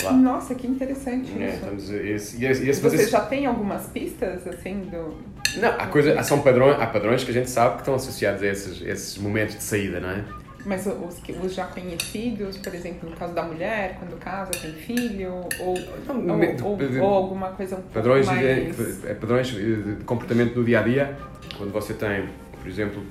Lá. 0.03 0.13
Nossa, 0.13 0.55
que 0.55 0.67
interessante 0.67 1.31
é, 1.39 1.47
isso. 1.47 1.55
Estamos, 1.57 1.91
esse, 1.91 2.45
esse, 2.45 2.69
esse, 2.69 2.81
Você 2.81 3.07
já 3.07 3.21
tem 3.21 3.47
algumas 3.47 3.87
pistas, 3.89 4.47
assim, 4.47 4.81
do... 4.91 5.15
Não, 5.61 5.69
há, 5.69 5.87
coisa, 5.89 6.23
são 6.23 6.41
padrões, 6.41 6.81
há 6.81 6.87
padrões 6.87 7.23
que 7.23 7.31
a 7.31 7.35
gente 7.35 7.51
sabe 7.51 7.75
que 7.75 7.81
estão 7.83 7.95
associados 7.95 8.43
a 8.43 8.47
esses, 8.47 8.81
esses 8.81 9.19
momentos 9.19 9.57
de 9.57 9.63
saída, 9.63 10.01
não 10.01 10.11
é? 10.11 10.25
Mas 10.65 10.87
os, 10.87 11.23
os 11.43 11.55
já 11.55 11.67
conhecidos, 11.67 12.59
por 12.59 12.75
exemplo, 12.75 13.09
no 13.09 13.17
caso 13.17 13.35
da 13.35 13.43
mulher, 13.43 13.97
quando 13.99 14.19
casa, 14.19 14.51
tem 14.51 14.73
filho, 14.73 15.47
ou, 15.59 15.75
não, 16.15 16.39
ou, 16.39 16.79
ou, 16.79 17.03
ou, 17.03 17.15
alguma 17.15 17.51
coisa 17.51 17.77
um 17.77 17.83
padrões 17.83 18.27
pouco 18.27 18.41
mais... 18.43 18.77
De, 18.77 19.15
padrões 19.15 19.47
de 19.49 20.05
comportamento 20.05 20.57
no 20.57 20.65
dia 20.65 20.81
a 20.81 20.83
dia, 20.83 21.17
quando 21.57 21.73
você 21.73 21.95
tem, 21.95 22.29
por 22.59 22.69
exemplo, 22.69 23.03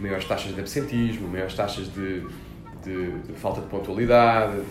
maiores 0.00 0.24
taxas 0.24 0.54
de 0.54 0.60
absentismo, 0.60 1.28
maiores 1.28 1.54
taxas 1.54 1.92
de, 1.92 2.20
de, 2.82 3.10
de 3.20 3.32
falta 3.34 3.60
de 3.60 3.66
pontualidade, 3.66 4.62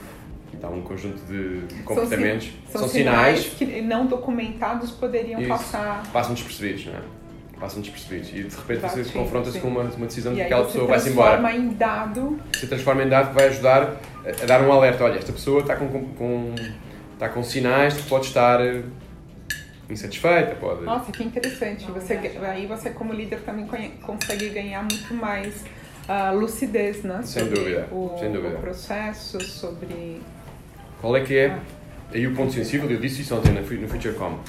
Há 0.64 0.70
um 0.70 0.82
conjunto 0.82 1.20
de 1.26 1.84
comportamentos. 1.84 2.48
São, 2.72 2.72
são, 2.72 2.82
são 2.82 2.90
sinais, 2.90 3.40
sinais, 3.40 3.58
que 3.58 3.82
não 3.82 4.08
documentados 4.08 4.90
poderiam 4.92 5.46
passar. 5.48 6.04
Passam 6.12 6.34
despercebidos, 6.34 6.88
não 6.88 6.94
é? 6.94 7.02
Passam 7.60 7.82
despercebidos. 7.82 8.30
E 8.30 8.44
de 8.44 8.56
repente 8.56 8.82
você 8.82 9.04
confronta-se 9.12 9.60
com 9.60 9.70
uma, 9.70 9.84
uma 9.84 10.06
decisão 10.06 10.34
de 10.34 10.40
que 10.40 10.46
aquela 10.46 10.66
pessoa 10.66 10.88
vai-se 10.88 11.10
embora. 11.10 11.38
Se 11.38 11.42
transforma 11.42 11.58
em 11.58 11.74
dado. 11.74 12.40
Se 12.54 12.68
transforma 12.68 13.04
em 13.04 13.10
dado 13.10 13.30
que 13.30 13.36
vai 13.36 13.48
ajudar 13.48 13.98
a, 14.26 14.44
a 14.44 14.46
dar 14.46 14.62
um 14.62 14.72
alerta. 14.72 15.04
Olha, 15.04 15.18
esta 15.18 15.32
pessoa 15.32 15.62
está 15.62 15.76
com, 15.76 15.88
com, 15.88 16.56
está 17.14 17.30
com 17.30 17.44
sinais 17.44 17.96
de 17.96 18.04
que 18.04 18.10
pode 18.10 18.26
estar 18.26 18.60
eh, 18.60 18.84
insatisfeita, 19.90 20.56
pode. 20.56 20.84
Nossa, 20.84 21.12
que 21.12 21.24
interessante. 21.24 21.90
Você, 21.92 22.14
aí 22.42 22.66
você 22.66 22.90
como 22.90 23.14
líder 23.14 23.40
também 23.40 23.66
consegue 24.02 24.50
ganhar 24.50 24.82
muito 24.82 25.14
mais 25.14 25.64
uh, 26.10 26.38
lucidez, 26.38 27.04
né? 27.04 27.22
Sem 27.24 27.48
dúvida. 27.48 27.88
O, 27.92 28.18
sem 28.20 28.32
dúvida. 28.32 28.58
O 28.58 28.62
processo, 28.62 29.40
sobre 29.40 30.22
qual 31.00 31.16
é 31.16 31.22
que 31.22 31.38
é 31.38 31.58
aí 32.14 32.28
o 32.28 32.36
ponto 32.36 32.52
sensível? 32.52 32.90
Eu 32.90 33.00
disse 33.00 33.22
isso 33.22 33.36
ontem 33.36 33.52
no 33.52 33.88
FutureCom. 33.88 34.40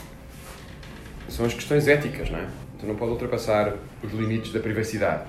São 1.28 1.44
as 1.44 1.54
questões 1.54 1.86
éticas, 1.88 2.30
não 2.30 2.38
é? 2.38 2.46
Você 2.78 2.86
não 2.86 2.94
pode 2.94 3.12
ultrapassar 3.12 3.74
os 4.02 4.12
limites 4.12 4.52
da 4.52 4.60
privacidade. 4.60 5.24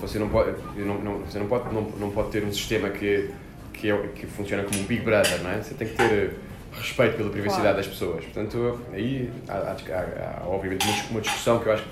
Você 0.00 0.18
não 0.18 0.28
pode, 0.28 0.54
não, 0.76 0.98
não, 0.98 1.18
você 1.18 1.38
não 1.38 1.46
pode, 1.46 1.74
não, 1.74 1.82
não 1.82 2.10
pode 2.10 2.30
ter 2.30 2.44
um 2.44 2.52
sistema 2.52 2.88
que, 2.90 3.30
que, 3.72 3.90
é, 3.90 3.96
que 4.14 4.26
funciona 4.26 4.62
como 4.62 4.80
um 4.80 4.84
Big 4.84 5.02
Brother, 5.02 5.42
não 5.42 5.50
é? 5.50 5.60
Você 5.60 5.74
tem 5.74 5.88
que 5.88 5.96
ter 5.96 6.36
respeito 6.72 7.16
pela 7.16 7.30
privacidade 7.30 7.62
claro. 7.62 7.76
das 7.76 7.86
pessoas. 7.88 8.24
Portanto, 8.24 8.80
aí 8.92 9.30
há, 9.48 9.54
há, 9.54 10.42
há, 10.42 10.46
obviamente 10.46 10.86
uma 11.10 11.20
discussão 11.20 11.58
que 11.58 11.68
eu 11.68 11.72
acho 11.72 11.82
que 11.82 11.90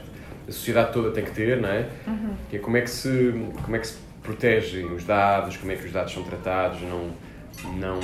a 0.51 0.53
sociedade 0.53 0.93
toda 0.93 1.11
tem 1.11 1.25
que 1.25 1.33
ter, 1.33 1.61
não 1.61 1.69
é? 1.69 1.89
Uhum. 2.07 2.35
Que 2.49 2.57
é 2.57 2.59
como 2.61 2.77
é 2.77 2.81
que 2.81 2.91
se 2.91 3.35
como 3.65 3.77
é 3.77 3.79
que 3.81 3.89
se 3.89 3.99
protegem 4.23 4.87
os 4.87 5.05
dados, 5.05 5.57
como 5.57 5.73
é 5.73 5.77
que 5.77 5.87
os 5.87 5.93
dados 5.93 6.13
são 6.13 6.23
tratados, 6.23 6.81
não 6.83 7.11
não, 7.77 8.01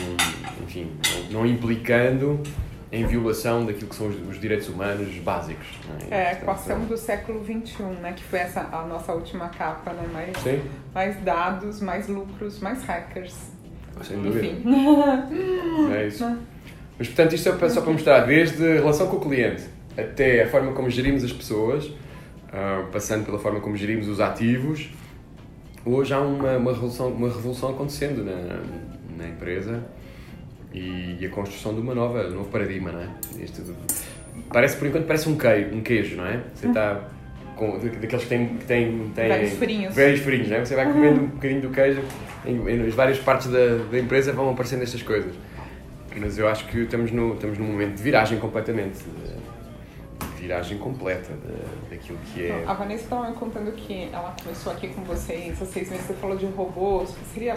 enfim, 0.64 0.90
não, 1.30 1.40
não 1.40 1.46
implicando 1.46 2.42
em 2.90 3.04
violação 3.06 3.66
daquilo 3.66 3.88
que 3.88 3.96
são 3.96 4.08
os, 4.08 4.16
os 4.28 4.40
direitos 4.40 4.68
humanos 4.68 5.14
básicos. 5.18 5.66
É, 6.10 6.14
é 6.14 6.28
a 6.28 6.32
equação 6.34 6.84
do 6.84 6.96
século 6.96 7.44
XXI, 7.44 7.82
né? 8.00 8.12
que 8.14 8.22
foi 8.22 8.38
essa 8.38 8.60
a 8.60 8.86
nossa 8.86 9.12
última 9.12 9.48
capa, 9.48 9.92
né? 9.92 10.08
mais, 10.12 10.36
Sim. 10.38 10.62
mais 10.94 11.20
dados, 11.22 11.80
mais 11.80 12.08
lucros, 12.08 12.60
mais 12.60 12.82
hackers. 12.84 13.36
Sem 14.02 14.22
dúvida. 14.22 14.46
Enfim. 14.46 14.62
É 15.94 16.06
isso. 16.06 16.24
Mas 16.98 17.08
portanto 17.08 17.34
isto 17.34 17.48
é 17.48 17.68
só 17.68 17.80
para 17.80 17.92
mostrar, 17.92 18.20
desde 18.20 18.64
a 18.64 18.74
relação 18.74 19.06
com 19.08 19.16
o 19.16 19.20
cliente 19.20 19.64
até 19.96 20.42
a 20.42 20.48
forma 20.48 20.72
como 20.72 20.90
gerimos 20.90 21.24
as 21.24 21.32
pessoas, 21.32 21.86
uh, 21.86 22.86
passando 22.92 23.24
pela 23.24 23.38
forma 23.38 23.60
como 23.60 23.76
gerimos 23.76 24.08
os 24.08 24.20
ativos, 24.20 24.90
hoje 25.84 26.12
há 26.12 26.20
uma, 26.20 26.56
uma, 26.56 26.72
revolução, 26.72 27.08
uma 27.08 27.28
revolução 27.28 27.70
acontecendo 27.70 28.24
na, 28.24 28.60
na 29.16 29.28
empresa 29.28 29.82
e, 30.76 31.16
e, 31.18 31.26
a 31.26 31.30
construção 31.30 31.74
de 31.74 31.80
uma 31.80 31.94
nova, 31.94 32.26
um 32.26 32.32
novo 32.32 32.50
paradigma, 32.50 32.92
não 32.92 33.00
é? 33.00 33.08
Isto, 33.42 33.74
parece, 34.52 34.76
por 34.76 34.86
enquanto, 34.86 35.06
parece 35.06 35.28
um 35.28 35.36
queijo, 35.36 35.74
um 35.74 35.80
queijo 35.80 36.16
não 36.16 36.26
é? 36.26 36.42
Você 36.54 36.68
está 36.68 37.08
com, 37.56 37.78
daqueles 37.78 38.24
que 38.24 38.28
têm, 38.28 38.48
que 38.58 38.64
têm, 38.66 39.10
têm 39.14 39.28
vários. 39.28 39.94
Vários 39.94 40.20
furinhos, 40.20 40.48
não 40.50 40.56
é? 40.58 40.64
Você 40.64 40.76
vai 40.76 40.92
comendo 40.92 41.22
um 41.22 41.26
bocadinho 41.28 41.62
do 41.62 41.70
queijo, 41.70 42.02
em, 42.44 42.56
em, 42.68 42.90
várias 42.90 43.18
partes 43.18 43.46
da, 43.48 43.78
da 43.90 43.98
empresa 43.98 44.32
vão 44.32 44.50
aparecendo 44.50 44.82
estas 44.82 45.02
coisas. 45.02 45.34
Mas 46.14 46.38
eu 46.38 46.48
acho 46.48 46.66
que 46.66 46.78
estamos, 46.80 47.10
no, 47.10 47.34
estamos 47.34 47.58
num 47.58 47.66
momento 47.66 47.96
de 47.96 48.02
viragem 48.02 48.38
completamente. 48.38 48.98
De, 48.98 49.36
viragem 50.38 50.78
completa 50.78 51.32
daquilo 51.90 52.18
que 52.32 52.46
é. 52.46 52.64
A 52.66 52.74
Vanessa 52.74 53.04
estava 53.04 53.28
me 53.28 53.34
contando 53.34 53.72
que 53.72 54.08
ela 54.12 54.36
começou 54.40 54.72
aqui 54.72 54.88
com 54.88 55.02
vocês 55.02 55.60
há 55.60 55.66
seis 55.66 55.90
meses, 55.90 56.06
você 56.06 56.14
falou 56.14 56.36
de 56.36 56.46
robôs, 56.46 57.12
seria 57.32 57.56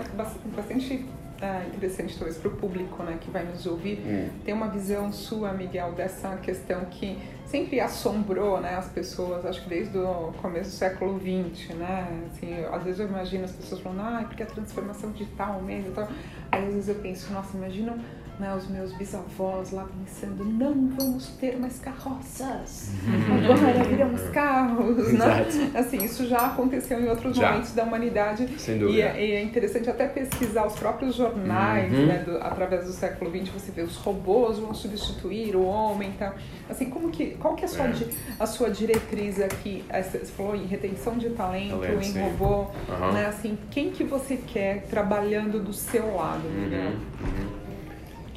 bastante 0.56 1.06
é 1.42 1.68
interessante 1.68 2.18
talvez 2.18 2.38
para 2.38 2.50
o 2.50 2.56
público 2.56 3.02
né, 3.04 3.18
que 3.20 3.32
vai 3.32 3.46
nos 3.46 3.66
ouvir 3.66 4.00
hum. 4.06 4.30
ter 4.44 4.54
uma 4.54 4.68
visão 4.68 5.12
sua, 5.12 5.54
Miguel, 5.54 5.94
dessa 5.94 6.36
questão 6.38 6.86
que 6.86 7.18
sempre 7.46 7.80
assombrou 7.80 8.60
né, 8.60 8.76
as 8.76 8.90
pessoas, 8.90 9.46
acho 9.46 9.64
que 9.64 9.70
desde 9.70 9.98
o 9.98 10.32
começo 10.42 10.70
do 10.70 10.76
século 10.76 11.20
XX, 11.20 11.76
né? 11.76 12.28
Assim, 12.28 12.54
às 12.72 12.84
vezes 12.84 13.00
eu 13.00 13.08
imagino 13.08 13.46
as 13.46 13.52
pessoas 13.52 13.82
falando, 13.82 14.02
ah, 14.02 14.24
porque 14.28 14.44
a 14.44 14.46
transformação 14.46 15.12
digital 15.12 15.60
mesmo 15.62 15.92
e 15.92 15.94
tal. 15.94 16.08
Aí 16.52 16.68
às 16.68 16.74
vezes 16.74 16.90
eu 16.90 16.96
penso, 16.96 17.34
nossa, 17.34 17.58
imagina 17.58 17.98
né, 18.40 18.56
os 18.56 18.68
meus 18.70 18.94
bisavós 18.94 19.72
lá 19.72 19.86
pensando, 20.00 20.46
não 20.46 20.88
vamos 20.96 21.28
ter 21.40 21.60
mais 21.60 21.78
carroças, 21.80 22.90
agora 23.30 23.84
viramos 23.84 24.22
carros, 24.30 25.12
né? 25.14 25.46
Assim, 25.76 25.98
isso 26.04 26.26
já 26.26 26.46
aconteceu 26.48 27.02
em 27.02 27.10
outros 27.10 27.36
Já. 27.36 27.52
momentos 27.52 27.74
da 27.74 27.84
humanidade 27.84 28.48
Sem 28.58 28.78
e 28.78 28.80
dúvida. 28.80 29.02
é, 29.04 29.26
e 29.26 29.32
é 29.34 29.44
interessante 29.44 29.90
até 29.90 30.08
pesquisar 30.08 30.66
os 30.66 30.74
próprios 30.76 31.16
jornais, 31.16 31.92
Uhum. 31.94 32.06
né, 32.06 32.20
do- 32.20 32.38
através 32.38 32.86
do 32.86 32.94
século 32.94 33.30
XX, 33.30 33.50
você 33.50 33.72
vê 33.72 33.82
os 33.82 33.98
robôs 33.98 34.58
vão 34.58 34.74
substituir 34.74 35.56
o 35.56 35.64
homem, 35.66 36.12
tá? 36.18 36.34
Assim, 36.70 36.90
como 36.90 37.10
que, 37.10 37.32
qual 37.32 37.56
que 37.56 37.64
é 37.64 37.66
a 37.66 37.70
sua, 37.70 37.86
É. 37.88 37.94
a 38.40 38.46
sua 38.46 38.70
diretriz 38.70 39.42
aqui? 39.42 39.84
Você 39.92 40.20
falou 40.20 40.56
em 40.56 40.66
retenção 40.66 41.18
de 41.18 41.30
talento, 41.32 41.78
Talento, 41.80 42.04
em 42.18 42.22
robô, 42.22 42.68
Aham. 42.90 43.12
né? 43.12 43.26
Assim, 43.26 43.58
quem 43.70 43.90
que 43.92 44.04
você 44.06 44.38
quer 44.38 44.84
trabalhando 44.84 45.60
do 45.62 45.74
seu 45.74 46.16
lado, 46.16 46.48
Miguel? 46.50 46.80
Uhum, 46.80 46.94
uhum. 46.94 47.59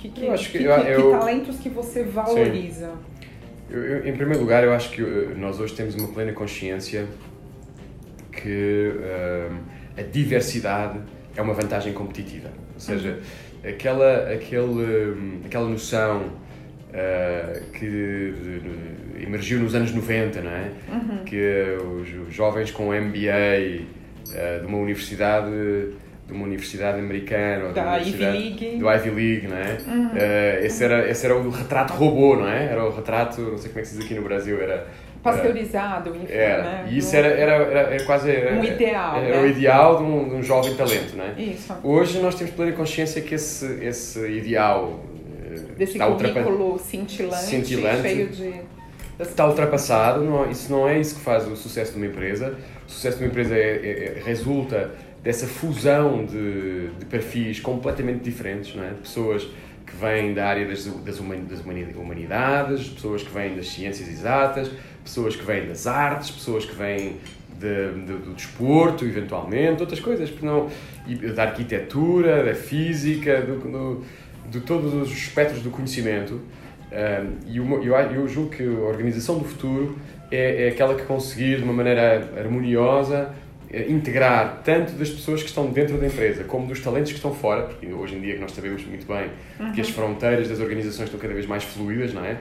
Que, 0.02 0.08
que, 0.08 0.24
Eu 0.26 0.32
acho 0.32 0.50
que 0.50 0.58
que- 0.58 0.64
eu- 0.64 0.82
que 0.84 0.90
eu- 0.90 1.10
talentos 1.12 1.58
que 1.60 1.68
você 1.68 2.02
valoriza? 2.02 2.90
Eu- 3.70 4.04
em 4.04 4.12
primeiro 4.16 4.40
lugar, 4.40 4.64
eu 4.64 4.72
acho 4.72 4.90
que 4.90 5.00
uh, 5.00 5.32
nós 5.38 5.60
hoje 5.60 5.74
temos 5.74 5.94
uma 5.94 6.08
plena 6.08 6.32
consciência 6.32 7.06
que 8.32 8.92
uh, 8.96 9.54
a 9.96 10.02
diversidade 10.02 10.98
é 11.36 11.40
uma 11.40 11.54
vantagem 11.54 11.92
competitiva. 11.92 12.48
Ou 12.74 12.80
seja, 12.80 13.20
aquela, 13.64 14.32
aquele, 14.32 14.62
um, 14.64 15.40
aquela 15.46 15.68
noção 15.68 16.22
uh, 16.88 17.62
que 17.72 18.22
emergiu 19.24 19.60
nos 19.60 19.74
anos 19.76 19.92
90, 19.92 20.40
não 20.42 20.50
é? 20.50 20.70
Que 21.24 21.76
os, 21.80 22.28
os 22.28 22.34
jovens 22.34 22.72
com 22.72 22.86
MBA 22.92 23.84
uh, 24.26 24.60
de 24.62 24.66
uma 24.66 24.78
universidade 24.78 25.48
de 26.32 26.38
uma 26.38 26.46
universidade 26.46 26.98
americana 26.98 27.66
ou 27.66 27.72
Da 27.72 27.96
Ivy 27.98 28.16
League. 28.24 28.76
do 28.78 28.90
Ivy 28.90 29.10
League, 29.10 29.46
não 29.48 29.56
é? 29.56 29.78
Eh, 30.16 30.60
esse, 30.66 30.82
era, 30.82 31.08
esse 31.08 31.24
era 31.26 31.36
o 31.36 31.50
retrato 31.50 31.92
robô, 31.92 32.36
não 32.36 32.48
é? 32.48 32.64
Era 32.66 32.84
o 32.84 32.90
retrato, 32.94 33.40
não 33.40 33.58
sei 33.58 33.68
como 33.68 33.78
é 33.80 33.82
que 33.82 33.88
se 33.88 33.96
diz 33.96 34.04
aqui 34.04 34.14
no 34.14 34.22
Brasil, 34.22 34.60
era... 34.60 34.86
Pasteurizado, 35.22 36.10
enfim, 36.16 36.26
Era, 36.32 36.62
né? 36.64 36.88
e 36.90 36.98
isso 36.98 37.14
era, 37.14 37.28
era, 37.28 37.52
era, 37.52 37.80
era 37.94 38.04
quase... 38.04 38.28
Era, 38.28 38.56
Um 38.56 38.64
ideal, 38.64 39.16
Era 39.18 39.36
né? 39.36 39.42
o 39.42 39.46
ideal 39.46 39.96
de 39.98 40.02
um, 40.02 40.28
de 40.30 40.34
um 40.34 40.42
jovem 40.42 40.74
talento, 40.74 41.14
não 41.16 41.24
é? 41.24 41.40
Isso. 41.40 41.72
Hoje 41.84 42.18
nós 42.20 42.34
temos 42.34 42.52
plena 42.52 42.72
consciência 42.72 43.22
que 43.22 43.36
esse, 43.36 43.64
esse 43.84 44.18
ideal 44.28 44.98
eh, 45.44 45.60
Desse 45.78 45.92
está, 45.92 46.06
currículo 46.10 46.76
cintilante, 46.80 47.44
Cintilante. 47.44 48.02
cheio 48.02 48.28
de... 48.30 48.52
está 49.20 49.46
ultrapassado, 49.46 50.24
não, 50.24 50.50
isso 50.50 50.72
não 50.72 50.88
é 50.88 50.98
isso 50.98 51.14
que 51.14 51.20
faz 51.20 51.46
o 51.46 51.54
sucesso 51.54 51.92
de 51.92 51.98
uma 51.98 52.06
empresa. 52.06 52.56
O 52.88 52.90
sucesso 52.90 53.18
de 53.18 53.22
uma 53.24 53.30
empresa 53.30 53.54
é- 53.54 53.60
é- 53.60 54.18
é- 54.18 54.22
resulta 54.24 54.90
dessa 55.22 55.46
fusão 55.46 56.24
de, 56.24 56.88
de 56.98 57.04
perfis 57.06 57.60
completamente 57.60 58.22
diferentes, 58.24 58.74
não 58.74 58.84
é? 58.84 58.88
De 58.88 59.00
pessoas 59.02 59.42
que 59.86 59.96
vêm 59.96 60.34
da 60.34 60.46
área 60.46 60.66
das, 60.66 60.84
das, 60.86 61.18
humani- 61.20 61.42
das 61.48 61.60
humani- 61.60 61.94
humanidades, 61.96 62.88
pessoas 62.88 63.22
que 63.22 63.30
vêm 63.32 63.54
das 63.54 63.68
ciências 63.68 64.08
exatas, 64.08 64.70
pessoas 65.04 65.36
que 65.36 65.44
vêm 65.44 65.66
das 65.66 65.86
artes, 65.86 66.30
pessoas 66.30 66.64
que 66.64 66.74
vêm 66.74 67.16
de- 67.58 67.92
de- 68.06 68.18
do 68.24 68.34
desporto, 68.34 69.04
eventualmente, 69.04 69.80
outras 69.80 70.00
coisas, 70.00 70.32
não, 70.42 70.68
da 71.34 71.44
arquitetura, 71.44 72.42
da 72.44 72.54
física, 72.54 73.40
do, 73.42 73.56
do- 73.58 74.04
de 74.50 74.60
todos 74.60 74.92
os 74.94 75.12
espectros 75.12 75.62
do 75.62 75.70
conhecimento. 75.70 76.40
Um, 76.92 77.50
e 77.50 77.58
meu- 77.60 77.82
eu, 77.82 77.94
eu 77.94 78.28
julgo 78.28 78.50
que 78.50 78.62
a 78.62 78.80
organização 78.88 79.38
do 79.38 79.44
futuro 79.44 79.96
é, 80.30 80.64
é 80.66 80.68
aquela 80.68 80.94
que 80.94 81.04
conseguir, 81.04 81.56
de 81.58 81.62
uma 81.62 81.72
maneira 81.72 82.30
harmoniosa, 82.38 83.30
integrar 83.88 84.60
tanto 84.64 84.92
das 84.92 85.08
pessoas 85.08 85.42
que 85.42 85.48
estão 85.48 85.66
dentro 85.70 85.96
da 85.96 86.06
empresa 86.06 86.44
como 86.44 86.66
dos 86.66 86.80
talentos 86.80 87.10
que 87.10 87.16
estão 87.16 87.34
fora, 87.34 87.62
porque 87.62 87.86
hoje 87.86 88.16
em 88.16 88.20
dia 88.20 88.38
nós 88.38 88.52
sabemos 88.52 88.84
muito 88.84 89.06
bem 89.06 89.30
que 89.74 89.80
as 89.80 89.88
fronteiras 89.88 90.48
das 90.48 90.60
organizações 90.60 91.06
estão 91.06 91.18
cada 91.18 91.32
vez 91.32 91.46
mais 91.46 91.64
fluídas, 91.64 92.12
não 92.12 92.24
é? 92.24 92.36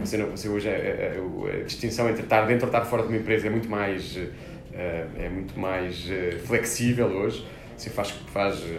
Você, 0.00 0.16
não- 0.16 0.30
você 0.30 0.48
hoje, 0.48 0.68
é- 0.68 0.70
é- 1.16 1.60
a, 1.60 1.64
distinção 1.64 2.08
entre 2.08 2.22
estar 2.22 2.42
dentro 2.46 2.66
ou 2.66 2.68
estar 2.72 2.84
fora 2.84 3.02
de 3.02 3.08
uma 3.08 3.16
empresa 3.16 3.46
é 3.48 3.50
muito 3.50 3.68
mais, 3.68 4.16
eh, 4.72 5.06
é 5.18 5.28
muito 5.28 5.58
mais 5.58 6.08
eh, 6.10 6.36
flexível 6.44 7.06
hoje. 7.08 7.44
Você 7.76 7.90
faz, 7.90 8.10
faz 8.32 8.62
eh, 8.62 8.78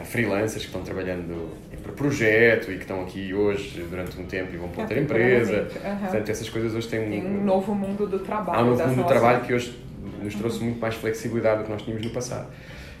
Há 0.00 0.04
freelancers 0.04 0.62
que 0.62 0.68
estão 0.68 0.82
trabalhando 0.82 1.48
para 1.82 1.90
projeto 1.90 2.70
e 2.70 2.76
que 2.76 2.82
estão 2.82 3.02
aqui 3.02 3.34
hoje 3.34 3.84
durante 3.90 4.16
um 4.20 4.26
tempo 4.26 4.54
e 4.54 4.56
vão 4.56 4.68
para 4.68 4.82
outra 4.82 4.96
empresa. 5.00 5.66
Aham. 5.84 5.96
Portanto, 5.98 6.28
essas 6.28 6.48
coisas 6.48 6.72
hoje 6.72 6.86
têm 6.86 7.10
Tem 7.10 7.26
um 7.26 7.42
novo 7.44 7.74
mundo 7.74 8.06
do 8.06 8.20
trabalho. 8.20 8.60
há 8.60 8.62
um 8.62 8.70
novo 8.70 8.86
mundo 8.88 9.02
do 9.02 9.08
trabalho 9.08 9.40
que 9.40 9.52
hoje 9.52 9.76
nos 10.22 10.34
trouxe 10.34 10.62
muito 10.62 10.78
mais 10.80 10.94
flexibilidade 10.94 11.58
do 11.60 11.64
que 11.64 11.70
nós 11.70 11.82
tínhamos 11.82 12.04
no 12.04 12.10
passado. 12.12 12.48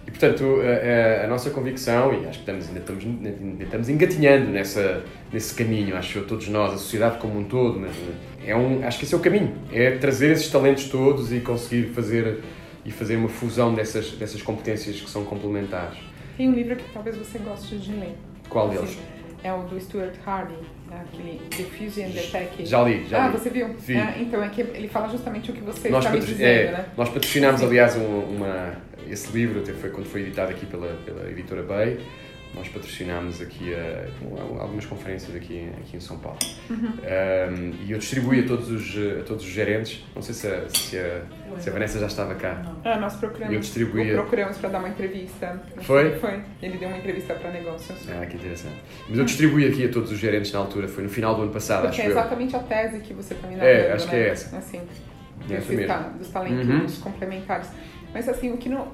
E, 0.06 0.10
portanto, 0.10 0.42
a, 0.62 1.22
a- 1.22 1.24
a 1.24 1.28
nossa 1.28 1.50
convicção, 1.50 2.14
e 2.14 2.26
acho 2.26 2.38
que 2.38 2.50
estamos, 2.50 2.66
ainda, 2.68 2.80
estamos, 2.80 3.04
ainda 3.04 3.64
estamos 3.64 3.88
engatinhando 3.90 4.50
nessa, 4.50 5.02
nesse 5.32 5.54
caminho, 5.54 5.96
acho 5.96 6.18
eu, 6.18 6.26
todos 6.26 6.48
nós, 6.48 6.72
a 6.72 6.78
sociedade 6.78 7.18
como 7.18 7.38
um 7.38 7.44
todo, 7.44 7.78
mas 7.78 7.92
é 8.46 8.56
um, 8.56 8.86
acho 8.86 8.98
que 8.98 9.04
esse 9.04 9.14
é 9.14 9.18
o 9.18 9.20
caminho, 9.20 9.54
é 9.70 9.90
trazer 9.98 10.30
esses 10.30 10.48
talentos 10.50 10.88
todos 10.88 11.30
e 11.32 11.40
conseguir 11.40 11.88
fazer, 11.88 12.42
e 12.86 12.90
fazer 12.90 13.16
uma 13.16 13.28
fusão 13.28 13.74
dessas, 13.74 14.12
dessas 14.12 14.40
competências 14.40 14.98
que 14.98 15.10
são 15.10 15.24
complementares. 15.24 15.98
Tem 16.38 16.48
um 16.48 16.52
livro 16.52 16.76
que 16.76 16.90
talvez 16.90 17.14
você 17.16 17.38
goste 17.40 17.76
de 17.76 17.92
ler. 17.92 18.14
Qual 18.48 18.70
deles? 18.70 18.96
É 19.44 19.52
o 19.52 19.62
do 19.64 19.78
Stuart 19.78 20.14
Hardy, 20.26 20.54
aquele 20.96 21.38
The 21.50 21.62
Fuse 21.64 22.02
and 22.02 22.10
the 22.10 22.22
Tech. 22.22 22.64
Já 22.66 22.82
li, 22.82 23.06
já 23.08 23.24
ah, 23.24 23.28
li. 23.28 23.32
você 23.38 23.50
viu? 23.50 23.74
Vi. 23.78 23.96
Ah, 23.96 24.14
então, 24.18 24.42
é 24.42 24.48
que 24.48 24.60
ele 24.60 24.88
fala 24.88 25.08
justamente 25.08 25.50
o 25.50 25.54
que 25.54 25.60
você 25.60 25.88
Nós, 25.88 26.04
me 26.04 26.10
patro- 26.12 26.26
dizendo, 26.26 26.48
é, 26.48 26.72
né? 26.72 26.84
nós 26.96 27.08
patrocinámos, 27.08 27.62
aliás, 27.62 27.96
um- 27.96 28.20
uma, 28.36 28.76
esse 29.08 29.30
livro, 29.32 29.60
até 29.60 29.72
foi 29.72 29.90
quando 29.90 30.06
foi 30.06 30.22
editado 30.22 30.50
aqui 30.50 30.66
pela, 30.66 30.88
pela 31.04 31.30
editora 31.30 31.62
Bay. 31.62 31.98
Nós 32.54 32.66
patrocinámos 32.68 33.40
aqui 33.40 33.72
a, 33.74 34.06
algumas 34.60 34.84
conferências 34.86 35.36
aqui, 35.36 35.68
aqui 35.78 35.96
em 35.96 36.00
São 36.00 36.18
Paulo. 36.18 36.38
Uhum. 36.70 36.76
Um, 36.76 37.84
e 37.86 37.92
eu 37.92 37.98
distribuí 37.98 38.40
a 38.40 38.46
todos 38.46 38.68
os, 38.70 38.96
a 39.20 39.22
todos 39.22 39.44
os 39.44 39.50
gerentes. 39.50 40.04
Não 40.14 40.22
sei 40.22 40.34
se 40.34 40.46
a, 40.48 40.68
se 40.68 40.98
a, 40.98 41.22
se 41.60 41.68
a 41.68 41.72
Vanessa 41.72 42.00
já 42.00 42.06
estava 42.06 42.34
cá. 42.34 42.62
Ah, 42.84 42.98
nós 42.98 43.14
procuramos. 43.16 43.54
Eu 43.54 43.60
o 44.10 44.14
procuramos 44.14 44.56
para 44.56 44.70
dar 44.70 44.78
uma 44.78 44.88
entrevista. 44.88 45.62
Foi? 45.82 46.16
Foi. 46.18 46.40
Ele 46.62 46.78
deu 46.78 46.88
uma 46.88 46.98
entrevista 46.98 47.34
para 47.34 47.50
negócios. 47.52 47.98
Ah, 48.10 48.24
que 48.26 48.36
interessante. 48.36 48.76
Mas 49.08 49.18
eu 49.18 49.24
distribuí 49.24 49.66
aqui 49.68 49.84
a 49.84 49.90
todos 49.92 50.10
os 50.10 50.18
gerentes 50.18 50.50
na 50.50 50.58
altura, 50.58 50.88
foi 50.88 51.04
no 51.04 51.10
final 51.10 51.34
do 51.36 51.42
ano 51.42 51.52
passado, 51.52 51.82
Porque 51.82 52.00
é 52.00 52.04
acho 52.06 52.12
eu. 52.12 52.18
exatamente 52.18 52.56
a 52.56 52.60
tese 52.60 53.00
que 53.00 53.12
você 53.14 53.34
está 53.34 53.46
me 53.46 53.54
É, 53.60 53.92
acho 53.92 54.08
que 54.08 54.16
né? 54.16 54.22
é 54.22 54.28
essa. 54.30 54.56
Assim, 54.56 54.80
É 55.48 55.54
essa 55.54 55.72
mesmo. 55.72 55.86
ta- 55.86 56.08
dos 56.18 56.28
talentos 56.28 56.96
Uhum. 56.96 57.02
complementares. 57.04 57.68
Mas 58.12 58.26
assim, 58.26 58.50
o 58.50 58.56
que, 58.56 58.70
não, 58.70 58.88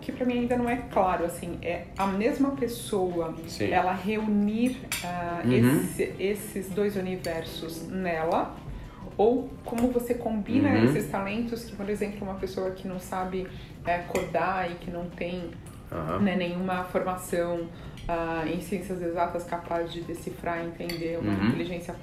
que 0.00 0.12
para 0.12 0.24
mim 0.26 0.40
ainda 0.40 0.56
não 0.56 0.68
é 0.68 0.76
claro, 0.92 1.24
assim, 1.24 1.58
é 1.62 1.84
a 1.96 2.06
mesma 2.06 2.50
pessoa, 2.52 3.34
Sim. 3.46 3.70
ela 3.70 3.92
reunir 3.92 4.78
ah, 5.04 5.42
Uhum. 5.44 5.52
esse- 5.52 6.14
esses 6.18 6.70
dois 6.70 6.96
universos 6.96 7.86
nela, 7.88 8.54
ou 9.16 9.48
como 9.64 9.88
você 9.90 10.14
combina 10.14 10.68
Uhum. 10.70 10.84
esses 10.84 11.08
talentos 11.10 11.64
que, 11.64 11.74
por 11.76 11.88
exemplo, 11.88 12.18
uma 12.22 12.34
pessoa 12.34 12.70
que 12.72 12.86
não 12.86 12.98
sabe 13.00 13.46
eh, 13.86 13.98
codar 14.08 14.70
e 14.70 14.74
que 14.74 14.90
não 14.90 15.08
tem 15.08 15.50
Aham. 15.92 16.18
né, 16.18 16.34
nenhuma 16.36 16.82
formação 16.84 17.68
ah, 18.08 18.44
em 18.46 18.60
ciências 18.60 19.00
exatas 19.02 19.44
capaz 19.44 19.92
de 19.92 20.00
decifrar 20.00 20.62
e 20.64 20.66
entender 20.68 21.18
uma 21.18 21.32
Uhum. 21.32 21.48
inteligência, 21.48 21.94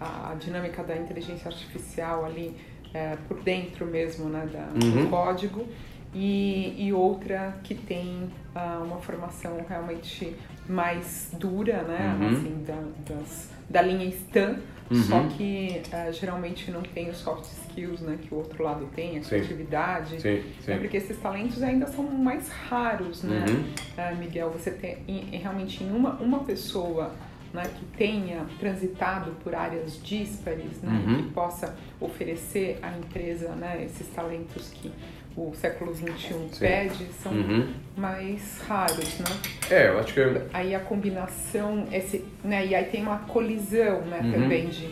a, 0.00 0.30
a 0.30 0.34
dinâmica 0.34 0.82
da 0.82 0.96
inteligência 0.96 1.48
artificial 1.50 2.24
ali 2.24 2.54
eh, 2.94 3.16
por 3.26 3.42
dentro 3.42 3.84
mesmo 3.86 4.28
né, 4.28 4.46
da, 4.52 4.68
Uhum. 4.84 5.04
do 5.04 5.10
código. 5.10 5.66
E, 6.14 6.74
e 6.78 6.92
outra 6.92 7.56
que 7.64 7.74
tem 7.74 8.28
ah, 8.54 8.80
uma 8.84 8.98
formação 8.98 9.64
realmente 9.68 10.34
mais 10.68 11.30
dura, 11.38 11.82
né? 11.82 12.16
Uhum. 12.20 12.28
Assim, 12.28 12.64
da, 12.66 13.14
das, 13.14 13.50
da 13.68 13.82
linha 13.82 14.10
STAM, 14.10 14.56
Uhum. 14.90 15.02
só 15.02 15.22
que 15.28 15.80
ah, 15.90 16.10
geralmente 16.12 16.70
não 16.70 16.82
tem 16.82 17.08
os 17.08 17.16
soft 17.16 17.44
skills 17.50 18.02
né, 18.02 18.18
que 18.20 18.34
o 18.34 18.36
outro 18.36 18.62
lado 18.62 18.86
tem, 18.94 19.16
a 19.16 19.20
criatividade. 19.22 20.20
Sim, 20.20 20.28
É 20.28 20.42
sim. 20.60 20.78
porque 20.78 20.98
esses 20.98 21.16
talentos 21.16 21.62
ainda 21.62 21.86
são 21.86 22.04
mais 22.04 22.50
raros, 22.50 23.22
né, 23.22 23.46
Uhum. 23.48 23.64
Ah, 23.96 24.12
Miguel? 24.12 24.50
Você 24.50 24.70
tem 24.72 24.98
em- 25.08 25.34
em- 25.34 25.38
realmente 25.38 25.82
em 25.82 25.90
uma, 25.90 26.10
uma 26.16 26.40
pessoa 26.40 27.12
né, 27.54 27.62
que 27.62 27.84
tenha 27.96 28.44
transitado 28.60 29.30
por 29.42 29.54
áreas 29.54 29.98
díspares, 30.02 30.82
né, 30.82 31.02
Uhum. 31.06 31.22
que 31.22 31.30
possa 31.30 31.74
oferecer 31.98 32.78
à 32.82 32.90
empresa 32.98 33.50
né, 33.54 33.82
esses 33.86 34.06
talentos 34.08 34.68
que 34.68 34.92
o 35.36 35.52
século 35.54 35.92
XXI 35.94 36.12
Sim. 36.28 36.48
pede, 36.60 37.06
são 37.22 37.32
Uhum. 37.32 37.66
mais 37.96 38.60
raros, 38.68 39.18
né? 39.18 39.26
É, 39.70 39.88
eu 39.88 39.98
acho 39.98 40.14
que. 40.14 40.20
Aí 40.52 40.74
a 40.74 40.80
combinação, 40.80 41.86
esse, 41.92 42.24
né, 42.44 42.64
e 42.66 42.74
aí 42.74 42.84
tem 42.84 43.02
uma 43.02 43.18
colisão, 43.18 44.02
né, 44.02 44.20
Uhum. 44.22 44.32
também 44.32 44.68
de, 44.68 44.86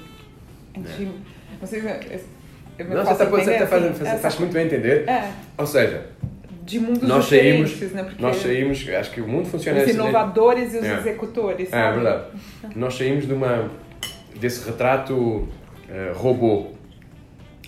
de 0.75 1.05
não 1.61 1.67
sei 1.67 1.81
se 1.81 1.87
eu- 1.87 2.21
eu 2.79 2.85
me 2.87 2.95
Não, 2.95 3.03
você 3.03 3.09
faço 3.09 3.13
está 3.13 3.25
você 3.27 3.41
entender, 3.43 3.59
tá 3.59 3.67
fazendo, 3.67 3.91
assim, 3.91 3.99
você 4.05 4.09
essa 4.11 4.19
faz 4.19 4.39
muito 4.39 4.53
bem 4.53 4.67
entender. 4.67 5.09
É, 5.09 5.33
Ou 5.59 5.67
seja, 5.67 6.07
de 6.65 6.81
mundos 6.81 7.09
nós 7.09 7.25
diferentes, 7.25 7.73
saímos, 7.79 7.93
né? 7.95 8.03
Porque 8.05 8.23
nós 8.23 8.37
saímos, 8.37 8.89
acho 8.89 9.11
que 9.13 9.21
o 9.21 9.29
mundo 9.29 9.49
funciona 9.49 9.79
os 9.79 9.85
assim, 9.85 9.93
né? 9.93 10.03
inovadores 10.03 10.75
e 10.75 10.79
os 10.79 10.85
É. 10.85 10.95
executores, 10.99 11.69
É, 11.69 11.71
sabe? 11.71 11.95
verdade. 12.01 12.25
Nós 12.75 12.95
saímos 12.97 13.27
de 13.27 13.33
uma, 13.33 13.71
desse 14.41 14.65
retrato 14.69 15.49
eh, 15.89 16.13
robô 16.15 16.69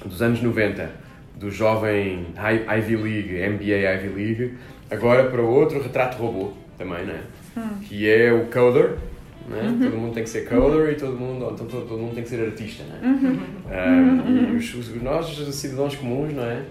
dos 0.04 0.22
anos 0.22 0.40
90, 0.42 0.90
do 1.36 1.50
jovem 1.50 2.26
Ivy 2.36 2.96
League, 2.96 3.48
MBA 3.48 3.94
Ivy 3.94 4.08
League, 4.08 4.54
agora 4.90 5.24
para 5.24 5.42
outro 5.42 5.82
retrato 5.82 6.16
robô 6.18 6.52
também, 6.78 7.04
né? 7.04 7.22
Que 7.82 8.10
é 8.10 8.32
o 8.32 8.46
coder, 8.46 8.96
né? 9.48 9.62
Uhum. 9.62 9.78
todo 9.78 9.96
mundo 9.96 10.14
tem 10.14 10.24
que 10.24 10.30
ser 10.30 10.48
coder 10.48 10.92
e 10.92 10.94
todo 10.96 11.16
mundo, 11.16 11.50
então, 11.52 11.66
todo, 11.66 11.86
todo 11.86 11.98
mundo 12.00 12.14
tem 12.14 12.22
que 12.22 12.28
ser 12.28 12.44
artista. 12.44 12.82
Né? 12.84 13.00
Uhum. 13.02 14.52
e 14.52 14.56
os, 14.56 14.74
os, 14.74 15.02
nós, 15.02 15.26
cidadãos 15.54 15.94
comuns, 15.96 16.32
não 16.32 16.44
é? 16.44 16.62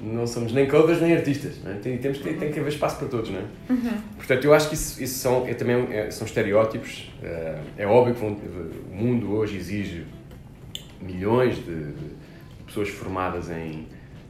não 0.00 0.26
somos 0.26 0.52
nem 0.52 0.66
coders 0.66 1.00
nem 1.00 1.14
artistas, 1.14 1.62
não 1.64 1.72
é? 1.72 1.74
tem, 1.76 1.96
temos, 1.98 2.18
tem, 2.18 2.34
tem 2.34 2.52
que 2.52 2.60
haver 2.60 2.72
espaço 2.72 2.98
para 2.98 3.08
todos. 3.08 3.30
Não 3.30 3.38
é? 3.38 3.44
Uhum. 3.70 3.98
Portanto, 4.16 4.44
eu 4.44 4.52
acho 4.52 4.68
que 4.68 4.74
isso, 4.74 5.02
isso 5.02 5.18
são, 5.18 5.46
é, 5.46 5.54
também, 5.54 5.88
é, 5.90 6.10
são 6.10 6.26
estereótipos. 6.26 7.10
Uh, 7.22 7.60
é 7.78 7.86
óbvio 7.86 8.14
que 8.14 8.24
o 8.24 8.94
mundo 8.94 9.32
hoje 9.32 9.56
exige 9.56 10.04
milhões 11.00 11.56
de, 11.56 11.92
de 11.92 12.14
pessoas 12.66 12.88
formadas 12.88 13.48
em, 13.50 13.86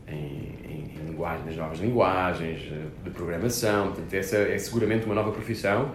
em, 0.09 0.95
em, 0.99 1.07
linguagem, 1.07 1.47
nas 1.47 1.57
novas 1.57 1.79
linguagens, 1.81 2.61
eh, 2.71 2.87
de 3.05 3.11
programação. 3.11 3.89
Portanto, 3.89 4.15
essa 4.15 4.37
é 4.37 4.59
seguramente 4.59 5.07
uma 5.07 5.15
nova 5.15 5.33
profissão 5.33 5.93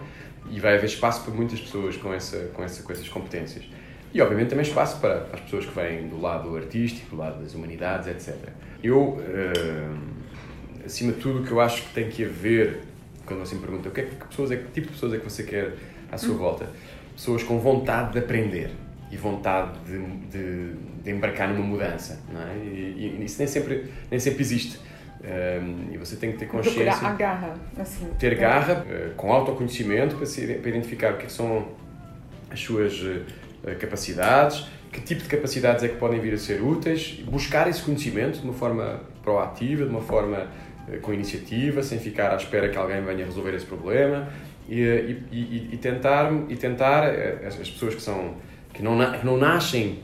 e 0.50 0.58
vai 0.58 0.74
haver 0.74 0.86
espaço 0.86 1.22
para 1.22 1.32
muitas 1.32 1.60
pessoas 1.60 1.96
com, 1.96 2.12
essa, 2.12 2.50
com, 2.52 2.62
essa, 2.62 2.82
com 2.82 2.92
essas 2.92 3.08
competências. 3.08 3.64
E, 4.12 4.20
obviamente, 4.20 4.50
também 4.50 4.64
espaço 4.64 5.00
para, 5.00 5.26
as 5.32 5.40
pessoas 5.40 5.64
que 5.64 5.74
vêm 5.74 6.08
do 6.08 6.20
lado 6.20 6.54
artístico, 6.56 7.10
do 7.10 7.16
lado 7.16 7.42
das 7.42 7.54
humanidades, 7.54 8.08
etc. 8.08 8.36
Eu, 8.82 9.00
uh, 9.00 9.98
acima 10.84 11.12
de 11.12 11.20
tudo, 11.20 11.40
o 11.40 11.44
que 11.44 11.50
eu 11.50 11.60
acho 11.60 11.82
que 11.82 11.94
tem 11.94 12.10
que 12.10 12.24
haver, 12.24 12.80
quando 13.24 13.40
você 13.40 13.54
me 13.54 13.62
pergunta 13.62 13.88
o 13.88 13.92
que, 13.92 14.00
é, 14.02 14.04
que, 14.04 14.26
pessoas 14.26 14.50
é, 14.50 14.56
que 14.56 14.64
tipo 14.72 14.88
de 14.88 14.92
pessoas 14.94 15.14
é 15.14 15.18
que 15.18 15.24
você 15.24 15.44
quer 15.44 15.74
à 16.10 16.18
sua 16.18 16.34
volta, 16.34 16.68
pessoas 17.14 17.42
com 17.42 17.58
vontade 17.58 18.12
de 18.12 18.18
aprender 18.18 18.70
e 19.12 19.16
vontade 19.16 19.78
de, 19.80 19.98
de, 20.30 20.74
de 21.04 21.10
embarcar 21.10 21.52
numa 21.52 21.64
mudança, 21.64 22.18
não 22.32 22.40
é? 22.40 22.56
E, 22.64 23.18
e, 23.20 23.24
isso 23.24 23.38
nem 23.38 23.46
sempre, 23.46 23.92
nem 24.10 24.18
sempre 24.18 24.40
existe. 24.40 24.80
Um, 25.22 25.92
e 25.92 25.98
você 25.98 26.16
tem 26.16 26.32
que 26.32 26.38
ter 26.38 26.46
consciência. 26.46 26.82
Procurar 26.82 27.10
a 27.10 27.14
garra, 27.14 27.54
assim. 27.78 28.08
Ter 28.18 28.34
garra, 28.34 28.84
uh, 28.84 29.14
com 29.14 29.30
autoconhecimento, 29.30 30.16
para, 30.16 30.24
se, 30.24 30.46
para 30.54 30.70
identificar 30.70 31.12
o 31.12 31.18
que, 31.18 31.26
é 31.26 31.28
são 31.28 31.68
as 32.50 32.58
suas 32.58 33.00
uh, 33.02 33.22
capacidades, 33.78 34.66
que 34.90 35.00
tipo 35.02 35.22
de 35.22 35.28
capacidades 35.28 35.84
é 35.84 35.88
que 35.88 35.96
podem 35.96 36.18
vir 36.18 36.32
a 36.32 36.38
ser 36.38 36.62
úteis, 36.62 37.22
buscar 37.30 37.68
esse 37.68 37.82
conhecimento 37.82 38.40
de 38.40 38.44
uma 38.44 38.54
forma 38.54 39.00
proativa, 39.22 39.84
de 39.84 39.90
uma 39.90 40.02
forma 40.02 40.48
com 41.00 41.14
iniciativa, 41.14 41.82
sem 41.82 41.98
ficar 41.98 42.32
à 42.32 42.36
espera 42.36 42.68
que 42.68 42.76
alguém 42.76 43.00
venha 43.02 43.24
resolver 43.24 43.54
esse 43.54 43.64
problema 43.64 44.28
e, 44.68 44.82
e, 45.30 45.68
e 45.72 45.76
tentar, 45.76 46.30
e 46.48 46.56
tentar 46.56 47.08
as 47.46 47.54
pessoas 47.54 47.94
que 47.94 48.02
são 48.02 48.34
que 48.72 48.82
não, 48.82 48.98
que 49.12 49.24
não 49.24 49.36
nascem, 49.36 50.00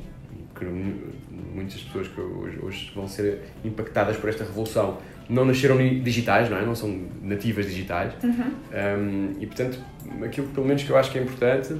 que 0.55 0.65
muitas 0.65 1.81
pessoas 1.83 2.09
que 2.09 2.21
hoje, 2.21 2.59
hoje, 2.63 2.93
vão 2.95 3.09
ser 3.09 3.41
impactadas 3.65 4.17
por 4.17 4.29
esta 4.29 4.45
revolução 4.45 4.99
não 5.29 5.45
nasceram 5.45 5.77
digitais, 5.77 6.49
não 6.49 6.57
é? 6.57 6.65
Não 6.65 6.75
são 6.75 7.07
nativas 7.23 7.67
digitais. 7.67 8.15
Uhum. 8.23 8.51
Um, 8.73 9.33
e, 9.41 9.47
portanto, 9.47 9.79
aquilo 10.25 10.49
pelo 10.49 10.67
menos 10.67 10.83
que 10.83 10.91
eu 10.91 10.97
acho 10.97 11.11
que 11.13 11.19
é 11.19 11.23
importante 11.23 11.77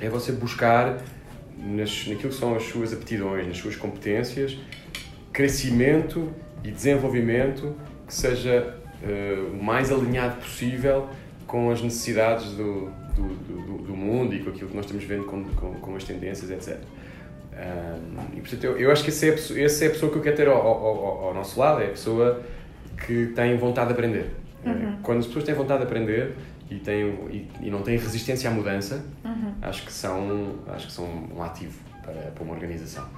é 0.00 0.08
você 0.08 0.32
buscar 0.32 0.98
nas, 1.56 2.06
naquilo 2.08 2.30
que 2.30 2.34
são 2.34 2.56
as 2.56 2.64
suas 2.64 2.92
aptidões, 2.92 3.46
nas 3.46 3.58
suas 3.58 3.76
competências, 3.76 4.58
crescimento 5.32 6.32
e 6.64 6.70
desenvolvimento 6.70 7.74
que 8.06 8.12
seja 8.12 8.76
uh, 9.02 9.56
o 9.56 9.62
mais 9.62 9.92
alinhado 9.92 10.36
possível 10.36 11.08
com 11.46 11.70
as 11.70 11.80
necessidades 11.80 12.50
do, 12.52 12.90
do, 13.16 13.28
do, 13.28 13.78
do, 13.84 13.96
mundo 13.96 14.34
e 14.34 14.40
com 14.40 14.50
aquilo 14.50 14.68
que 14.70 14.76
nós 14.76 14.84
estamos 14.84 15.04
vendo 15.04 15.24
com, 15.24 15.44
com, 15.44 15.74
com 15.74 15.96
as 15.96 16.04
tendências, 16.04 16.50
etc. 16.50 16.78
Um, 17.52 18.36
e 18.36 18.40
portanto, 18.40 18.64
eu, 18.64 18.78
eu 18.78 18.92
acho 18.92 19.02
que 19.02 19.10
essa 19.10 19.26
é, 19.26 19.32
pessoa, 19.32 19.60
essa 19.60 19.84
é 19.84 19.88
a 19.88 19.90
pessoa 19.90 20.12
que 20.12 20.18
eu 20.18 20.22
quero 20.22 20.36
ter 20.36 20.48
ao, 20.48 20.56
ao, 20.56 21.24
ao, 21.28 21.34
nosso 21.34 21.58
lado, 21.58 21.80
é 21.80 21.86
a 21.86 21.90
pessoa 21.90 22.42
que 23.06 23.26
tem 23.34 23.56
vontade 23.56 23.88
de 23.88 23.94
aprender. 23.94 24.30
É, 24.64 24.68
uhum. 24.68 24.98
Quando 25.02 25.18
as 25.20 25.26
pessoas 25.26 25.44
têm 25.44 25.54
vontade 25.54 25.80
de 25.80 25.86
aprender 25.86 26.34
e, 26.70 26.76
têm, 26.76 27.06
e, 27.30 27.48
e 27.62 27.70
não 27.70 27.82
têm 27.82 27.96
resistência 27.96 28.50
à 28.50 28.52
mudança, 28.52 29.04
uhum. 29.24 29.54
acho, 29.62 29.86
que 29.86 29.92
são, 29.92 30.56
acho 30.68 30.86
que 30.86 30.92
são 30.92 31.06
um 31.34 31.42
ativo 31.42 31.78
para, 32.02 32.30
para 32.30 32.44
uma 32.44 32.52
organização. 32.52 33.08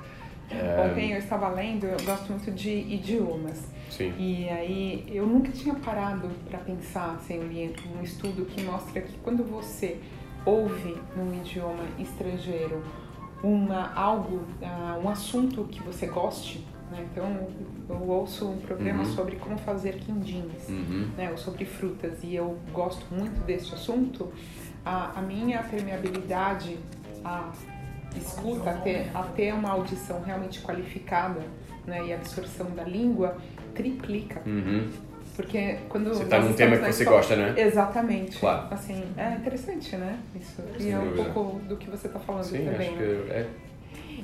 Ontem 0.89 1.13
eu 1.13 1.19
estava 1.19 1.49
lendo, 1.49 1.85
eu 1.85 1.97
gosto 2.05 2.31
muito 2.31 2.51
de 2.51 2.71
idiomas. 2.71 3.67
Sim. 3.91 4.13
E 4.19 4.49
aí 4.49 5.07
eu 5.09 5.27
nunca 5.27 5.51
tinha 5.53 5.75
parado 5.75 6.31
para 6.49 6.59
pensar, 6.59 7.17
assim, 7.17 7.35
eu 7.35 7.47
li 7.47 7.75
um 7.99 8.03
estudo 8.03 8.45
que 8.47 8.63
mostra 8.63 9.01
que 9.01 9.17
quando 9.19 9.45
você 9.45 9.99
ouve 10.45 10.97
num 11.17 11.35
idioma 11.35 11.85
estrangeiro 11.99 12.83
uma 13.43 13.93
algo, 13.95 14.45
uh, 14.63 15.05
um 15.05 15.09
assunto 15.09 15.65
que 15.65 15.83
você 15.83 16.07
goste, 16.07 16.67
né? 16.91 17.07
Então 17.11 17.49
eu 17.89 18.09
ouço 18.09 18.49
um 18.49 18.59
programa 18.59 19.05
uhum. 19.05 19.15
sobre 19.15 19.37
como 19.37 19.57
fazer 19.59 19.97
quindins, 19.97 20.69
uhum. 20.69 21.11
né? 21.17 21.31
Ou 21.31 21.37
sobre 21.37 21.65
frutas 21.65 22.23
e 22.25 22.35
eu 22.35 22.59
gosto 22.73 23.07
muito 23.15 23.45
desse 23.45 23.73
assunto. 23.75 24.33
A, 24.85 25.19
a 25.19 25.23
minha 25.23 25.63
permeabilidade 25.63 26.79
a 27.25 27.51
escuta, 28.19 28.71
a 28.71 28.75
ter, 28.75 29.11
a 29.15 29.23
ter 29.23 29.55
uma 29.55 29.71
audição 29.71 30.21
realmente 30.23 30.61
qualificada 30.61 31.41
né, 31.87 32.07
e 32.07 32.13
absorção 32.13 32.71
da 32.71 32.85
língua, 32.85 33.37
triplica. 33.75 34.43
Uhum. 34.47 34.91
Porque 35.35 35.79
quando 35.89 36.09
você 36.09 36.25
está 36.25 36.41
num 36.41 36.53
tema 36.53 36.77
que 36.77 36.93
você 36.93 37.05
escola, 37.05 37.19
gosta, 37.19 37.37
né? 37.37 37.55
Exatamente. 37.57 38.39
Claro. 38.39 38.75
Assim, 38.75 39.05
é 39.17 39.35
interessante, 39.35 39.97
né? 39.97 40.19
Isso. 40.35 40.61
Sem 40.77 40.89
e 40.89 40.91
é 40.91 40.99
um 40.99 41.15
pouco 41.15 41.61
do 41.61 41.77
que 41.77 41.89
você 41.89 42.09
está 42.09 42.19
falando 42.19 42.43
Sim, 42.43 42.65
também. 42.65 42.89
Acho 42.89 42.99
né? 42.99 43.23
que 43.27 43.33
é. 43.33 43.49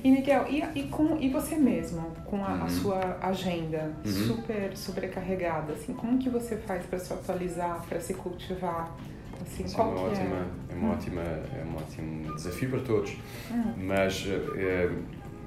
E 0.03 0.11
Miguel, 0.11 0.45
e, 0.51 0.63
e, 0.75 0.83
com, 0.89 1.17
e 1.19 1.31
você 1.31 1.57
mesmo, 1.57 2.03
com 2.27 2.45
a, 2.45 2.49
uhum. 2.49 2.65
a 2.65 2.69
sua 2.69 3.19
agenda 3.23 3.93
uhum. 4.05 4.13
super 4.13 4.77
sobrecarregada, 4.77 5.73
assim, 5.73 5.95
como 5.95 6.19
que 6.19 6.29
você 6.29 6.57
faz 6.57 6.85
para 6.85 6.99
se 6.99 7.13
atualizar, 7.13 7.83
para 7.89 8.01
se 8.01 8.13
cultivar? 8.13 8.95
Assim, 9.45 9.67
Sim, 9.69 9.79
é 9.79 9.83
uma 9.83 10.01
ótima, 10.01 10.37
é? 10.37 10.73
é 10.73 10.75
uma 10.75 10.93
ótima, 10.93 11.21
é 11.23 11.65
um 11.65 11.77
ótimo 11.77 12.35
desafio 12.35 12.71
para 12.71 12.81
todos. 12.81 13.13
Hum. 13.51 13.73
Mas 13.77 14.27
é, 14.57 14.91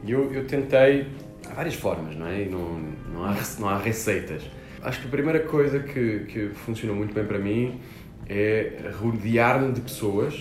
eu, 0.08 0.34
eu 0.34 0.46
tentei, 0.46 1.08
há 1.50 1.54
várias 1.54 1.76
formas, 1.76 2.16
não 2.16 2.28
é? 2.28 2.46
Não, 2.46 2.80
não, 3.12 3.26
há, 3.26 3.36
não 3.60 3.70
há 3.70 3.78
receitas. 3.78 4.44
Acho 4.82 5.02
que 5.02 5.08
a 5.08 5.12
primeira 5.12 5.40
coisa 5.40 5.80
que, 5.80 6.20
que 6.28 6.50
funcionou 6.50 6.96
muito 6.96 7.14
bem 7.14 7.26
para 7.26 7.40
mim 7.40 7.80
é 8.30 8.92
rodear-me 9.00 9.74
de 9.74 9.82
pessoas, 9.82 10.36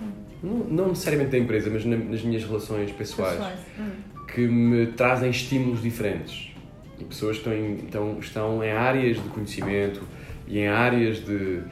hum. 0.00 0.10
não, 0.42 0.54
não, 0.64 0.88
necessariamente 0.88 1.32
da 1.32 1.38
empresa, 1.38 1.68
mas 1.70 1.84
na, 1.84 1.96
nas 1.96 2.22
minhas 2.22 2.44
relações 2.44 2.92
pessoais, 2.92 3.32
pessoais. 3.32 3.60
Hum. 3.78 3.90
que 4.32 4.40
me 4.46 4.86
trazem 4.86 5.30
estímulos 5.30 5.82
diferentes. 5.82 6.52
E 6.98 7.04
pessoas 7.04 7.38
que 7.38 7.48
estão 7.48 7.52
em, 7.52 7.74
estão, 7.76 8.18
estão 8.20 8.64
em 8.64 8.70
áreas 8.70 9.16
de 9.20 9.28
conhecimento 9.30 10.02
e 10.46 10.60
em 10.60 10.68
áreas 10.68 11.24
de 11.24 11.62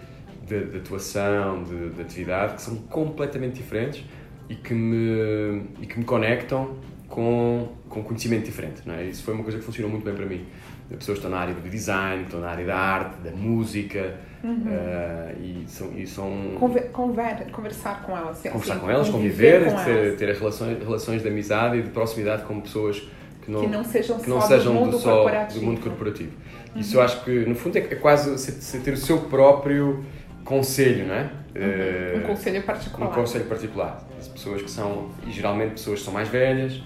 de, 0.51 0.65
de 0.65 0.79
atuação, 0.79 1.63
de, 1.63 1.91
de, 1.91 2.03
atividade, 2.03 2.55
que 2.55 2.63
são 2.63 2.77
completamente 2.77 3.55
diferentes 3.55 4.05
e 4.49 4.57
que 4.57 4.75
me, 4.75 5.63
e 5.81 5.87
que 5.87 5.97
me 5.97 6.05
conectam 6.05 6.77
com, 7.09 7.69
com 7.89 8.03
conhecimento 8.03 8.45
diferente. 8.45 8.83
Não 8.85 8.95
é? 8.95 9.05
Isso 9.05 9.23
foi 9.23 9.35
uma 9.35 9.45
coisa 9.45 9.59
que 9.59 9.65
funcionou 9.65 9.91
muito 9.91 10.05
bem 10.05 10.15
para 10.15 10.27
mim. 10.27 10.45
As 10.91 10.97
pessoas 10.97 11.19
estão 11.19 11.31
na 11.31 11.39
área 11.39 11.55
do 11.55 11.69
design, 11.71 12.25
estão 12.25 12.41
na 12.41 12.49
área 12.49 12.67
da 12.67 12.77
arte, 12.77 13.21
da 13.21 13.31
música, 13.31 14.17
uhum. 14.43 14.65
uh, 14.67 15.41
e 15.41 15.65
são. 15.69 15.93
E 15.97 16.05
são... 16.05 16.57
Conver, 16.59 16.91
conver, 16.91 17.51
conversar 17.53 18.03
com 18.03 18.17
elas. 18.17 18.43
Conversar 18.43 18.73
assim, 18.73 18.83
com 18.83 18.91
elas, 18.91 19.09
conviver, 19.09 19.67
com 19.67 19.85
ter, 19.85 19.91
elas. 19.91 20.19
ter 20.19 20.35
relações, 20.35 20.79
relações 20.83 21.23
de 21.23 21.29
amizade 21.29 21.79
e 21.79 21.83
de 21.83 21.91
proximidade 21.91 22.43
com 22.43 22.61
pessoas 22.61 23.09
que 23.41 23.53
não, 23.53 23.61
que 23.61 23.67
não 23.69 23.85
sejam, 23.85 24.19
que 24.19 24.29
não 24.29 24.41
só, 24.41 24.49
sejam 24.49 24.75
do, 24.75 24.81
mundo 24.81 24.91
do, 24.91 24.99
só 24.99 25.45
do 25.47 25.63
mundo 25.63 25.81
corporativo. 25.81 26.33
Uhum. 26.75 26.81
Isso 26.81 26.97
eu 26.97 27.03
acho 27.03 27.25
que, 27.25 27.31
no 27.47 27.55
fundo, 27.55 27.77
é, 27.79 27.81
é 27.81 27.95
quase 27.95 28.81
ter 28.83 28.93
o 28.93 28.97
seu 28.97 29.19
próprio 29.19 30.05
conselho, 30.45 31.07
não 31.07 31.15
é? 31.15 31.31
Uhum. 31.55 32.23
Um 32.23 32.27
conselho 32.27 32.63
particular. 32.63 33.11
Um 33.11 33.13
conselho 33.13 33.45
particular. 33.47 34.09
As 34.19 34.29
pessoas 34.29 34.63
que 34.63 34.71
são, 34.71 35.11
e 35.27 35.33
geralmente 35.33 35.73
pessoas 35.73 35.99
que 36.01 36.05
são 36.05 36.15
mais 36.15 36.29
velhas, 36.29 36.83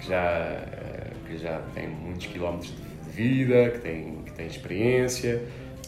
que 0.00 0.08
já, 0.08 0.22
eh, 0.22 1.10
que 1.26 1.38
já 1.38 1.60
têm 1.74 1.88
muitos 1.88 2.26
quilómetros 2.26 2.72
de 3.04 3.10
vida, 3.10 3.70
que 3.70 3.78
têm, 3.78 4.22
que 4.24 4.32
têm 4.32 4.46
experiência. 4.46 5.42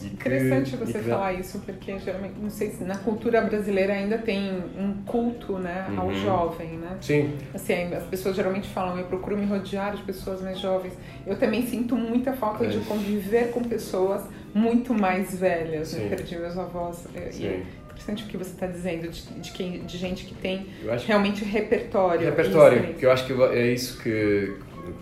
Interessante 0.05 0.71
que, 0.71 0.77
você 0.77 0.99
que 0.99 1.09
falar 1.09 1.33
isso, 1.33 1.59
porque 1.59 1.97
geralmente, 1.99 2.35
não 2.39 2.49
sei 2.49 2.71
se 2.71 2.83
na 2.83 2.97
cultura 2.97 3.41
brasileira 3.41 3.93
ainda 3.93 4.17
tem 4.17 4.63
um 4.77 4.93
culto 5.05 5.57
né, 5.57 5.87
ao 5.97 6.07
uhum. 6.07 6.13
jovem, 6.13 6.69
né? 6.77 6.97
Sim. 7.01 7.33
Assim, 7.53 7.93
as 7.93 8.03
pessoas 8.03 8.35
geralmente 8.35 8.67
falam, 8.69 8.97
eu 8.97 9.05
procuro 9.05 9.37
me 9.37 9.45
rodear 9.45 9.95
de 9.95 10.03
pessoas 10.03 10.41
mais 10.41 10.59
jovens. 10.59 10.93
Eu 11.25 11.37
também 11.37 11.65
sinto 11.67 11.95
muita 11.95 12.33
falta 12.33 12.65
é. 12.65 12.67
de 12.67 12.79
conviver 12.79 13.51
com 13.51 13.63
pessoas 13.63 14.23
muito 14.53 14.93
mais 14.93 15.37
velhas. 15.37 15.93
Né? 15.93 16.09
Perdi 16.09 16.37
meus 16.37 16.57
avós. 16.57 17.05
É, 17.15 17.31
Sim. 17.31 17.43
E 17.43 17.47
é 17.47 17.63
interessante 17.91 18.23
o 18.23 18.27
que 18.27 18.37
você 18.37 18.51
está 18.51 18.65
dizendo, 18.65 19.09
de, 19.09 19.21
de, 19.21 19.51
quem, 19.51 19.85
de 19.85 19.97
gente 19.97 20.25
que 20.25 20.33
tem 20.33 20.67
realmente 21.05 21.43
repertório. 21.43 22.25
Repertório, 22.25 22.83
porque 22.87 23.05
eu 23.05 23.11
acho 23.11 23.25
que 23.25 23.33
é 23.33 23.67
isso 23.67 24.01
que, 24.01 24.55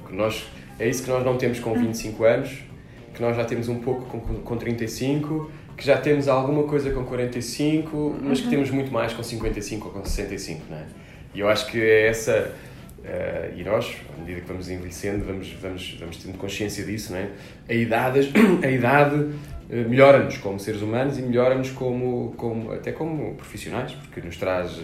que 0.07 0.15
nós. 0.15 0.45
É 0.79 0.87
isso 0.87 1.03
que 1.03 1.09
nós 1.09 1.25
não 1.25 1.37
temos 1.37 1.59
com 1.59 1.73
25 1.73 2.21
hum. 2.21 2.25
anos, 2.25 2.59
que 3.17 3.21
nós 3.23 3.35
já 3.35 3.43
temos 3.43 3.67
um 3.67 3.79
pouco 3.79 4.05
com, 4.05 4.19
com 4.19 4.57
35, 4.57 5.51
que 5.75 5.85
já 5.85 5.97
temos 5.97 6.27
alguma 6.27 6.63
coisa 6.63 6.91
com 6.91 7.03
45, 7.03 8.15
mas 8.21 8.37
uhum. 8.37 8.45
que 8.45 8.49
temos 8.49 8.69
muito 8.69 8.91
mais 8.93 9.11
com 9.11 9.23
55 9.23 9.87
ou 9.87 9.93
com 9.93 10.05
65, 10.05 10.61
não 10.69 10.77
é? 10.77 10.85
E 11.33 11.39
eu 11.39 11.49
acho 11.49 11.67
que 11.67 11.81
é 11.81 12.07
essa 12.07 12.53
Uh, 12.97 13.57
e 13.57 13.63
nós, 13.63 13.95
à 14.13 14.19
medida 14.19 14.41
que 14.41 14.47
vamos 14.47 14.69
envelhecendo, 14.69 15.23
vamos, 15.23 15.49
vamos, 15.61 15.95
vamos 15.97 16.17
tendo 16.17 16.37
consciência 16.37 16.83
disso, 16.83 17.13
não 17.13 17.19
é? 17.19 17.29
A 17.69 17.73
idade, 17.73 18.29
a 18.61 18.69
idade 18.69 19.29
eh, 19.69 19.83
melhora-nos 19.83 20.37
como 20.37 20.59
seres 20.59 20.81
humanos 20.81 21.17
e 21.17 21.21
melhora-nos 21.21 21.69
como, 21.71 22.33
como, 22.35 22.71
até 22.73 22.91
como 22.91 23.35
profissionais, 23.35 23.93
porque 23.93 24.19
nos 24.19 24.35
traz 24.35 24.77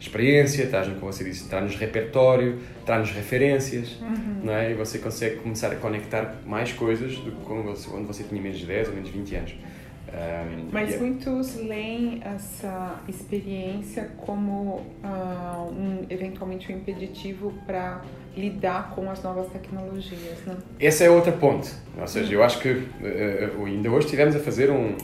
experiência, 0.00 0.66
traz-nos, 0.66 0.98
como 0.98 1.12
você 1.12 1.24
disse, 1.24 1.48
traz-nos 1.48 1.76
repertório, 1.76 2.58
traz-nos 2.86 3.10
referências, 3.10 3.98
uhum. 4.00 4.40
não 4.44 4.52
é? 4.52 4.70
E 4.70 4.74
você 4.74 4.98
consegue 4.98 5.36
começar 5.36 5.72
a 5.72 5.76
conectar 5.76 6.36
mais 6.46 6.72
coisas 6.72 7.16
do 7.18 7.32
que 7.32 7.44
quando 7.44 7.64
você, 7.64 7.88
quando 7.88 8.06
você 8.06 8.22
tinha 8.22 8.40
menos 8.40 8.58
de 8.58 8.66
10 8.66 8.88
ou 8.88 8.94
menos 8.94 9.10
de 9.10 9.18
20 9.18 9.36
anos. 9.36 9.54
Um, 10.08 10.70
Mas 10.72 10.90
yeah. 10.90 11.06
muitos 11.06 11.56
leem 11.56 12.22
essa 12.24 12.98
experiência 13.06 14.10
como 14.16 14.86
uh, 15.04 15.70
um, 15.70 16.06
eventualmente 16.08 16.72
um 16.72 16.76
impeditivo 16.76 17.52
para 17.66 18.00
lidar 18.34 18.94
com 18.94 19.10
as 19.10 19.22
novas 19.22 19.52
tecnologias, 19.52 20.38
né? 20.46 20.56
Essa 20.80 21.04
é 21.04 21.10
outra 21.10 21.32
ponte. 21.32 21.70
Ou 22.00 22.06
seja, 22.06 22.32
eu 22.32 22.42
acho 22.42 22.58
que 22.58 22.70
uh, 22.70 23.64
ainda 23.66 23.90
hoje 23.90 24.06
estivemos 24.06 24.34
a 24.34 24.38
fazer 24.38 24.70
um, 24.70 24.96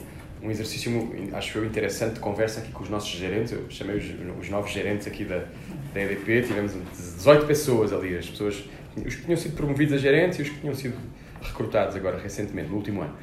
um 0.45 0.51
exercício, 0.51 1.11
acho 1.33 1.59
eu, 1.59 1.65
interessante 1.65 2.15
de 2.15 2.21
conversa 2.21 2.61
aqui 2.61 2.71
com 2.71 2.83
os 2.83 2.91
nossos 2.91 3.09
gerentes. 3.09 3.53
Eu 3.53 3.65
chamei 3.71 3.97
os, 3.97 4.05
os 4.39 4.51
novos 4.51 4.71
gerentes 4.71 5.07
aqui 5.07 5.25
da, 5.25 5.43
da 5.95 6.03
EDP, 6.03 6.43
tivemos 6.43 6.73
18 6.93 7.47
pessoas 7.47 7.93
ali, 7.93 8.17
as 8.17 8.29
pessoas, 8.29 8.63
os 8.95 9.15
que 9.15 9.23
tinham 9.23 9.39
sido 9.39 9.57
promovidos 9.57 9.95
a 9.95 9.99
gerentes 9.99 10.39
e 10.39 10.43
os 10.43 10.51
que 10.51 10.61
tinham 10.61 10.75
sido 10.75 10.97
recrutados 11.43 11.97
agora 11.97 12.19
recentemente, 12.19 12.69
no 12.69 12.77
último 12.77 13.01
ano. 13.01 13.15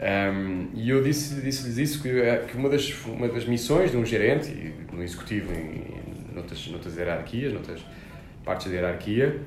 Um, 0.00 0.68
e 0.74 0.88
eu 0.88 1.02
disse-lhes 1.02 1.44
disse 1.44 1.82
isso, 1.82 2.02
que, 2.02 2.08
eh, 2.08 2.44
que 2.48 2.56
uma, 2.56 2.68
das, 2.68 2.92
uma 3.04 3.28
das 3.28 3.44
missões 3.44 3.90
de 3.90 3.96
um 3.96 4.04
gerente, 4.04 4.48
e 4.50 4.74
no 4.92 5.02
executivo, 5.02 5.52
em, 5.52 5.58
em 5.58 6.34
noutras, 6.34 6.66
noutras 6.68 6.96
hierarquias, 6.96 7.52
noutras 7.52 7.84
partes 8.44 8.66
da 8.66 8.72
hierarquia, 8.72 9.40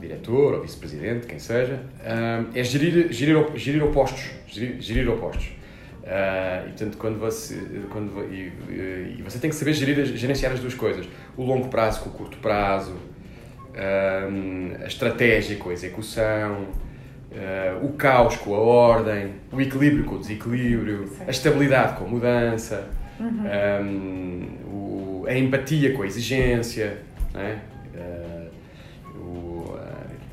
diretor 0.00 0.54
ou 0.54 0.62
vice-presidente, 0.62 1.26
quem 1.26 1.38
seja, 1.38 1.82
um, 2.00 2.56
é 2.56 2.62
gerir, 2.62 3.12
gerir, 3.12 3.36
gerir 3.56 3.82
opostos. 3.82 4.30
Gerir, 4.46 4.80
gerir 4.80 5.08
opostos. 5.10 5.57
Uh, 6.08 6.64
e 6.64 6.68
portanto, 6.68 6.96
quando 6.96 7.18
você, 7.18 7.54
quando, 7.90 8.24
e, 8.32 8.50
e, 9.18 9.22
você 9.22 9.38
tem 9.38 9.50
que 9.50 9.56
saber 9.56 9.74
gerir, 9.74 10.06
gerenciar 10.16 10.52
as 10.52 10.60
duas 10.60 10.72
coisas: 10.72 11.06
o 11.36 11.44
longo 11.44 11.68
prazo 11.68 12.00
com 12.00 12.08
o 12.08 12.12
curto 12.14 12.38
prazo, 12.38 12.96
um, 13.74 14.82
a 14.82 14.86
estratégia 14.86 15.58
com 15.58 15.68
a 15.68 15.72
execução, 15.74 16.68
uh, 17.30 17.84
o 17.84 17.92
caos 17.92 18.36
com 18.36 18.54
a 18.54 18.58
ordem, 18.58 19.34
o 19.52 19.60
equilíbrio 19.60 20.04
com 20.04 20.14
o 20.14 20.18
desequilíbrio, 20.18 21.12
a 21.26 21.30
estabilidade 21.30 21.98
com 21.98 22.06
a 22.06 22.08
mudança, 22.08 22.88
uhum. 23.20 23.44
um, 23.84 25.22
o, 25.22 25.26
a 25.28 25.34
empatia 25.34 25.92
com 25.92 26.02
a 26.04 26.06
exigência. 26.06 27.02
Uh, 27.34 27.38
uh, 27.38 27.77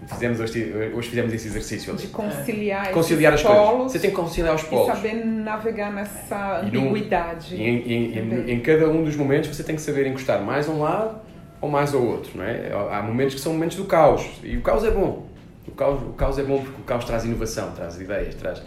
fizemos 0.07 0.39
hoje, 0.39 0.91
hoje 0.93 1.09
fizemos 1.09 1.33
esse 1.33 1.47
exercício 1.47 1.95
de 1.95 2.07
conciliar, 2.07 2.91
conciliar 2.91 3.33
as 3.33 3.41
polos 3.41 3.57
coisas. 3.57 3.91
Você 3.91 3.99
tem 3.99 4.09
que 4.09 4.15
conciliar 4.15 4.55
os 4.55 4.63
polos. 4.63 4.87
E 4.87 4.95
saber 4.95 5.25
navegar 5.25 5.91
nessa 5.91 6.61
ambiguidade. 6.61 7.55
E, 7.55 7.61
em, 7.61 7.91
em, 7.91 8.17
em, 8.17 8.51
em, 8.51 8.59
cada 8.59 8.89
um 8.89 9.03
dos 9.03 9.15
momentos 9.15 9.55
você 9.55 9.63
tem 9.63 9.75
que 9.75 9.81
saber 9.81 10.07
encostar 10.07 10.41
mais 10.41 10.69
a 10.69 10.71
um 10.71 10.81
lado 10.81 11.19
ou 11.59 11.69
mais 11.69 11.93
ao 11.93 12.03
outro. 12.03 12.37
Não 12.37 12.43
é? 12.43 12.71
Há 12.91 13.01
momentos 13.01 13.35
que 13.35 13.41
são 13.41 13.53
momentos 13.53 13.77
do 13.77 13.85
caos. 13.85 14.25
E 14.43 14.57
o 14.57 14.61
caos 14.61 14.83
é 14.83 14.91
bom. 14.91 15.27
O 15.67 15.71
caos, 15.71 16.01
o 16.01 16.13
caos 16.13 16.37
é 16.37 16.43
bom 16.43 16.61
porque 16.61 16.81
o 16.81 16.83
caos 16.83 17.05
traz 17.05 17.25
inovação, 17.25 17.71
traz 17.71 17.99
ideias, 17.99 18.35
traz... 18.35 18.61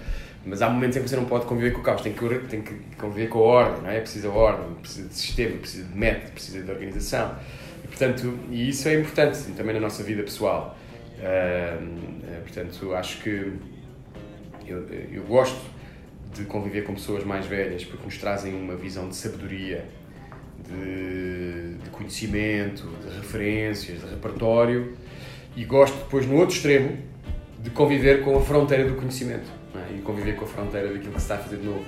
Mas 0.44 0.62
há 0.62 0.68
momentos 0.68 0.96
em 0.96 1.02
que 1.02 1.08
você 1.08 1.16
não 1.16 1.26
pode 1.26 1.46
conviver 1.46 1.72
com 1.72 1.80
o 1.80 1.82
caos, 1.82 2.00
tem 2.00 2.12
que, 2.12 2.38
tem 2.48 2.62
que 2.62 2.74
conviver 2.96 3.28
com 3.28 3.40
a 3.40 3.42
ordem, 3.42 3.82
não 3.82 3.90
é? 3.90 4.00
Precisa 4.00 4.30
de 4.30 4.36
ordem, 4.36 4.64
precisa 4.80 5.08
de 5.08 5.14
sistema, 5.14 5.56
precisa 5.58 5.84
de 5.84 5.98
método, 5.98 6.32
precisa 6.32 6.62
de 6.62 6.70
organização. 6.70 7.34
E, 7.84 7.88
portanto, 7.88 8.38
e 8.50 8.68
isso 8.68 8.88
é 8.88 8.94
importante 8.94 9.38
também 9.56 9.74
na 9.74 9.80
nossa 9.80 10.02
vida 10.02 10.22
pessoal. 10.22 10.76
Uh, 11.18 12.42
portanto, 12.42 12.94
acho 12.94 13.22
que 13.22 13.52
eu, 14.66 14.86
eu 15.12 15.22
gosto 15.24 15.60
de 16.34 16.44
conviver 16.44 16.84
com 16.84 16.94
pessoas 16.94 17.24
mais 17.24 17.46
velhas 17.46 17.84
porque 17.84 18.04
nos 18.04 18.18
trazem 18.18 18.54
uma 18.54 18.76
visão 18.76 19.08
de 19.08 19.16
sabedoria, 19.16 19.84
de, 20.68 21.74
de 21.82 21.90
conhecimento, 21.90 22.86
de 23.02 23.16
referências, 23.16 24.00
de 24.00 24.06
repertório 24.06 24.96
e 25.56 25.64
gosto 25.64 25.96
depois, 25.96 26.26
no 26.26 26.36
outro 26.36 26.54
extremo, 26.54 26.96
de 27.60 27.70
conviver 27.70 28.22
com 28.22 28.36
a 28.36 28.40
fronteira 28.40 28.84
do 28.88 28.94
conhecimento 28.94 29.50
é? 29.74 29.96
e 29.96 30.00
conviver 30.02 30.36
com 30.36 30.44
a 30.44 30.48
fronteira 30.48 30.92
daquilo 30.92 31.12
que 31.12 31.20
se 31.20 31.24
está 31.24 31.36
a 31.36 31.38
fazer 31.38 31.56
de 31.56 31.66
novo. 31.66 31.84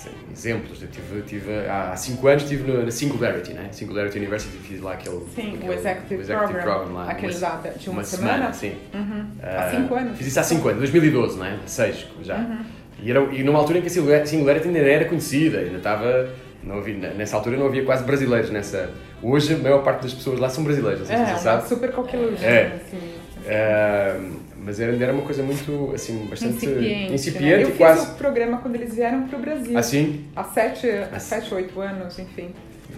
Assim, 0.00 0.10
exemplos, 0.32 0.80
eu 0.82 0.88
tive, 0.88 1.22
tive, 1.22 1.66
há 1.68 1.94
5 1.94 2.26
anos 2.26 2.42
estive 2.44 2.72
na 2.72 2.90
Singularity, 2.90 3.52
né? 3.52 3.68
Singularity 3.70 4.18
University, 4.18 4.56
fiz 4.58 4.80
lá 4.80 4.94
aquele, 4.94 5.20
sim, 5.34 5.54
aquele, 5.54 5.68
o 5.68 5.72
Executive, 5.72 6.14
o 6.16 6.20
executive 6.20 6.52
Program, 6.52 6.74
program 6.74 6.94
lá, 6.94 7.10
aquele 7.10 7.34
uma, 7.34 7.48
lá 7.48 7.62
de 7.76 7.88
uma, 7.88 7.96
uma 7.98 8.04
semana. 8.04 8.52
semana 8.52 8.52
sim. 8.52 8.74
Uhum. 8.94 9.26
Uh, 9.38 9.58
há 9.58 9.70
5 9.70 9.94
anos. 9.94 10.18
Fiz 10.18 10.26
isso 10.26 10.40
há 10.40 10.42
5 10.42 10.68
anos, 10.68 10.78
2012, 10.80 11.38
né? 11.38 11.58
6 11.66 12.06
já. 12.22 12.36
Uhum. 12.36 12.58
E, 13.02 13.10
era, 13.10 13.20
e 13.20 13.42
numa 13.42 13.58
altura 13.58 13.78
em 13.78 13.82
que 13.82 13.88
a 13.88 14.26
Singularity 14.26 14.68
ainda 14.68 14.78
era 14.78 15.04
conhecida, 15.04 15.58
ainda 15.58 15.78
estava 15.78 16.30
não 16.62 16.78
havia, 16.78 16.94
nessa 17.14 17.36
altura 17.36 17.56
não 17.56 17.66
havia 17.66 17.84
quase 17.84 18.04
brasileiros 18.04 18.50
nessa. 18.50 18.90
Hoje 19.22 19.54
a 19.54 19.58
maior 19.58 19.82
parte 19.82 20.02
das 20.02 20.14
pessoas 20.14 20.38
lá 20.38 20.48
são 20.48 20.64
brasileiras, 20.64 21.00
não 21.00 21.06
sei 21.06 21.16
é, 21.16 21.26
se 21.26 21.32
você 21.32 21.40
sabe. 21.40 21.68
super 21.68 21.92
qualquer 21.92 22.18
é. 22.42 22.72
assim. 22.76 22.96
Uh, 23.40 24.40
mas 24.62 24.78
era, 24.78 24.94
era 24.94 25.12
uma 25.12 25.22
coisa 25.22 25.42
muito, 25.42 25.92
assim, 25.94 26.26
bastante 26.26 26.56
incipiente. 26.56 27.12
incipiente 27.12 27.56
né? 27.56 27.62
Eu 27.64 27.70
quase... 27.72 28.06
fiz 28.06 28.10
o 28.10 28.14
programa 28.16 28.58
quando 28.58 28.76
eles 28.76 28.94
vieram 28.94 29.26
para 29.26 29.38
o 29.38 29.40
Brasil. 29.40 29.78
Assim? 29.78 30.26
Há 30.36 30.44
sete, 30.44 30.86
há 31.12 31.18
sete, 31.18 31.54
oito 31.54 31.80
anos, 31.80 32.18
enfim. 32.18 32.50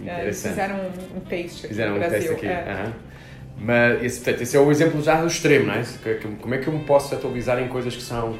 É, 0.04 0.22
eles 0.22 0.42
fizeram 0.42 0.76
um, 0.76 1.18
um 1.18 1.20
taste 1.20 1.68
Fizeram 1.68 1.94
um 1.94 1.98
Brasil. 1.98 2.18
teste 2.18 2.32
aqui. 2.34 2.46
É. 2.46 2.84
Uhum. 2.84 2.92
Mas 3.58 4.02
esse, 4.02 4.20
portanto, 4.20 4.42
esse 4.42 4.56
é 4.56 4.60
o 4.60 4.70
exemplo 4.70 5.02
já 5.02 5.20
do 5.20 5.26
extremo, 5.26 5.66
não 5.66 5.74
é? 5.74 5.84
Como 6.40 6.54
é 6.54 6.58
que 6.58 6.66
eu 6.66 6.72
me 6.72 6.84
posso 6.84 7.14
atualizar 7.14 7.62
em 7.62 7.68
coisas 7.68 7.94
que 7.94 8.02
são 8.02 8.36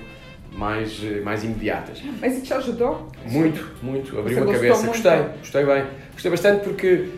mais, 0.56 1.00
mais 1.22 1.44
imediatas. 1.44 2.02
Mas 2.20 2.34
isso 2.34 2.42
te 2.42 2.54
ajudou? 2.54 3.10
Muito, 3.26 3.72
muito. 3.82 4.18
Abriu 4.18 4.42
a 4.42 4.52
cabeça. 4.52 4.82
Muito? 4.82 5.02
Gostei, 5.02 5.18
gostei 5.38 5.64
bem. 5.64 5.84
Gostei 6.12 6.30
bastante 6.30 6.64
porque 6.64 7.08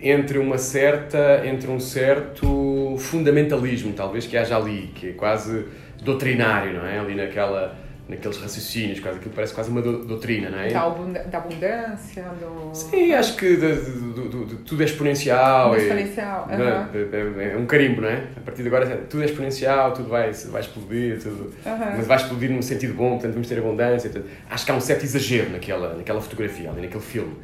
entre 0.00 0.38
uma 0.38 0.58
certa, 0.58 1.42
entre 1.44 1.70
um 1.70 1.80
certo 1.80 2.96
fundamentalismo, 2.98 3.92
talvez 3.92 4.26
que 4.26 4.36
haja 4.36 4.56
ali, 4.56 4.90
que 4.94 5.10
é 5.10 5.12
quase 5.12 5.66
doutrinário, 6.02 6.74
não 6.74 6.86
é? 6.86 6.98
Ali 6.98 7.14
naquela 7.14 7.76
naqueles 8.08 8.38
raciocínios, 8.38 9.00
quase 9.00 9.18
aquilo 9.18 9.34
parece 9.34 9.52
quase 9.52 9.70
uma 9.70 9.82
doutrina, 9.82 10.48
não 10.48 10.58
é? 10.58 10.70
Da, 10.70 11.38
abundância, 11.38 12.24
do... 12.40 12.74
Sim, 12.74 13.12
acho 13.12 13.36
que 13.36 13.56
de, 13.56 13.80
de, 13.80 14.46
de, 14.46 14.56
tudo 14.64 14.82
é 14.82 14.86
exponencial. 14.86 15.74
É 15.74 15.78
exponencial, 15.78 16.48
é, 16.50 17.44
é, 17.44 17.52
é, 17.52 17.56
um 17.56 17.66
carimbo, 17.66 18.00
não 18.00 18.08
é? 18.08 18.24
A 18.34 18.40
partir 18.40 18.62
de 18.62 18.68
agora 18.68 18.86
tudo 19.10 19.22
é 19.22 19.26
exponencial, 19.26 19.92
tudo 19.92 20.08
vai, 20.08 20.32
vai 20.32 20.62
explodir, 20.62 21.20
tudo, 21.20 21.52
mas 21.64 22.06
vai 22.06 22.16
explodir 22.16 22.50
num 22.50 22.62
sentido 22.62 22.94
bom, 22.94 23.10
portanto 23.10 23.34
vamos 23.34 23.46
ter 23.46 23.58
abundância. 23.58 24.08
Portanto, 24.08 24.32
acho 24.48 24.64
que 24.64 24.72
há 24.72 24.74
um 24.74 24.80
certo 24.80 25.04
exagero 25.04 25.50
naquela, 25.50 25.94
naquela 25.94 26.20
fotografia, 26.20 26.70
ali, 26.70 26.80
naquele 26.80 27.02
filme. 27.02 27.36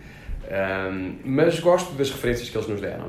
Um, 0.45 1.16
mas 1.24 1.59
gosto 1.61 1.95
das 1.95 2.11
referências 2.11 2.51
que 2.51 2.57
eles 2.57 2.68
nos 2.68 2.80
deram, 2.80 3.07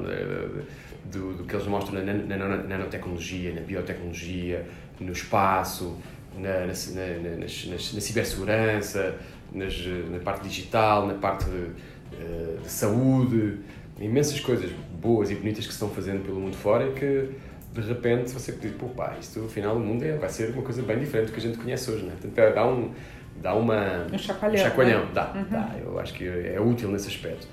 do, 1.11 1.33
do, 1.33 1.43
que 1.43 1.55
eles 1.55 1.67
mostram 1.67 2.03
na, 2.03 2.13
na, 2.13 2.37
na 2.37 2.57
nanotecnologia, 2.63 3.53
na 3.53 3.61
biotecnologia, 3.61 4.65
no 4.99 5.11
espaço, 5.11 5.97
na, 6.37 6.61
na, 6.61 6.65
na, 6.65 7.37
na 7.37 7.47
cibersegurança, 7.47 9.15
nas, 9.51 9.85
na 10.09 10.19
parte 10.19 10.47
digital, 10.47 11.07
na 11.07 11.15
parte 11.15 11.45
de, 11.45 11.71
eh, 12.13 12.57
de, 12.61 12.69
saúde, 12.69 13.59
imensas 13.99 14.39
coisas 14.39 14.71
boas 15.01 15.29
e 15.29 15.35
bonitas 15.35 15.65
que 15.65 15.71
se 15.71 15.75
estão 15.75 15.89
fazendo 15.89 16.23
pelo 16.23 16.39
mundo 16.39 16.55
fora 16.55 16.87
e 16.87 16.93
que 16.93 17.29
de 17.73 17.87
repente 17.87 18.31
você 18.31 18.53
diz, 18.53 18.71
pô 18.71 18.87
pá, 18.87 19.17
isto 19.19 19.43
afinal 19.45 19.75
o 19.75 19.79
mundo 19.79 20.03
é, 20.03 20.15
vai 20.15 20.29
ser 20.29 20.51
uma 20.51 20.63
coisa 20.63 20.81
bem 20.81 20.99
diferente 20.99 21.27
do 21.27 21.33
que 21.33 21.39
a 21.39 21.41
gente 21.41 21.57
conhece 21.57 21.91
hoje, 21.91 22.05
né? 22.05 22.13
Portanto, 22.21 22.55
dá 22.55 22.65
um, 22.65 22.91
dá 23.41 23.53
uma... 23.53 24.07
Um 24.11 24.17
chacoalhão. 24.17 24.55
Um 24.55 24.63
chacoalhão, 24.63 25.05
né? 25.05 25.11
dá, 25.13 25.31
uhum. 25.33 25.45
dá, 25.49 25.71
eu 25.83 25.99
acho 25.99 26.13
que 26.13 26.27
é 26.27 26.59
útil 26.59 26.89
nesse 26.91 27.07
aspecto. 27.07 27.47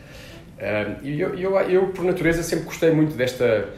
e 1.02 1.20
eu, 1.20 1.34
eu, 1.34 1.58
eu, 1.60 1.88
por 1.88 2.04
natureza, 2.04 2.42
sempre 2.42 2.64
gostei 2.64 2.90
muito 2.90 3.16
desta, 3.16 3.68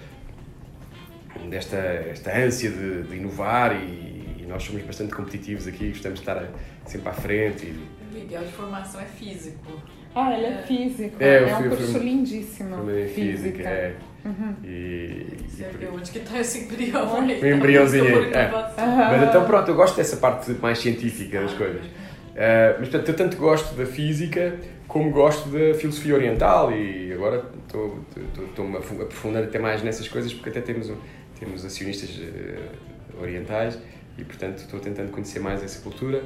desta 1.48 1.76
esta 1.76 2.36
ânsia 2.36 2.70
de, 2.70 3.02
de 3.02 3.16
inovar 3.16 3.74
e, 3.76 4.36
e 4.40 4.46
nós 4.48 4.62
somos 4.62 4.82
bastante 4.82 5.14
competitivos 5.14 5.66
aqui, 5.66 5.88
gostamos 5.88 6.20
de 6.20 6.28
estar 6.28 6.44
sempre 6.86 7.08
à 7.08 7.12
frente. 7.12 7.66
E... 7.66 7.88
O 8.10 8.14
Miguel 8.14 8.44
de 8.44 8.52
formação 8.52 9.00
é 9.00 9.06
físico. 9.06 9.80
Ah, 10.14 10.32
ele 10.32 10.46
é, 10.46 10.62
físico. 10.62 11.16
É, 11.18 11.48
é 11.48 11.56
um 11.56 11.68
curso 11.68 11.98
lindíssimo. 11.98 12.76
Formei 12.76 13.08
física, 13.08 13.68
é. 13.68 13.96
Uhum. 14.24 14.54
E, 14.64 15.26
Você 15.46 15.64
e, 15.80 15.86
onde 15.86 16.10
que 16.10 16.18
está 16.18 16.38
esse 16.38 16.60
embrião 16.60 17.16
aí? 17.16 17.40
O 17.42 17.46
embriãozinho 17.46 18.24
aí. 18.24 18.32
É. 18.32 18.46
Uhum. 18.46 18.96
Mas 18.96 19.28
então 19.28 19.44
pronto, 19.44 19.70
eu 19.70 19.74
gosto 19.74 19.96
dessa 19.96 20.16
parte 20.16 20.50
mais 20.52 20.78
científica 20.78 21.42
das 21.42 21.52
coisas. 21.52 21.84
Uh, 21.84 22.80
mas 22.80 22.88
portanto, 22.88 23.08
eu 23.08 23.16
tanto 23.16 23.36
gosto 23.36 23.74
da 23.74 23.86
física 23.86 24.58
como 24.88 25.10
gosto 25.10 25.48
da 25.50 25.74
filosofia 25.74 26.14
oriental 26.14 26.72
e 26.72 27.12
agora 27.12 27.44
estou-me 27.66 28.76
aprofundando 28.76 29.46
até 29.46 29.58
mais 29.58 29.82
nessas 29.82 30.08
coisas 30.08 30.32
porque 30.32 30.48
até 30.48 30.60
temos, 30.60 30.90
temos 31.38 31.64
acionistas 31.64 32.10
uh, 32.10 33.20
orientais 33.20 33.78
e 34.16 34.24
portanto 34.24 34.58
estou 34.58 34.80
tentando 34.80 35.10
conhecer 35.10 35.40
mais 35.40 35.62
essa 35.62 35.80
cultura. 35.82 36.24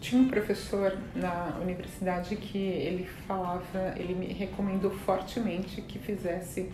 Tinha 0.00 0.22
um 0.22 0.28
professor 0.28 0.96
na 1.14 1.56
universidade 1.60 2.36
que 2.36 2.58
ele 2.58 3.08
falava, 3.26 3.94
ele 3.96 4.14
me 4.14 4.32
recomendou 4.32 4.90
fortemente 4.90 5.82
que 5.82 5.98
fizesse 5.98 6.70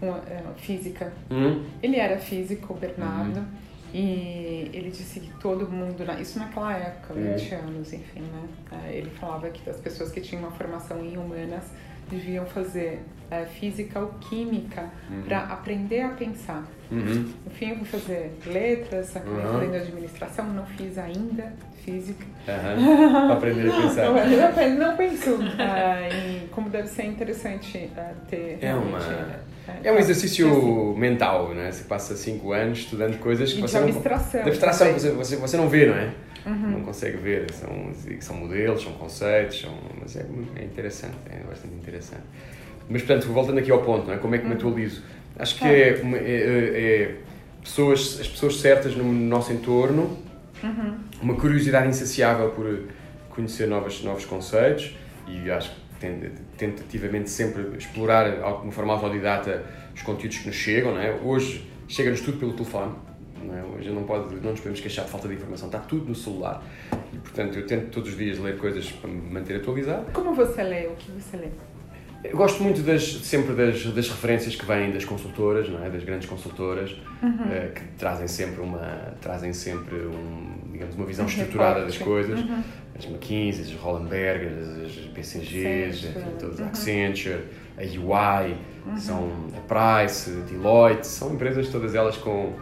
uma, 0.00 0.18
uh, 0.18 0.54
física. 0.56 1.12
Uhum. 1.30 1.64
Ele 1.82 1.96
era 1.96 2.18
físico, 2.18 2.74
Bernardo, 2.74 3.38
uhum. 3.38 3.66
E 3.94 4.70
ele 4.74 4.90
disse 4.90 5.20
que 5.20 5.30
todo 5.40 5.70
mundo, 5.70 6.04
isso 6.20 6.38
naquela 6.38 6.76
época, 6.76 7.14
20 7.14 7.54
uhum. 7.54 7.60
anos, 7.60 7.92
enfim, 7.92 8.20
né? 8.20 8.48
É, 8.84 8.96
ele 8.96 9.10
falava 9.10 9.48
que 9.48 9.70
as 9.70 9.78
pessoas 9.78 10.10
que 10.10 10.20
tinham 10.20 10.42
uma 10.42 10.50
formação 10.50 11.02
em 11.02 11.16
humanas 11.16 11.64
deviam 12.08 12.46
fazer 12.46 13.00
é, 13.30 13.44
física 13.44 14.00
ou 14.00 14.08
química 14.20 14.84
uhum. 15.10 15.22
para 15.22 15.38
aprender 15.40 16.02
a 16.02 16.08
pensar. 16.10 16.64
Uhum. 16.90 17.32
No 17.44 17.50
fim, 17.50 17.70
eu 17.70 17.76
vou 17.76 17.84
fazer 17.84 18.32
letras, 18.46 19.16
acabei 19.16 19.68
uhum. 19.68 19.74
administração, 19.74 20.46
não 20.52 20.64
fiz 20.66 20.96
ainda 20.96 21.52
física. 21.84 22.24
Uhum. 22.46 23.32
aprender 23.32 23.70
a 23.70 23.74
pensar. 23.82 24.04
não, 24.10 24.88
não 24.88 24.96
penso 24.96 25.38
é, 25.58 26.08
em 26.08 26.46
como 26.48 26.70
deve 26.70 26.88
ser 26.88 27.06
interessante 27.06 27.90
é, 27.96 28.12
ter. 28.28 28.58
É 28.60 28.74
uma. 28.74 28.98
É, 29.82 29.88
é 29.88 29.92
um 29.92 29.98
exercício 29.98 30.94
mental, 30.96 31.48
né? 31.48 31.72
Você 31.72 31.84
passa 31.84 32.14
cinco 32.14 32.52
anos 32.52 32.78
estudando 32.78 33.18
coisas 33.18 33.52
que 33.52 33.58
e 33.58 33.62
você 33.62 33.82
de 33.82 33.90
abstração, 33.90 34.38
não. 34.38 34.44
De 34.44 34.50
abstração, 34.50 34.92
você, 34.92 35.10
você, 35.10 35.36
você 35.36 35.56
não 35.56 35.68
vê, 35.68 35.86
não 35.86 35.96
é? 35.96 36.10
Uhum. 36.46 36.70
Não 36.70 36.80
consegue 36.82 37.16
ver. 37.16 37.50
São, 37.52 37.92
são 38.20 38.36
modelos, 38.36 38.82
são 38.82 38.92
conceitos, 38.92 39.60
são, 39.60 39.76
mas 40.00 40.16
é, 40.16 40.24
é 40.56 40.64
interessante, 40.64 41.16
é 41.28 41.40
bastante 41.40 41.74
interessante. 41.74 42.22
Mas, 42.88 43.02
portanto, 43.02 43.26
voltando 43.32 43.58
aqui 43.58 43.70
ao 43.70 43.82
ponto, 43.82 44.06
não 44.06 44.14
é? 44.14 44.18
como 44.18 44.34
é 44.34 44.38
que 44.38 44.44
me 44.44 44.52
uhum. 44.52 44.56
atualizo? 44.56 45.02
Acho 45.38 45.58
que 45.58 45.64
é, 45.64 45.88
é, 45.88 46.00
é, 46.00 47.02
é, 47.02 47.14
pessoas, 47.62 48.20
as 48.20 48.28
pessoas 48.28 48.60
certas 48.60 48.96
no 48.96 49.12
nosso 49.12 49.52
entorno, 49.52 50.16
uhum. 50.62 50.98
uma 51.20 51.34
curiosidade 51.34 51.88
insaciável 51.88 52.50
por 52.50 52.84
conhecer 53.28 53.66
novos, 53.66 54.02
novos 54.02 54.24
conceitos 54.24 54.96
e 55.28 55.50
acho 55.50 55.70
que 55.70 55.86
tentativamente 56.56 57.28
sempre 57.28 57.76
explorar 57.76 58.30
de 58.30 58.38
uma 58.38 58.72
forma 58.72 58.92
autodidata 58.92 59.64
os 59.94 60.02
conteúdos 60.02 60.38
que 60.38 60.46
nos 60.46 60.56
chegam. 60.56 60.94
Não 60.94 61.00
é? 61.00 61.10
Hoje 61.22 61.68
chega-nos 61.88 62.20
tudo 62.20 62.38
pelo 62.38 62.52
telefone. 62.52 62.94
Não 63.46 63.56
é? 63.56 63.62
Hoje 63.62 63.90
não, 63.90 64.04
pode, 64.04 64.34
não 64.36 64.50
nos 64.50 64.60
podemos 64.60 64.80
queixar 64.80 65.04
de 65.04 65.10
falta 65.10 65.28
de 65.28 65.34
informação, 65.34 65.68
está 65.68 65.78
tudo 65.78 66.06
no 66.06 66.14
celular. 66.14 66.62
E, 67.12 67.18
portanto, 67.18 67.56
eu 67.58 67.66
tento 67.66 67.90
todos 67.90 68.10
os 68.10 68.16
dias 68.16 68.38
ler 68.38 68.58
coisas 68.58 68.90
para 68.90 69.08
me 69.08 69.30
manter 69.30 69.56
atualizado. 69.56 70.12
Como 70.12 70.34
você 70.34 70.62
lê? 70.62 70.86
O 70.86 70.96
que 70.96 71.10
você 71.12 71.36
lê? 71.36 71.48
Eu 72.24 72.36
gosto 72.36 72.62
muito 72.62 72.82
das, 72.82 73.04
sempre 73.18 73.54
das, 73.54 73.84
das 73.86 74.08
referências 74.08 74.56
que 74.56 74.64
vêm 74.64 74.90
das 74.90 75.04
consultoras, 75.04 75.68
não 75.68 75.84
é? 75.84 75.90
das 75.90 76.02
grandes 76.02 76.28
consultoras, 76.28 76.96
uhum. 77.22 77.30
uh, 77.30 77.72
que 77.72 77.82
trazem 77.98 78.26
sempre 78.26 78.60
uma 78.60 79.14
trazem 79.20 79.52
sempre 79.52 79.94
um, 79.96 80.56
digamos 80.72 80.96
uma 80.96 81.06
visão 81.06 81.24
um 81.24 81.28
estruturada 81.28 81.84
das 81.84 81.98
coisas. 81.98 82.40
Uhum. 82.40 82.62
As 82.98 83.04
McKinsey, 83.04 83.62
as 83.62 83.72
Roland 83.80 84.08
Berger, 84.08 84.50
as 84.84 84.92
BCGs, 85.14 86.08
enfim, 86.08 86.30
todas, 86.40 86.58
uhum. 86.58 86.66
Accenture, 86.66 87.44
a 87.76 87.82
UI, 87.82 88.56
uhum. 88.86 88.96
são 88.96 89.30
a 89.54 89.60
Price, 89.60 90.30
a 90.30 90.44
Deloitte, 90.46 91.06
são 91.06 91.34
empresas 91.34 91.68
todas 91.68 91.94
elas 91.94 92.16
com 92.16 92.54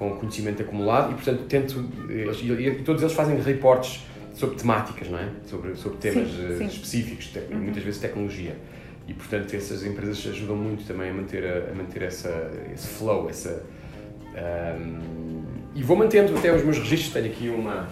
com 0.00 0.16
conhecimento 0.16 0.62
acumulado 0.62 1.12
e 1.12 1.14
portanto 1.14 1.44
tento 1.44 1.84
e, 2.08 2.66
e 2.66 2.82
todos 2.82 3.02
eles 3.02 3.14
fazem 3.14 3.38
reportes 3.38 4.02
sobre 4.32 4.56
temáticas, 4.56 5.10
não 5.10 5.18
é? 5.18 5.28
Sobre 5.44 5.76
sobre 5.76 5.98
temas 5.98 6.30
sim, 6.30 6.46
eh, 6.46 6.56
sim. 6.56 6.66
específicos, 6.66 7.26
te, 7.26 7.38
uhum. 7.38 7.58
muitas 7.58 7.82
vezes 7.82 8.00
tecnologia 8.00 8.56
e 9.06 9.12
portanto 9.12 9.54
essas 9.54 9.84
empresas 9.84 10.26
ajudam 10.26 10.56
muito 10.56 10.86
também 10.86 11.10
a 11.10 11.12
manter 11.12 11.44
a, 11.44 11.70
a 11.70 11.74
manter 11.74 12.00
essa 12.00 12.50
esse 12.72 12.86
flow 12.86 13.28
essa 13.28 13.62
um, 14.80 15.42
e 15.74 15.82
vou 15.82 15.98
mantendo 15.98 16.34
até 16.34 16.50
os 16.50 16.64
meus 16.64 16.78
registros 16.78 17.12
tenho 17.12 17.26
aqui 17.26 17.50
uma 17.50 17.86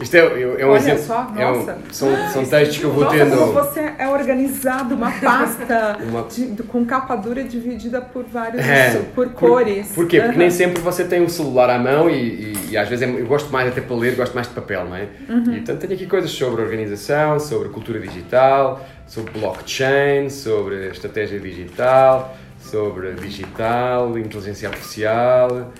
isto 0.00 0.14
é, 0.14 0.20
é, 0.20 0.60
é 0.60 0.66
um 0.66 0.70
Olha 0.70 0.78
exemplo. 0.78 1.02
Só, 1.02 1.32
é 1.36 1.46
um, 1.46 1.66
são, 1.90 2.28
são 2.32 2.44
textos 2.44 2.78
que 2.78 2.84
eu 2.84 2.92
vou 2.92 3.04
nossa, 3.04 3.16
tendo. 3.16 3.36
Como 3.36 3.52
você 3.52 3.92
é 3.98 4.08
organizado, 4.08 4.94
uma 4.94 5.10
pasta 5.20 5.98
uma... 6.02 6.22
De, 6.24 6.62
com 6.62 6.84
capa 6.84 7.16
dura 7.16 7.44
dividida 7.44 8.00
por 8.00 8.24
vários. 8.24 8.64
É, 8.64 8.98
por, 9.14 9.28
por 9.28 9.34
cores. 9.34 9.92
Por, 9.92 10.06
quê? 10.06 10.20
Porque 10.20 10.38
nem 10.38 10.50
sempre 10.50 10.80
você 10.80 11.04
tem 11.04 11.20
o 11.20 11.24
um 11.24 11.28
celular 11.28 11.70
à 11.70 11.78
mão 11.78 12.08
e, 12.08 12.14
e, 12.14 12.70
e, 12.70 12.76
às 12.76 12.88
vezes 12.88 13.06
é, 13.06 13.10
eu 13.10 13.26
gosto 13.26 13.52
mais 13.52 13.68
até 13.68 13.80
para 13.80 13.96
ler, 13.96 14.14
gosto 14.16 14.34
mais 14.34 14.48
de 14.48 14.54
papel, 14.54 14.84
não 14.84 14.96
é? 14.96 15.08
Uhum. 15.28 15.52
E 15.52 15.56
portanto 15.56 15.80
tenho 15.80 15.94
aqui 15.94 16.06
coisas 16.06 16.30
sobre 16.30 16.62
organização, 16.62 17.38
sobre 17.38 17.68
cultura 17.68 18.00
digital, 18.00 18.84
sobre 19.06 19.38
blockchain, 19.38 20.30
sobre 20.30 20.88
estratégia 20.88 21.38
digital, 21.38 22.36
sobre 22.58 23.12
digital, 23.12 24.18
inteligência 24.18 24.68
artificial 24.68 25.72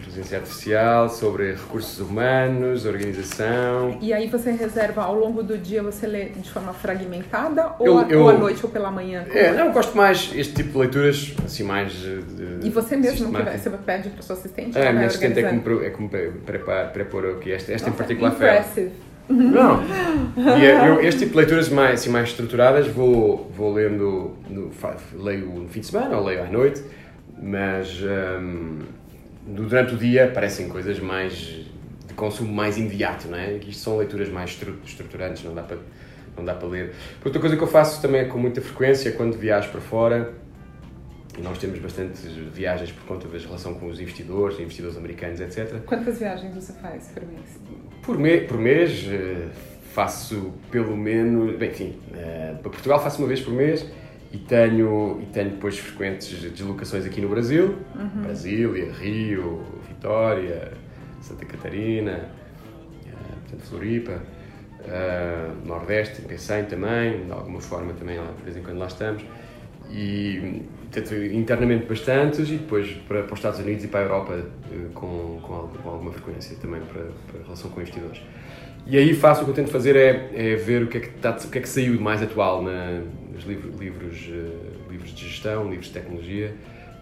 inteligência 0.00 0.38
artificial, 0.38 1.08
sobre 1.08 1.52
recursos 1.52 2.00
humanos, 2.00 2.86
organização. 2.86 3.98
E 4.00 4.12
aí 4.12 4.28
você 4.28 4.50
reserva 4.50 5.02
ao 5.02 5.14
longo 5.14 5.42
do 5.42 5.56
dia, 5.56 5.82
você 5.82 6.06
lê 6.06 6.26
de 6.26 6.50
forma 6.50 6.72
fragmentada 6.72 7.74
ou, 7.78 7.86
eu, 7.86 7.98
a, 7.98 8.02
eu, 8.08 8.22
ou 8.22 8.30
à 8.30 8.32
noite 8.32 8.60
ou 8.64 8.70
pela 8.70 8.90
manhã? 8.90 9.24
É, 9.30 9.46
é, 9.46 9.52
não, 9.52 9.66
eu 9.66 9.72
gosto 9.72 9.96
mais 9.96 10.32
este 10.34 10.54
tipo 10.54 10.72
de 10.72 10.78
leituras, 10.78 11.34
assim, 11.44 11.62
mais. 11.62 11.92
De, 11.92 12.66
e 12.66 12.70
você 12.70 12.96
mesmo 12.96 13.32
que 13.32 13.42
vai, 13.42 13.58
você 13.58 13.70
pede 13.70 14.10
para 14.10 14.20
o 14.20 14.22
seu 14.22 14.36
assistente? 14.36 14.76
É, 14.76 14.88
a 14.88 14.92
minha 14.92 15.06
assistente 15.06 15.38
é 15.38 15.42
como, 15.48 15.84
é 15.84 15.90
como 15.90 16.08
prepara, 16.08 16.92
aqui, 17.32 17.52
esta, 17.52 17.72
esta 17.72 17.88
Nossa, 17.88 17.88
em 17.88 17.92
particular 17.92 18.32
impressive. 18.32 18.92
Não. 19.28 19.80
E 20.58 20.66
é, 20.66 20.88
eu, 20.88 21.00
este 21.00 21.20
tipo 21.20 21.32
de 21.32 21.36
leituras 21.36 21.68
mais, 21.68 22.00
assim, 22.00 22.10
mais 22.10 22.30
estruturadas 22.30 22.88
vou, 22.88 23.48
vou 23.54 23.72
lendo, 23.72 24.36
no, 24.48 24.70
leio 25.14 25.46
no 25.46 25.68
fim 25.68 25.80
de 25.80 25.86
semana 25.86 26.16
ou 26.16 26.24
leio 26.24 26.42
à 26.42 26.46
noite, 26.46 26.82
mas. 27.40 28.02
Um, 28.02 28.99
durante 29.46 29.94
o 29.94 29.96
dia 29.96 30.26
aparecem 30.26 30.68
coisas 30.68 30.98
mais 30.98 31.32
de 32.06 32.14
consumo 32.14 32.52
mais 32.52 32.76
imediato, 32.76 33.28
não 33.28 33.38
é? 33.38 33.54
Isto 33.54 33.82
são 33.82 33.96
leituras 33.98 34.28
mais 34.28 34.58
estruturantes, 34.84 35.44
não 35.44 35.54
dá 35.54 35.62
para 35.62 35.78
não 36.36 36.44
dá 36.44 36.54
para 36.54 36.68
ler. 36.68 36.94
Outra 37.24 37.40
coisa 37.40 37.56
que 37.56 37.62
eu 37.62 37.66
faço 37.66 38.00
também 38.00 38.28
com 38.28 38.38
muita 38.38 38.60
frequência 38.60 39.12
quando 39.12 39.36
viajo 39.36 39.68
para 39.70 39.80
fora, 39.80 40.32
e 41.38 41.42
nós 41.42 41.58
temos 41.58 41.78
bastantes 41.78 42.24
viagens 42.52 42.90
por 42.92 43.04
conta 43.04 43.28
da 43.28 43.38
relação 43.38 43.74
com 43.74 43.86
os 43.86 44.00
investidores, 44.00 44.58
investidores 44.58 44.96
americanos, 44.96 45.40
etc. 45.40 45.80
Quantas 45.86 46.18
viagens 46.18 46.54
você 46.54 46.72
faz 46.74 47.08
por 47.08 47.24
mês? 47.26 47.60
Por, 48.02 48.18
me, 48.18 48.40
por 48.42 48.58
mês 48.58 49.06
eh, 49.08 49.48
faço 49.92 50.52
pelo 50.70 50.96
menos, 50.96 51.56
bem, 51.56 51.70
enfim, 51.70 51.98
eh, 52.14 52.54
para 52.60 52.70
Portugal 52.70 53.02
faço 53.02 53.18
uma 53.18 53.28
vez 53.28 53.40
por 53.40 53.52
mês 53.52 53.86
e 54.32 54.38
tenho, 54.38 55.20
e 55.20 55.26
tenho 55.26 55.50
depois 55.50 55.78
frequentes 55.78 56.40
deslocações 56.52 57.04
aqui 57.04 57.20
no 57.20 57.28
Brasil, 57.28 57.76
uhum. 57.96 58.22
Brasília, 58.22 58.92
Rio, 58.92 59.62
Vitória, 59.88 60.72
Santa 61.20 61.44
Catarina, 61.44 62.28
uh, 63.06 63.40
portanto 63.40 63.68
Floripa, 63.68 64.22
uh, 64.82 65.66
Nordeste, 65.66 66.22
Pecém 66.22 66.64
também, 66.64 67.26
de 67.26 67.32
alguma 67.32 67.60
forma 67.60 67.92
também 67.94 68.18
lá, 68.18 68.32
de 68.36 68.42
vez 68.44 68.56
em 68.56 68.62
quando 68.62 68.78
lá 68.78 68.86
estamos. 68.86 69.24
E 69.90 70.62
portanto, 70.92 71.14
internamente 71.16 71.86
bastantes 71.86 72.48
e 72.48 72.56
depois 72.56 72.88
para, 73.08 73.24
para 73.24 73.32
os 73.32 73.38
Estados 73.40 73.58
Unidos 73.58 73.84
e 73.84 73.88
para 73.88 74.00
a 74.00 74.02
Europa 74.04 74.34
uh, 74.34 74.90
com, 74.94 75.40
com, 75.42 75.68
com, 75.82 75.88
alguma 75.88 76.12
frequência 76.12 76.56
também 76.60 76.80
para, 76.82 77.02
para 77.26 77.42
relação 77.42 77.68
com 77.70 77.80
investidores. 77.80 78.22
E 78.86 78.96
aí 78.96 79.14
faço 79.14 79.42
o 79.42 79.44
que 79.44 79.50
eu 79.50 79.54
tento 79.54 79.70
fazer 79.70 79.96
é, 79.96 80.30
é 80.34 80.56
ver 80.56 80.82
o 80.82 80.88
que 80.88 80.98
é 80.98 81.00
que, 81.00 81.08
está, 81.08 81.30
o 81.30 81.50
que 81.50 81.58
é 81.58 81.60
que 81.60 81.68
saiu 81.68 81.96
de 81.96 82.02
mais 82.02 82.22
atual 82.22 82.62
na, 82.62 83.02
nos 83.32 83.44
livros, 83.44 83.78
livros, 83.78 84.28
uh, 84.28 84.90
livros 84.90 85.14
de 85.14 85.28
gestão, 85.28 85.68
livros 85.68 85.86
de 85.86 85.92
tecnologia 85.92 86.54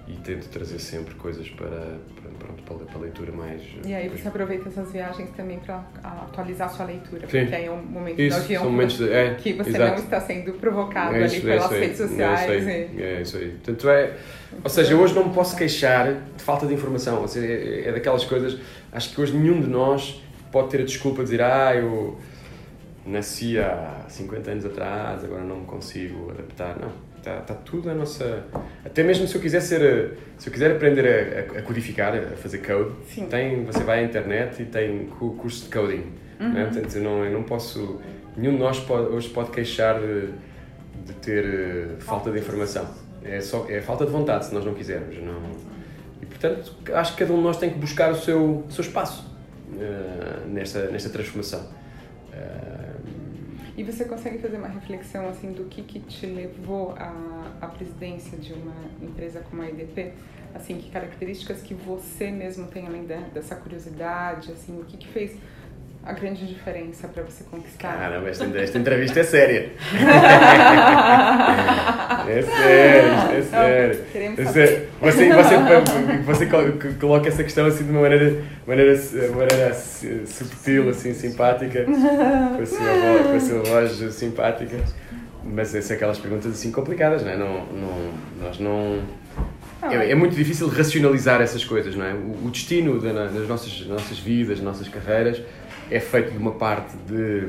e 0.09 0.17
tento 0.23 0.49
trazer 0.49 0.79
sempre 0.79 1.15
coisas 1.15 1.49
para, 1.51 1.69
para, 1.69 2.31
pronto, 2.39 2.63
para, 2.63 2.77
para 2.87 2.97
a 2.97 3.01
leitura 3.03 3.31
mais. 3.31 3.63
E 3.85 3.95
aí 3.95 4.09
você 4.09 4.27
aproveita 4.27 4.69
essas 4.69 4.91
viagens 4.91 5.29
também 5.37 5.59
para 5.59 5.85
atualizar 6.03 6.69
a 6.69 6.71
sua 6.71 6.87
leitura, 6.87 7.29
Sim. 7.29 7.41
porque 7.41 7.55
aí 7.55 7.67
é 7.67 7.71
um 7.71 7.83
momento 7.83 8.21
isso, 8.21 8.41
são 8.41 8.65
momentos 8.65 8.97
de, 8.97 9.13
é, 9.13 9.35
que 9.35 9.53
você 9.53 9.69
exato. 9.69 9.97
não 9.97 10.05
está 10.05 10.21
sendo 10.21 10.53
provocado 10.55 11.15
é 11.15 11.27
isso, 11.27 11.37
ali 11.37 11.45
pelas 11.45 11.73
é 11.73 11.81
redes 11.81 11.99
sociais. 11.99 12.51
É 12.51 12.57
isso 12.57 12.69
aí. 12.69 12.91
E... 12.97 13.03
É 13.03 13.21
isso 13.21 13.37
aí. 13.37 13.49
Portanto, 13.51 13.91
é, 13.91 14.17
ou 14.65 14.71
seja, 14.71 14.97
hoje 14.97 15.15
não 15.15 15.29
me 15.29 15.35
posso 15.35 15.55
queixar 15.57 16.15
de 16.15 16.43
falta 16.43 16.67
de 16.67 16.73
informação. 16.73 17.21
Ou 17.21 17.29
seja, 17.29 17.47
é, 17.47 17.89
é 17.89 17.93
daquelas 17.93 18.25
coisas. 18.25 18.59
Acho 18.91 19.15
que 19.15 19.21
hoje 19.21 19.37
nenhum 19.37 19.61
de 19.61 19.69
nós 19.69 20.23
pode 20.51 20.71
ter 20.71 20.81
a 20.81 20.85
desculpa 20.85 21.19
de 21.19 21.31
dizer, 21.31 21.43
ah, 21.43 21.75
eu 21.75 22.19
nasci 23.09 23.59
há 23.59 24.05
50 24.09 24.51
anos 24.51 24.65
atrás, 24.65 25.25
agora 25.25 25.43
não 25.43 25.61
me 25.61 25.67
consigo 25.67 26.31
adaptar. 26.31 26.79
Não, 26.79 26.93
está, 27.17 27.39
está 27.39 27.55
tudo 27.55 27.91
a 27.91 27.95
nossa. 27.95 28.45
Até 28.85 29.03
mesmo 29.03 29.27
se 29.27 29.35
eu 29.35 29.41
quiser 29.41 29.61
ser, 29.61 30.19
se 30.37 30.49
eu 30.49 30.53
quiser 30.53 30.73
aprender 30.73 31.49
a, 31.55 31.59
a 31.59 31.63
codificar, 31.63 32.15
a 32.15 32.37
fazer 32.37 32.59
code, 32.59 32.93
Sim. 33.09 33.27
tem, 33.27 33.65
você 33.65 33.83
vai 33.83 34.01
à 34.01 34.03
internet 34.03 34.63
e 34.63 34.67
tem 34.67 35.07
curso 35.07 35.65
de 35.65 35.71
coding. 35.71 36.05
Uhum. 36.41 36.53
Né? 36.53 36.65
Portanto, 36.65 36.97
eu 36.97 37.03
não, 37.03 37.25
eu 37.25 37.33
não 37.33 37.43
posso. 37.43 38.01
Nenhum 38.37 38.53
de 38.53 38.59
nós 38.59 38.79
pode, 38.79 39.09
hoje 39.09 39.29
pode 39.31 39.51
queixar 39.51 39.99
de, 40.01 40.29
de 41.07 41.13
ter 41.21 41.45
uh, 41.45 42.01
falta 42.01 42.31
de 42.31 42.39
informação. 42.39 42.87
É, 43.25 43.41
só, 43.41 43.67
é 43.69 43.81
falta 43.81 44.07
de 44.07 44.13
vontade 44.13 44.47
se 44.47 44.55
nós 44.55 44.65
não 44.65 44.75
quisermos. 44.75 45.17
Não... 45.19 45.51
E 46.23 46.27
portanto, 46.27 46.73
acho 46.95 47.13
que 47.15 47.19
cada 47.25 47.33
um 47.33 47.39
de 47.39 47.43
nós 47.43 47.57
tem 47.57 47.71
que 47.71 47.79
buscar 47.79 48.13
o 48.13 48.17
seu, 48.17 48.65
o 48.69 48.71
seu 48.71 48.83
espaço 48.83 49.28
uh, 49.75 50.49
nesta, 50.49 50.91
nesta 50.91 51.11
transformação. 51.11 51.61
Uh, 52.33 52.89
e 53.77 53.85
você 53.85 54.05
consegue 54.05 54.39
fazer 54.39 54.57
uma 54.57 54.67
reflexão 54.67 55.29
assim 55.29 55.53
do 55.53 55.67
que, 55.67 55.83
que 55.83 56.01
te 56.01 56.27
levou 56.27 56.95
à, 56.99 57.53
à 57.61 57.69
presidência 57.69 58.37
de 58.37 58.53
uma 58.53 58.75
empresa 59.01 59.41
como 59.49 59.63
a 59.63 59.69
EDP? 59.69 60.15
Assim, 60.53 60.79
que 60.79 60.91
características 60.91 61.63
que 61.63 61.75
você 61.75 62.31
mesmo 62.31 62.67
tem 62.67 62.89
além 62.89 63.05
dessa 63.05 63.55
curiosidade? 63.55 64.51
Assim, 64.51 64.81
o 64.81 64.85
que, 64.85 64.97
que 64.97 65.07
fez 65.07 65.37
a 66.05 66.13
grande 66.13 66.47
diferença 66.47 67.07
para 67.09 67.23
você 67.23 67.45
conquistar? 67.51 67.93
Caramba, 67.99 68.29
esta, 68.31 68.45
esta 68.59 68.79
entrevista 68.79 69.21
é 69.21 69.25
séria. 69.25 69.73
é 72.29 72.43
sério, 72.43 73.13
é 73.39 73.43
sério. 73.43 74.01
É 74.39 74.45
sério. 74.47 74.89
Você, 75.01 75.29
você, 75.33 76.23
você 76.25 76.47
colo- 76.47 76.73
coloca 77.01 77.29
essa 77.29 77.43
questão 77.45 77.67
assim 77.67 77.85
de 77.85 77.91
uma 77.91 78.01
maneira, 78.03 78.43
maneira, 78.67 78.99
maneira 79.35 79.75
su- 79.75 80.27
subtil, 80.27 80.89
assim, 80.89 81.13
simpática, 81.15 81.85
com 81.85 81.93
a 82.63 82.67
sua 82.67 82.79
voz, 82.93 83.27
com 83.27 83.37
a 83.37 83.41
sua 83.41 83.63
voz 83.63 84.15
simpática. 84.15 84.77
Mas 85.45 85.69
essas 85.75 85.87
são 85.87 85.97
aquelas 85.97 86.19
perguntas 86.19 86.53
assim 86.53 86.71
complicadas, 86.73 87.23
não 87.23 87.31
é? 87.31 87.37
Não, 87.37 87.65
não, 87.67 88.13
nós 88.43 88.59
não. 88.59 88.99
É, 89.83 90.11
é 90.11 90.15
muito 90.15 90.35
difícil 90.35 90.69
racionalizar 90.69 91.41
essas 91.41 91.65
coisas, 91.65 91.95
não 91.95 92.05
é? 92.05 92.13
O, 92.13 92.47
o 92.47 92.51
destino 92.51 93.01
da- 93.01 93.27
das 93.27 93.49
nossas, 93.49 93.87
nossas 93.87 94.19
vidas, 94.19 94.57
das 94.57 94.65
nossas 94.65 94.89
carreiras, 94.89 95.41
é 95.91 96.01
feito 96.01 96.33
de 96.33 96.39
uma 96.39 96.53
parte 96.53 96.97
de 97.07 97.49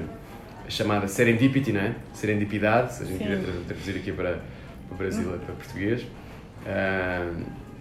chamada 0.68 1.08
serendipity, 1.08 1.72
não 1.72 1.82
é? 1.82 1.96
Serendipidade, 2.14 2.94
se 2.94 3.04
a 3.04 3.06
gente 3.06 3.18
Sim. 3.20 3.24
quiser 3.26 3.42
tra- 3.44 3.54
traduzir 3.68 3.96
aqui 3.98 4.12
para, 4.12 4.32
para 4.88 4.94
o 4.94 4.98
Brasil, 4.98 5.24
para 5.46 5.56
português. 5.56 6.06
Ah, 6.68 7.32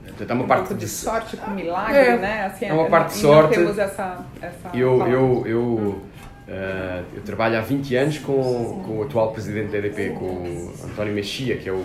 portanto, 0.07 0.31
há 0.31 0.35
uma 0.35 0.45
um 0.45 0.49
parte 0.49 0.75
de 0.75 0.89
sorte 0.89 1.37
com 1.37 1.51
milagre, 1.51 1.97
É, 1.99 2.17
né? 2.17 2.47
Assim, 2.47 2.65
é 2.67 2.73
uma 2.73 2.87
parte 2.89 3.13
de 3.15 3.19
sorte. 3.21 3.55
temos 3.55 3.79
essa, 3.79 4.25
essa 4.41 4.77
Eu, 4.77 4.93
palavra. 4.99 5.13
eu, 5.15 5.43
eu, 5.47 6.03
ah, 6.49 7.03
eu 7.15 7.23
trabalho 7.23 7.59
há 7.59 7.61
20 7.61 7.95
anos 7.97 8.19
com, 8.19 8.83
com 8.87 8.99
o 8.99 9.03
atual 9.03 9.33
presidente 9.33 9.71
da 9.71 9.79
EDP, 9.79 10.11
com 10.19 10.25
o 10.25 10.75
António 10.85 11.13
Mexia, 11.13 11.57
que 11.59 11.69
é 11.69 11.73
o, 11.73 11.85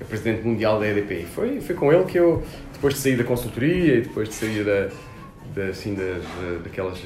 é 0.00 0.04
o 0.04 0.06
presidente 0.06 0.46
mundial 0.46 0.78
da 0.78 0.86
EDP. 0.86 1.22
E 1.22 1.26
Foi, 1.26 1.60
foi 1.60 1.74
com 1.74 1.92
ele 1.92 2.04
que 2.04 2.18
eu, 2.18 2.42
depois 2.72 2.94
de 2.94 3.00
sair 3.00 3.16
da 3.16 3.24
consultoria 3.24 3.96
e 3.96 4.00
depois 4.02 4.28
de 4.28 4.34
sair 4.36 4.62
da, 4.62 4.88
da, 5.54 5.70
assim, 5.70 5.94
das, 5.94 6.22
daquelas, 6.62 6.98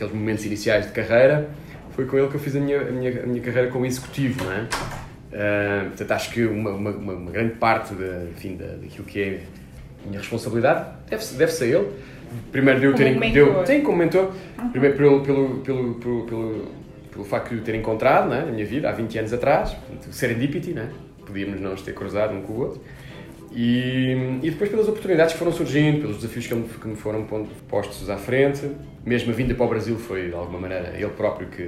daqueles 0.00 0.14
momentos 0.14 0.44
iniciais 0.46 0.86
de 0.86 0.92
carreira, 0.92 1.48
foi 1.94 2.06
com 2.06 2.16
ele 2.18 2.28
que 2.28 2.34
eu 2.36 2.40
fiz 2.40 2.56
a 2.56 2.60
minha, 2.60 2.80
a 2.80 2.84
minha, 2.84 3.22
a 3.22 3.26
minha 3.26 3.42
carreira 3.42 3.68
como 3.68 3.84
executivo, 3.84 4.42
não 4.44 4.52
é? 4.52 4.66
Ah, 5.32 5.84
portanto, 5.88 6.10
acho 6.12 6.30
que 6.32 6.44
uma, 6.44 6.70
uma, 6.70 6.90
uma- 6.90 7.30
grande 7.30 7.54
parte 7.54 7.94
da, 7.94 8.24
enfim, 8.30 8.56
da, 8.56 8.66
daquilo 8.66 9.04
que 9.04 9.20
é 9.20 9.40
a 10.04 10.08
minha 10.08 10.18
responsabilidade 10.18 10.86
deve-se 11.08 11.34
deve 11.34 11.52
a 11.62 11.66
ele. 11.66 11.88
Primeiro 12.50 12.80
de 12.80 12.86
eu 12.86 12.92
Como 12.92 13.04
ter, 13.04 13.16
um 13.16 13.20
de 13.20 13.38
eu- 13.38 13.46
mentor. 13.46 13.66
sim, 13.66 13.80
como 13.82 13.96
mentor. 13.98 14.32
Primeiro 14.72 14.96
pelo, 14.96 15.20
pelo, 15.20 15.48
pelo, 15.58 15.94
pelo, 15.96 16.24
pelo, 16.26 16.68
pelo 17.12 17.24
facto 17.24 17.50
de 17.50 17.56
o 17.56 17.60
ter 17.62 17.74
encontrado 17.74 18.32
é? 18.32 18.40
na 18.44 18.52
minha 18.52 18.64
vida, 18.64 18.88
há 18.88 18.92
20 18.92 19.18
anos 19.18 19.32
atrás, 19.32 19.72
portanto, 19.74 20.12
serendipity, 20.12 20.76
é? 20.78 20.86
podíamos 21.26 21.60
não 21.60 21.72
nos 21.72 21.82
ter 21.82 21.92
cruzado 21.92 22.34
um 22.34 22.40
com 22.42 22.52
o 22.54 22.60
outro. 22.60 22.80
E, 23.52 24.38
e 24.42 24.50
depois 24.50 24.70
pelas 24.70 24.86
oportunidades 24.88 25.32
que 25.32 25.38
foram 25.38 25.52
surgindo, 25.52 26.00
pelos 26.02 26.16
desafios 26.18 26.46
que 26.46 26.54
me, 26.54 26.68
que 26.68 26.88
me 26.88 26.96
foram 26.96 27.26
postos 27.68 28.08
à 28.08 28.16
frente. 28.16 28.70
Mesmo 29.04 29.32
a 29.32 29.34
vinda 29.34 29.54
para 29.54 29.66
o 29.66 29.68
Brasil 29.68 29.96
foi, 29.98 30.28
de 30.28 30.34
alguma 30.34 30.60
maneira, 30.60 30.92
ele 30.94 31.08
próprio 31.08 31.48
que, 31.48 31.66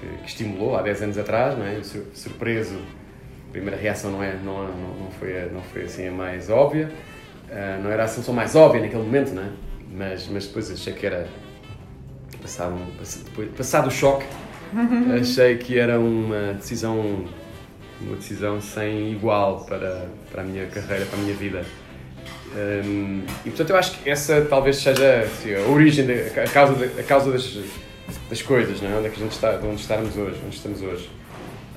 que, 0.00 0.06
que 0.22 0.26
estimulou 0.28 0.76
há 0.76 0.82
10 0.82 1.02
anos 1.02 1.18
atrás, 1.18 1.58
não 1.58 1.66
é? 1.66 1.82
Sur- 1.82 2.06
surpreso, 2.14 2.76
a 3.48 3.52
primeira 3.52 3.76
reação 3.76 4.12
não, 4.12 4.22
é, 4.22 4.34
não, 4.44 4.64
não, 4.68 4.94
não, 5.04 5.10
foi, 5.18 5.36
a- 5.42 5.46
não 5.46 5.62
foi 5.62 5.82
assim 5.82 6.06
a 6.08 6.12
mais 6.12 6.48
óbvia, 6.50 6.90
Ah, 7.50 7.78
não 7.82 7.90
era 7.90 8.04
a 8.04 8.08
solução 8.08 8.34
mais 8.34 8.54
óbvia 8.56 8.80
naquele 8.80 9.02
momento, 9.02 9.32
não 9.32 9.42
é? 9.42 9.48
Mas, 9.92 10.28
mas 10.28 10.46
depois 10.46 10.70
achei 10.70 10.92
que 10.92 11.06
era, 11.06 11.26
passado, 12.40 12.74
um- 12.74 12.90
pass- 12.98 13.22
depois- 13.24 13.48
passado 13.56 13.88
o 13.88 13.90
choque, 13.90 14.26
achei 15.20 15.56
que 15.58 15.78
era 15.78 15.98
uma 16.00 16.54
decisão, 16.54 17.24
uma 18.00 18.16
decisão 18.16 18.60
sem 18.60 19.12
igual 19.12 19.64
para, 19.64 20.08
para 20.30 20.42
a 20.42 20.44
minha 20.44 20.66
carreira, 20.66 21.06
para 21.06 21.18
a 21.18 21.22
minha 21.22 21.34
vida. 21.34 21.64
Hum, 22.56 23.22
e 23.44 23.50
portanto 23.50 23.70
eu 23.70 23.76
acho 23.76 23.98
que 23.98 24.08
essa 24.08 24.42
talvez 24.48 24.76
seja 24.76 25.20
assim, 25.20 25.54
a 25.54 25.60
origem, 25.68 26.06
da- 26.06 26.42
a 26.42 26.48
causa, 26.48 26.74
da- 26.74 27.00
a 27.00 27.04
causa 27.04 27.32
das, 27.32 27.58
das 28.30 28.42
coisas, 28.42 28.80
não 28.80 28.90
é? 28.90 28.96
onde 28.98 29.06
é 29.06 29.10
que 29.10 29.16
a 29.16 29.22
gente 29.24 29.32
está, 29.32 29.58
onde 29.62 29.80
estarmos 29.80 30.16
hoje, 30.16 30.40
onde 30.44 30.54
estamos 30.56 30.80
hoje. 30.82 31.10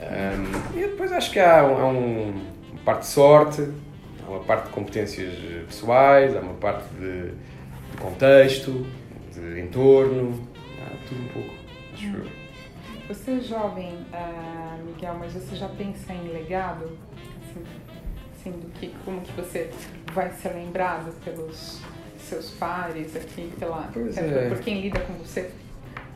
Hum, 0.01 0.61
e 0.75 0.81
depois 0.81 1.11
acho 1.11 1.31
que 1.31 1.39
há, 1.39 1.63
um- 1.65 1.77
há 1.77 1.87
um- 1.87 2.29
uma 2.71 2.81
parte 2.85 3.01
de 3.01 3.07
sorte, 3.07 3.67
há 4.25 4.29
uma 4.29 4.39
parte 4.41 4.65
de 4.67 4.69
competências 4.73 5.33
pessoais, 5.67 6.35
há 6.35 6.39
uma 6.39 6.53
parte 6.53 6.87
de, 6.99 7.29
de 7.31 7.97
contexto, 7.99 8.85
de 9.33 9.59
entorno, 9.59 10.47
há 10.79 11.07
tudo 11.07 11.21
um 11.21 11.27
pouco, 11.29 11.53
acho 11.93 12.05
eu. 12.05 12.46
Você 13.07 13.31
é 13.31 13.39
jovem, 13.39 13.93
ah, 14.13 14.77
Miguel, 14.85 15.15
mas 15.19 15.33
você 15.33 15.55
já 15.55 15.69
pensa 15.69 16.13
em 16.13 16.27
legado? 16.27 16.97
Assim, 17.41 17.63
assim, 18.35 18.51
do 18.51 18.67
que, 18.73 18.93
como 19.05 19.21
que 19.21 19.31
você 19.31 19.69
vai 20.13 20.29
ser 20.31 20.49
lembrado 20.49 21.13
pelos 21.23 21.81
seus 22.19 22.51
pares 22.51 23.15
aqui, 23.15 23.51
pela, 23.57 23.85
até 23.85 24.45
é. 24.45 24.49
por 24.49 24.59
quem 24.59 24.81
lida 24.81 24.99
com 25.01 25.13
você? 25.13 25.49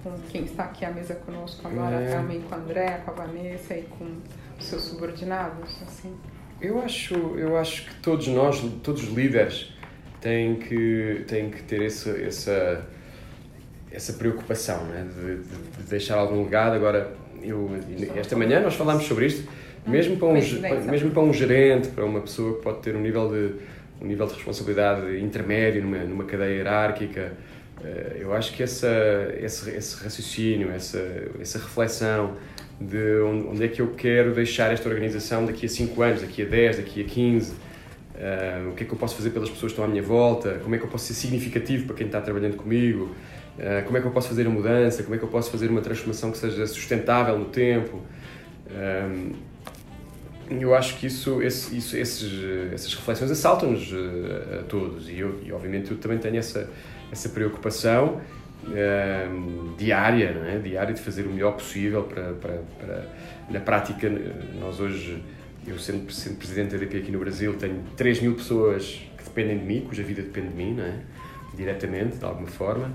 Com 0.04 0.12
quem 0.30 0.44
está 0.44 0.64
aqui 0.66 0.84
à 0.84 0.92
mesa 0.92 1.16
conosco 1.16 1.66
agora, 1.68 1.96
É. 2.02 2.12
também 2.12 2.42
com 2.42 2.56
a 2.56 2.58
André, 2.58 3.02
com 3.06 3.12
a 3.12 3.14
Vanessa 3.14 3.76
e 3.76 3.84
com 3.84 4.18
os 4.60 4.66
seus 4.66 4.84
subordinados, 4.84 5.82
assim. 5.84 6.14
Eu 6.60 6.82
acho, 6.82 7.16
eu 7.16 7.58
acho 7.58 7.86
que 7.86 7.96
todos 8.02 8.28
nós, 8.28 8.60
todos 8.84 9.04
os 9.04 9.10
líderes, 9.14 9.74
têm 10.20 10.56
que, 10.56 11.24
têm 11.28 11.50
que 11.50 11.64
ter 11.64 11.82
esse, 11.84 12.24
essa, 12.24 12.86
essa 13.92 14.14
preocupação 14.14 14.86
né? 14.86 15.06
de, 15.16 15.36
de- 15.38 15.44
de 15.84 15.90
deixar 15.90 16.16
algum 16.18 16.44
legado. 16.44 16.76
Agora, 16.76 17.12
eu, 17.44 17.70
esta 18.16 18.36
manhã 18.36 18.60
nós 18.62 18.76
falámos 18.76 19.04
sobre 19.06 19.26
isto, 19.26 19.48
mesmo 19.86 20.18
para, 20.18 20.28
um, 20.28 20.34
mesmo 20.92 21.12
para 21.12 21.22
um 21.24 21.34
gerente, 21.34 21.88
para 21.90 22.06
uma 22.06 22.22
pessoa 22.22 22.56
que 22.58 22.62
pode 22.64 22.80
ter 22.82 22.96
um 22.96 23.02
nível 23.02 23.30
de, 23.30 23.56
um 24.04 24.08
nível 24.08 24.28
de 24.28 24.34
responsabilidade 24.36 25.20
intermédio 25.20 25.82
numa, 25.82 25.98
numa 26.00 26.24
cadeia 26.24 26.56
hierárquica, 26.58 27.34
eh, 27.84 28.18
eu 28.20 28.32
acho 28.34 28.54
que 28.54 28.62
essa, 28.62 28.88
esse, 29.40 29.70
esse 29.72 30.04
raciocínio, 30.04 30.70
essa, 30.72 31.04
essa 31.40 31.58
reflexão 31.58 32.36
de 32.80 33.22
onde, 33.22 33.64
é 33.64 33.68
que 33.68 33.82
eu 33.82 33.88
quero 33.90 34.34
deixar 34.34 34.72
esta 34.72 34.88
organização 34.88 35.46
daqui 35.46 35.66
a 35.66 35.70
5 35.70 36.02
anos, 36.02 36.22
daqui 36.22 36.44
a 36.44 36.46
10, 36.46 36.78
daqui 36.78 37.02
a 37.02 37.04
15, 37.04 37.54
eh, 38.20 38.62
o 38.70 38.74
que 38.74 38.84
é 38.84 38.86
que 38.88 38.94
eu 38.94 38.98
posso 38.98 39.16
fazer 39.16 39.32
pelas 39.32 39.50
pessoas 39.50 39.72
que 39.72 39.76
estão 39.80 39.86
à 39.86 39.88
minha 39.88 40.04
volta, 40.04 40.60
como 40.64 40.76
é 40.76 40.78
que 40.78 40.84
eu 40.84 40.90
posso 40.90 41.06
ser 41.06 41.14
significativo 41.16 41.86
para 41.88 41.96
quem 41.96 42.06
está 42.06 42.22
trabalhando 42.22 42.56
comigo, 42.56 43.16
eh, 43.60 43.82
como 43.82 43.98
é 43.98 44.02
que 44.02 44.08
eu 44.08 44.12
posso 44.12 44.30
fazer 44.30 44.48
a 44.48 44.50
mudança, 44.50 45.04
como 45.04 45.16
é 45.16 45.18
que 45.18 45.24
eu 45.24 45.30
posso 45.30 45.52
fazer 45.52 45.70
uma 45.70 45.82
transformação 45.82 46.32
que 46.32 46.38
seja 46.38 46.66
sustentável 46.68 47.38
no 47.38 47.46
tempo. 47.46 48.02
Ehm, 48.70 49.34
eu 50.60 50.76
acho 50.76 50.98
que 50.98 51.08
isso, 51.08 51.42
esse, 51.42 51.78
isso 51.78 51.96
esses, 51.96 52.44
eh, 52.44 52.74
essas 52.74 52.94
reflexões 52.94 53.32
assaltam-nos 53.32 53.92
eh, 53.94 54.60
a 54.60 54.64
todos 54.64 55.10
e, 55.10 55.20
eu, 55.20 55.40
e 55.44 55.52
obviamente 55.52 55.92
eu 55.92 55.98
também 55.98 56.18
tenho 56.18 56.38
essa, 56.38 56.70
essa 57.12 57.30
preocupação 57.30 58.22
ehm, 58.74 59.76
diária, 59.78 60.34
não 60.34 60.46
é? 60.46 60.60
diária 60.60 60.94
de 60.94 61.02
fazer 61.02 61.26
o 61.26 61.30
melhor 61.30 61.54
possível 61.54 62.04
para, 62.04 62.34
para, 62.34 62.62
para 62.80 63.08
na 63.50 63.60
prática 63.60 64.08
eh, 64.08 64.34
nós 64.60 64.80
hoje 64.80 65.24
eu 65.66 65.78
sendo, 65.78 66.12
sendo 66.12 66.38
presidente 66.38 66.72
da 66.72 66.78
EDP 66.78 66.98
aqui 66.98 67.12
no 67.12 67.20
Brasil 67.20 67.54
tenho 67.54 67.84
3 67.96 68.22
mil 68.22 68.36
pessoas 68.36 69.02
que 69.18 69.24
dependem 69.24 69.60
de 69.60 69.66
mim, 69.66 69.82
cuja 69.88 70.04
vida 70.04 70.22
depende 70.22 70.50
de 70.50 70.56
mim, 70.56 70.74
não 70.74 70.84
é? 70.84 71.00
diretamente, 71.56 72.18
de 72.18 72.26
alguma 72.26 72.48
forma 72.48 72.92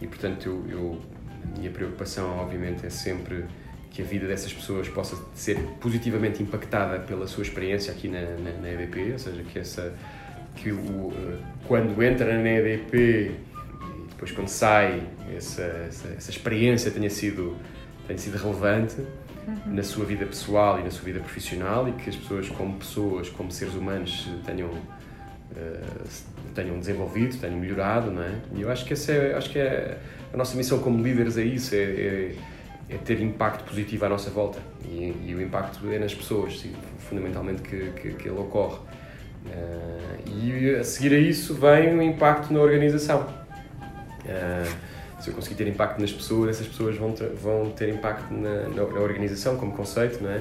E 0.00 0.06
portanto 0.06 0.46
eu, 0.46 0.64
eu, 0.70 1.00
a 1.44 1.58
minha 1.58 1.70
preocupação 1.70 2.38
obviamente 2.38 2.84
é 2.84 2.90
sempre 2.90 3.44
que 3.90 4.02
a 4.02 4.04
vida 4.04 4.26
dessas 4.26 4.52
pessoas 4.52 4.88
possa 4.88 5.16
ser 5.34 5.58
positivamente 5.80 6.42
impactada 6.42 7.00
pela 7.00 7.26
sua 7.26 7.42
experiência 7.42 7.92
aqui 7.92 8.08
na, 8.08 8.20
na, 8.20 8.52
na 8.52 8.70
EDP, 8.70 9.12
ou 9.12 9.18
seja, 9.18 9.42
que, 9.42 9.58
essa, 9.58 9.92
que 10.54 10.70
o, 10.70 11.12
eh, 11.12 11.38
quando 11.66 12.00
entra 12.02 12.40
na 12.40 12.48
EDP 12.48 12.96
e 12.96 14.08
depois 14.10 14.30
quando 14.30 14.48
sai, 14.48 15.02
essa, 15.36 15.62
essa, 15.62 16.08
essa 16.08 16.30
experiência 16.30 16.90
tenha 16.90 17.10
sido, 17.10 17.56
tenha 18.06 18.18
sido 18.18 18.38
relevante 18.38 18.96
na 19.66 19.82
sua 19.82 20.04
vida 20.04 20.24
pessoal 20.24 20.78
e 20.78 20.84
na 20.84 20.90
sua 20.90 21.04
vida 21.04 21.18
profissional 21.18 21.88
e 21.88 21.92
que 21.92 22.10
as 22.10 22.16
pessoas 22.16 22.48
como 22.48 22.78
pessoas, 22.78 23.28
como 23.28 23.50
seres 23.50 23.74
humanos 23.74 24.28
tenham 24.44 24.70
tenham 26.54 26.78
desenvolvido, 26.78 27.36
tenham 27.38 27.58
melhorado, 27.58 28.10
não 28.10 28.22
é? 28.22 28.34
E 28.54 28.62
eu 28.62 28.70
acho 28.70 28.84
que 28.84 28.92
essa 28.92 29.12
é, 29.12 29.34
acho 29.34 29.50
que 29.50 29.58
é 29.58 29.98
a 30.32 30.36
nossa 30.36 30.56
missão 30.56 30.78
como 30.78 31.02
líderes 31.02 31.36
é 31.36 31.42
isso, 31.42 31.74
é, 31.74 31.78
é, 31.78 32.34
é 32.88 32.96
ter 32.96 33.20
impacto 33.20 33.64
positivo 33.64 34.04
à 34.04 34.08
nossa 34.08 34.30
volta 34.30 34.58
e, 34.84 35.14
e 35.26 35.34
o 35.34 35.42
impacto 35.42 35.90
é 35.90 35.98
nas 35.98 36.14
pessoas, 36.14 36.58
sim, 36.60 36.72
fundamentalmente 36.98 37.62
que, 37.62 37.90
que, 38.00 38.10
que 38.14 38.28
ele 38.28 38.38
ocorre. 38.38 38.78
Eh, 39.46 40.18
e 40.26 40.74
a 40.76 40.84
seguir 40.84 41.14
a 41.14 41.18
isso 41.18 41.54
vem 41.54 41.96
o 41.96 42.02
impacto 42.02 42.52
na 42.52 42.60
organização. 42.60 43.26
Eh, 44.26 44.68
se 45.20 45.28
eu 45.28 45.34
conseguir 45.34 45.56
ter 45.56 45.68
impacto 45.68 46.00
nas 46.00 46.12
pessoas, 46.12 46.50
essas 46.50 46.66
pessoas 46.66 46.96
vão 46.96 47.12
ter, 47.12 47.28
vão 47.28 47.70
ter 47.70 47.88
impacto 47.88 48.32
na, 48.32 48.68
na, 48.68 48.86
na 48.86 49.00
organização 49.00 49.56
como 49.56 49.72
conceito, 49.72 50.22
não 50.22 50.30
é? 50.30 50.40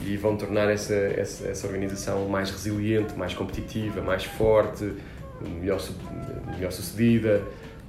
E 0.00 0.16
vão 0.16 0.36
tornar 0.36 0.70
essa, 0.70 0.94
essa, 0.94 1.48
essa 1.48 1.66
organização 1.66 2.28
mais 2.28 2.50
resiliente, 2.50 3.16
mais 3.16 3.34
competitiva, 3.34 4.00
mais 4.00 4.24
forte, 4.24 4.92
melhor, 5.40 5.80
melhor 6.54 6.70
sucedida. 6.70 7.42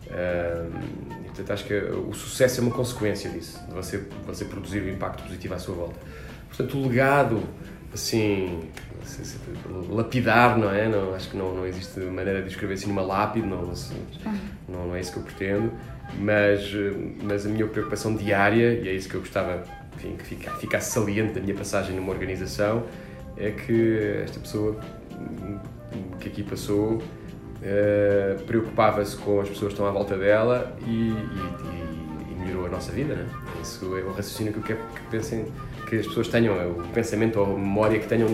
E, 0.07 1.25
portanto, 1.25 1.51
acho 1.51 1.65
que 1.65 1.75
o 1.75 2.13
sucesso 2.13 2.61
é 2.61 2.63
uma 2.63 2.71
consequência 2.71 3.29
disso, 3.29 3.63
de 3.67 3.73
você, 3.73 4.03
você 4.25 4.45
produzir 4.45 4.81
um 4.81 4.89
impacto 4.89 5.23
positivo 5.23 5.53
à 5.53 5.59
sua 5.59 5.75
volta. 5.75 5.95
Portanto, 6.47 6.77
o 6.77 6.87
legado, 6.87 7.43
assim, 7.93 8.59
lapidar, 9.89 10.57
não 10.57 10.71
é? 10.73 10.87
Não, 10.87 11.13
acho 11.13 11.29
que 11.29 11.37
não, 11.37 11.53
não 11.53 11.65
existe 11.65 11.99
maneira 11.99 12.41
de 12.41 12.49
escrever 12.49 12.73
assim 12.73 12.87
numa 12.87 13.01
lápide, 13.01 13.45
não, 13.45 13.71
não, 14.67 14.87
não 14.87 14.95
é 14.95 14.99
isso 14.99 15.13
que 15.13 15.17
eu 15.17 15.23
pretendo, 15.23 15.71
mas, 16.19 16.71
mas 17.21 17.45
a 17.45 17.49
minha 17.49 17.67
preocupação 17.67 18.15
diária, 18.15 18.73
e 18.73 18.87
é 18.87 18.93
isso 18.93 19.07
que 19.07 19.15
eu 19.15 19.21
gostava 19.21 19.63
enfim, 20.07 20.37
que 20.37 20.49
ficasse 20.59 20.91
saliente 20.91 21.33
da 21.33 21.41
minha 21.41 21.55
passagem 21.55 21.95
numa 21.95 22.11
organização, 22.11 22.83
é 23.37 23.51
que 23.51 24.21
esta 24.23 24.39
pessoa 24.39 24.79
que 26.19 26.27
aqui 26.27 26.43
passou 26.43 26.95
uh, 26.97 28.43
preocupava-se 28.45 29.15
com 29.17 29.41
as 29.41 29.49
pessoas 29.49 29.73
que 29.73 29.73
estão 29.73 29.87
à 29.87 29.91
volta 29.91 30.17
dela 30.17 30.75
e, 30.85 30.91
e, 30.91 32.31
e 32.31 32.35
melhorou 32.39 32.67
a 32.67 32.69
nossa 32.69 32.91
vida, 32.91 33.15
né? 33.15 33.27
Isso 33.61 33.97
é 33.97 34.01
o 34.01 34.11
raciocínio 34.11 34.53
que 34.53 34.59
eu 34.59 34.63
quero 34.63 34.79
que 34.93 35.01
pensem, 35.09 35.45
que 35.87 35.97
as 35.97 36.07
pessoas 36.07 36.27
tenham, 36.27 36.55
é 36.59 36.65
o 36.65 36.75
pensamento 36.93 37.39
ou 37.39 37.45
a 37.45 37.49
memória 37.49 37.99
que 37.99 38.07
tenham 38.07 38.29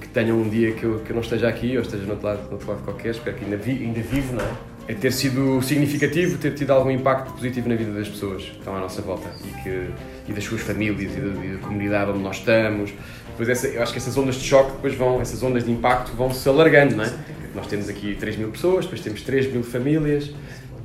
que 0.00 0.08
tenham 0.08 0.38
um 0.38 0.48
dia 0.48 0.72
que 0.72 0.84
eu, 0.84 1.00
que 1.00 1.10
eu 1.10 1.14
não 1.14 1.22
esteja 1.22 1.48
aqui 1.48 1.76
ou 1.76 1.82
esteja 1.82 2.04
no 2.04 2.12
outro 2.12 2.26
lado, 2.26 2.42
no 2.44 2.52
outro 2.52 2.68
lado 2.68 2.82
qualquer, 2.84 3.10
espero 3.10 3.36
que 3.36 3.44
ainda, 3.44 3.56
vi, 3.56 3.84
ainda 3.84 4.00
vivo, 4.00 4.34
não 4.34 4.44
é? 4.44 4.52
É 4.86 4.94
ter 4.94 5.12
sido 5.12 5.62
significativo, 5.62 6.36
ter 6.36 6.52
tido 6.54 6.70
algum 6.70 6.90
impacto 6.90 7.32
positivo 7.32 7.70
na 7.70 7.74
vida 7.74 7.90
das 7.92 8.06
pessoas 8.06 8.42
que 8.42 8.58
estão 8.58 8.76
à 8.76 8.80
nossa 8.80 9.00
volta 9.00 9.30
e, 9.42 9.62
que, 9.62 9.90
e 10.26 10.32
das 10.32 10.44
suas 10.44 10.60
famílias 10.60 11.12
e 11.16 11.20
da, 11.20 11.44
e 11.44 11.48
da 11.54 11.58
comunidade 11.58 12.10
onde 12.10 12.20
nós 12.20 12.36
estamos. 12.36 12.92
Depois 13.28 13.48
essa, 13.48 13.66
eu 13.66 13.82
acho 13.82 13.92
que 13.92 13.98
essas 13.98 14.16
ondas 14.16 14.36
de 14.36 14.44
choque, 14.44 14.72
depois 14.72 14.94
vão, 14.94 15.20
essas 15.20 15.42
ondas 15.42 15.64
de 15.64 15.72
impacto 15.72 16.12
vão 16.12 16.32
se 16.32 16.48
alargando, 16.48 16.96
não 16.96 17.04
é? 17.04 17.12
Nós 17.54 17.66
temos 17.66 17.88
aqui 17.88 18.16
3 18.18 18.36
mil 18.36 18.50
pessoas, 18.50 18.84
depois 18.84 19.00
temos 19.00 19.22
3 19.22 19.52
mil 19.52 19.62
famílias, 19.62 20.32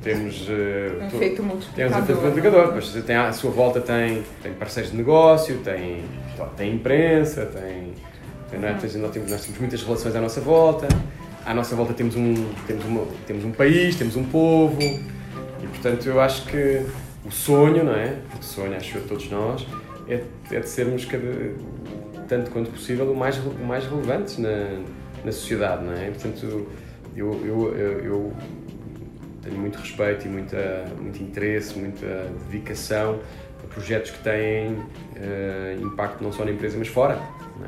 temos 0.02 0.48
uh, 0.48 1.02
um 1.02 1.06
efeito 1.06 1.42
multiplicador. 1.42 1.74
Temos 1.74 1.96
um 1.96 2.02
efeito 2.02 2.20
multiplicador. 2.20 2.66
Depois 2.66 3.04
tem, 3.04 3.16
à 3.16 3.32
sua 3.32 3.50
volta 3.50 3.80
tem, 3.80 4.22
tem 4.42 4.52
parceiros 4.52 4.92
de 4.92 4.96
negócio, 4.96 5.58
tem, 5.58 6.04
tem 6.56 6.74
imprensa, 6.74 7.46
tem, 7.46 7.92
tem 8.50 8.60
não 8.60 8.68
é? 8.68 8.72
nós, 8.72 8.92
temos, 9.12 9.30
nós 9.30 9.44
temos 9.44 9.58
muitas 9.58 9.82
relações 9.82 10.16
à 10.16 10.20
nossa 10.20 10.40
volta. 10.40 10.88
À 11.44 11.54
nossa 11.54 11.74
volta 11.74 11.92
temos 11.92 12.16
um, 12.16 12.34
temos, 12.66 12.84
uma, 12.84 13.04
temos 13.26 13.44
um 13.44 13.50
país, 13.50 13.96
temos 13.96 14.16
um 14.16 14.24
povo 14.24 14.80
e 14.80 15.66
portanto 15.66 16.06
eu 16.06 16.20
acho 16.20 16.46
que 16.46 16.84
o 17.24 17.30
sonho, 17.30 17.84
não 17.84 17.94
é? 17.94 18.18
O 18.38 18.42
sonho, 18.42 18.76
acho 18.76 18.98
eu, 18.98 19.06
todos 19.06 19.30
nós, 19.30 19.66
é, 20.08 20.24
é 20.50 20.60
de 20.60 20.68
sermos 20.68 21.04
cada, 21.04 21.54
tanto 22.28 22.50
quanto 22.50 22.70
possível 22.70 23.10
o 23.10 23.16
mais, 23.16 23.36
o 23.38 23.64
mais 23.64 23.84
relevantes 23.86 24.38
na, 24.38 24.82
na 25.24 25.32
sociedade, 25.32 25.84
não 25.84 25.92
é? 25.92 26.10
Portanto 26.10 26.66
eu, 27.16 27.40
eu, 27.44 27.76
eu, 27.76 28.04
eu 28.04 28.32
tenho 29.42 29.58
muito 29.58 29.78
respeito 29.78 30.26
e 30.26 30.28
muita, 30.28 30.86
muito 31.00 31.22
interesse, 31.22 31.78
muita 31.78 32.30
dedicação 32.50 33.20
a 33.62 33.66
projetos 33.66 34.10
que 34.10 34.22
têm 34.22 34.72
uh, 34.72 35.82
impacto 35.82 36.22
não 36.22 36.32
só 36.32 36.44
na 36.44 36.52
empresa, 36.52 36.76
mas 36.78 36.88
fora. 36.88 37.18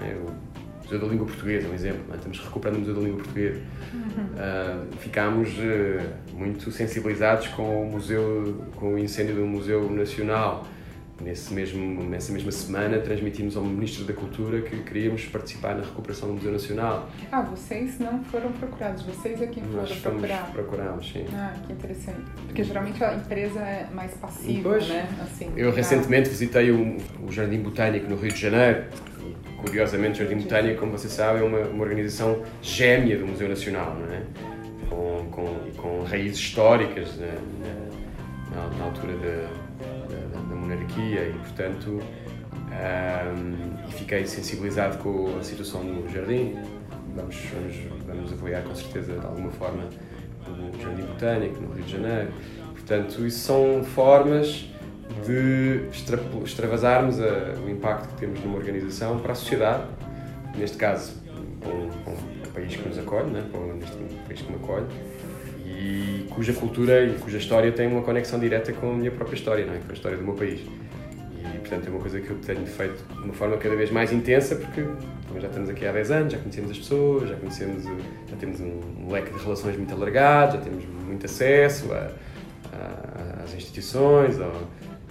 É? 0.03 0.15
O 0.15 0.53
Museu 0.85 0.99
da 0.99 1.07
Língua 1.07 1.27
Portuguesa, 1.27 1.69
um 1.69 1.75
exemplo. 1.75 2.03
É? 2.13 2.17
Estamos 2.17 2.39
recuperando 2.39 2.77
o 2.77 2.81
Museu 2.81 2.95
da 2.95 3.01
Língua 3.01 3.19
Portuguesa. 3.19 3.61
Uhum. 3.93 4.01
Uh, 4.03 4.97
ficámos 4.99 5.49
uh, 5.51 6.32
muito 6.43 6.71
sensibilizados 6.71 7.49
com 7.49 7.83
o 7.83 7.91
museu, 7.91 8.65
com 8.77 8.95
o 8.95 8.99
incêndio 8.99 9.35
do 9.35 9.47
Museu 9.47 9.91
Nacional 9.91 10.67
Nesse 11.23 11.55
mesmo, 11.55 12.03
nessa 12.03 12.33
mesma 12.33 12.51
semana, 12.51 12.99
transmitimos 12.99 13.57
ao 13.57 13.63
Ministro 13.63 14.05
da 14.05 14.13
Cultura 14.13 14.61
que 14.61 14.77
queríamos 14.83 15.25
participar 15.27 15.77
na 15.77 15.85
recuperação 15.85 16.29
do 16.29 16.35
Museu 16.35 16.51
Nacional. 16.51 17.09
Ah, 17.31 17.43
vocês 17.43 17.99
não 18.01 18.25
foram 18.25 18.51
procurados, 18.53 19.03
vocês 19.03 19.41
é 19.41 19.47
quem 19.47 19.63
foram 19.63 20.01
procurar? 20.01 20.51
procuramos, 20.51 21.13
sim. 21.13 21.25
Ah, 21.33 21.55
que 21.65 21.73
interessante. 21.73 22.23
Porque 22.47 22.65
geralmente 22.65 23.05
a 23.05 23.15
empresa 23.15 23.61
é 23.61 23.89
mais 23.93 24.13
passiva, 24.15 24.71
pois, 24.71 24.89
né? 24.89 25.09
Assim, 25.23 25.53
eu 25.57 25.71
tá. 25.71 25.77
recentemente 25.77 26.29
visitei 26.29 26.73
o, 26.73 26.97
o 27.25 27.31
Jardim 27.31 27.61
Botânico 27.61 28.09
no 28.09 28.17
Rio 28.17 28.33
de 28.33 28.41
Janeiro. 28.41 28.85
Curiosamente, 29.59 30.21
o 30.21 30.27
Jardim 30.27 30.43
Botânico, 30.43 30.81
como 30.81 30.91
você 30.91 31.09
sabe, 31.09 31.39
é 31.39 31.43
uma, 31.45 31.61
uma 31.69 31.85
organização 31.85 32.43
gêmea 32.61 33.17
do 33.17 33.29
Museu 33.29 33.49
Nacional, 33.49 33.95
não 33.95 34.13
é? 34.13 34.52
Com, 34.93 35.27
com, 35.31 35.71
com 35.81 36.05
raízes 36.05 36.39
históricas 36.39 37.17
né? 37.17 37.35
na, 38.55 38.79
na 38.79 38.85
altura 38.85 39.15
da 39.15 39.49
monarquia 40.55 41.29
e, 41.29 41.33
portanto, 41.33 42.01
um, 42.73 43.89
e 43.89 43.93
fiquei 43.93 44.27
sensibilizado 44.27 44.99
com 44.99 45.37
a 45.39 45.43
situação 45.43 45.83
no 45.83 46.09
jardim. 46.09 46.57
Vamos, 47.15 47.37
vamos, 47.53 47.77
vamos 48.07 48.33
apoiar 48.33 48.63
com 48.63 48.75
certeza 48.75 49.19
de 49.19 49.27
alguma 49.27 49.51
forma 49.51 49.89
o 50.49 50.83
Jardim 50.83 51.03
Botânico 51.03 51.61
no 51.61 51.75
Rio 51.75 51.85
de 51.85 51.93
Janeiro. 51.93 52.33
Portanto, 52.73 53.27
isso 53.27 53.41
são 53.41 53.85
formas 53.85 54.69
de 55.27 55.83
extravasarmos 56.45 57.21
a, 57.21 57.55
o 57.65 57.69
impacto 57.69 58.09
que 58.15 58.21
temos 58.21 58.41
numa 58.41 58.57
organização 58.57 59.19
para 59.19 59.33
a 59.33 59.35
sociedade, 59.35 59.85
neste 60.57 60.77
caso, 60.77 61.15
com, 61.63 61.91
com 62.05 62.17
país 62.53 62.75
que 62.77 62.89
nos 62.89 62.99
acolhe, 62.99 63.31
né? 63.31 63.45
neste 63.79 63.97
país 64.27 64.41
que 64.41 64.51
me 64.51 64.57
acolhe, 64.57 64.87
e 65.65 66.27
cuja 66.31 66.53
cultura 66.53 67.05
e 67.05 67.15
cuja 67.19 67.39
história 67.39 67.73
tem 67.73 67.87
uma 67.87 68.03
conexão 68.03 68.39
direta 68.39 68.73
com 68.73 68.93
a 68.93 68.95
minha 68.95 69.11
própria 69.11 69.37
história, 69.37 69.67
não 69.67 69.75
é? 69.75 69.79
com 69.79 69.91
a 69.91 69.95
história 69.95 70.17
do 70.17 70.25
meu 70.25 70.35
país. 70.35 70.61
E, 70.61 71.59
portanto, 71.59 71.87
é 71.87 71.91
uma 71.91 72.01
coisa 72.01 72.21
que 72.21 72.31
eu 72.31 72.37
tenho 72.39 72.67
feito 72.67 73.05
de 73.05 73.25
uma 73.25 73.35
forma 73.35 73.57
cada 73.57 73.75
vez 73.75 73.91
mais 73.91 74.13
intensa, 74.13 74.57
porque 74.57 74.85
já 75.41 75.49
estamos 75.49 75.69
aqui 75.71 75.87
há 75.87 75.93
10 75.93 76.11
anos, 76.11 76.33
já 76.33 76.39
conhecemos 76.39 76.71
as 76.71 76.79
pessoas, 76.79 77.29
já 77.29 77.37
conhecemos, 77.37 77.85
já 77.85 78.37
temos 78.37 78.61
um 78.61 79.11
leque 79.11 79.33
de 79.33 79.43
relações 79.43 79.77
muito 79.77 79.93
alargado, 79.93 80.57
já 80.57 80.63
temos 80.63 80.85
muito 80.85 81.27
acesso 81.27 81.93
a, 81.93 82.11
a, 82.73 83.43
às 83.43 83.55
instituições, 83.55 84.41
ao, 84.41 84.53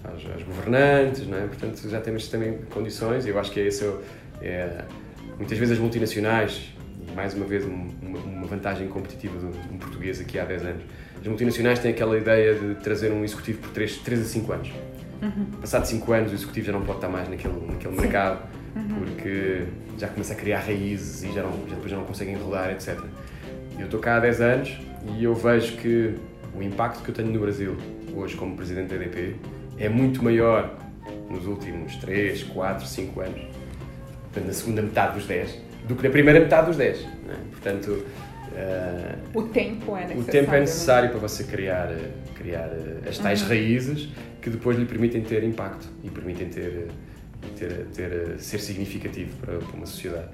aos, 0.04 0.26
aos, 0.32 0.44
governantes, 0.44 1.28
não 1.28 1.38
é? 1.38 1.48
Portanto, 1.48 1.90
já 1.90 2.00
temos 2.00 2.28
também 2.28 2.60
condições, 2.70 3.26
e 3.26 3.30
eu 3.30 3.40
acho 3.40 3.52
que 3.52 3.60
é 3.60 3.68
isso. 3.68 4.00
É, 4.42 4.84
muitas 5.38 5.58
vezes 5.58 5.74
as 5.74 5.80
multinacionais 5.80 6.72
mais 7.16 7.34
uma 7.34 7.46
vez, 7.46 7.66
um, 7.66 7.88
uma, 8.02 8.48
vantagem 8.48 8.88
competitiva 8.88 9.38
de 9.40 9.46
um 9.46 9.78
português 9.78 10.20
aqui 10.20 10.38
há 10.40 10.46
10 10.46 10.66
anos. 10.66 10.84
As 11.22 11.28
multinacionais 11.28 11.80
têm 11.80 11.92
aquela 11.92 12.18
ideia 12.18 12.56
de 12.56 12.76
trazer 12.76 13.12
um 13.12 13.24
executivo 13.24 13.60
por 13.60 13.70
3, 13.72 13.98
3 13.98 14.22
a 14.22 14.26
5 14.26 14.52
anos. 14.52 14.72
Uhum. 15.22 15.46
Passado 15.62 15.86
5 15.86 16.14
anos, 16.14 16.32
o 16.32 16.36
executivo 16.36 16.68
já 16.68 16.72
não 16.74 16.82
pode 16.82 16.98
estar 16.98 17.10
mais 17.10 17.30
naquele, 17.30 17.54
naquele 17.68 17.96
mercado, 17.96 18.48
uhum. 18.76 18.96
porque 19.00 19.64
já 19.98 20.08
começa 20.08 20.34
a 20.34 20.36
criar 20.36 20.60
raízes 20.60 21.24
e 21.24 21.32
já, 21.34 21.44
não, 21.44 21.52
já 21.68 21.76
depois 21.76 21.92
já 21.92 21.98
não 21.98 22.06
consegue 22.06 22.32
enrolar, 22.32 22.72
etc. 22.72 23.00
Eu 23.78 23.86
estou 23.86 24.00
cá 24.00 24.18
há 24.18 24.20
10 24.20 24.42
anos 24.42 24.80
e 25.18 25.24
eu 25.24 25.34
vejo 25.36 25.78
que 25.78 26.16
o 26.56 26.62
impacto 26.62 27.04
que 27.04 27.10
eu 27.10 27.16
tenho 27.16 27.32
no 27.32 27.40
Brasil, 27.40 27.78
hoje 28.16 28.36
como 28.36 28.56
presidente 28.56 28.90
da 28.90 28.96
EDP, 28.96 29.36
é 29.78 29.88
muito 29.88 30.24
maior 30.24 30.78
nos 31.30 31.46
últimos 31.46 31.96
3, 31.98 32.44
4, 32.44 32.86
5 32.86 33.22
anos, 33.22 33.42
portanto, 34.24 34.46
na 34.46 34.54
segunda 34.54 34.82
metade 34.82 35.16
dos 35.16 35.26
10, 35.26 35.71
do 35.88 35.96
que 35.96 36.04
na 36.04 36.10
primeira 36.10 36.40
metade 36.40 36.68
dos 36.68 36.78
10. 36.78 37.02
Né? 37.02 37.36
Portanto, 37.52 37.92
uh, 37.92 39.38
o 39.40 39.44
tempo 39.44 39.96
é 39.96 40.02
necessário. 40.02 40.22
O 40.22 40.26
tempo 40.26 40.56
é 40.56 40.60
necessário 40.60 41.10
para 41.10 41.20
você 41.20 41.44
criar, 41.44 41.90
criar 42.36 42.70
as 43.08 43.18
tais 43.18 43.42
uhum. 43.42 43.50
raízes 43.50 44.10
que 44.42 44.50
depois 44.50 44.78
lhe 44.78 44.86
permitem 44.86 45.22
ter 45.22 45.44
impacto 45.44 45.88
e 46.04 46.10
permitem 46.10 46.50
ter, 46.50 46.88
ter, 47.58 47.86
ter 47.94 48.40
ser 48.40 48.60
significativo 48.60 49.36
para, 49.38 49.58
para 49.60 49.76
uma 49.76 49.86
sociedade. 49.86 50.30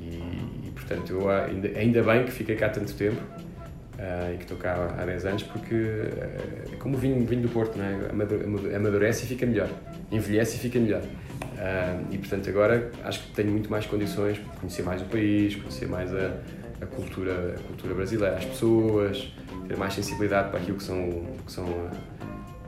E, 0.00 0.66
e, 0.66 0.70
portanto, 0.74 1.12
eu 1.12 1.30
ainda, 1.30 1.68
ainda 1.78 2.02
bem 2.02 2.24
que 2.24 2.32
fiquei 2.32 2.56
cá 2.56 2.68
tanto 2.68 2.92
tempo 2.94 3.20
uh, 3.20 4.34
e 4.34 4.36
que 4.36 4.42
estou 4.42 4.56
cá 4.56 4.94
há 4.98 5.04
10 5.04 5.26
anos, 5.26 5.42
porque 5.44 5.74
uh, 5.74 6.72
é 6.72 6.76
como 6.78 6.96
o 6.96 6.98
vinho, 6.98 7.24
vinho 7.24 7.42
do 7.42 7.48
Porto, 7.48 7.78
não 7.78 7.84
é? 7.84 8.76
amadurece 8.76 9.24
e 9.24 9.28
fica 9.28 9.46
melhor, 9.46 9.68
envelhece 10.10 10.56
e 10.56 10.58
fica 10.58 10.78
melhor. 10.78 11.02
Uh, 11.42 12.06
e 12.12 12.18
portanto 12.18 12.48
agora 12.48 12.90
acho 13.04 13.22
que 13.22 13.32
tenho 13.32 13.50
muito 13.50 13.70
mais 13.70 13.86
condições 13.86 14.38
para 14.38 14.60
conhecer 14.60 14.82
mais 14.82 15.02
o 15.02 15.04
país, 15.06 15.56
conhecer 15.56 15.88
mais 15.88 16.12
a, 16.14 16.36
a, 16.80 16.86
cultura, 16.86 17.56
a 17.58 17.62
cultura 17.62 17.94
brasileira, 17.94 18.36
as 18.36 18.44
pessoas, 18.44 19.32
ter 19.68 19.76
mais 19.76 19.94
sensibilidade 19.94 20.50
para 20.50 20.58
aquilo 20.58 20.76
que 20.78 20.84
são, 20.84 21.24
que 21.46 21.52
são, 21.52 21.66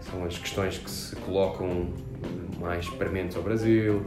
são 0.01 0.25
as 0.25 0.39
questões 0.39 0.79
que 0.79 0.91
se 0.91 1.17
colocam 1.17 1.93
mais 2.61 2.89
prementes 2.91 3.37
ao 3.37 3.43
Brasil. 3.43 4.05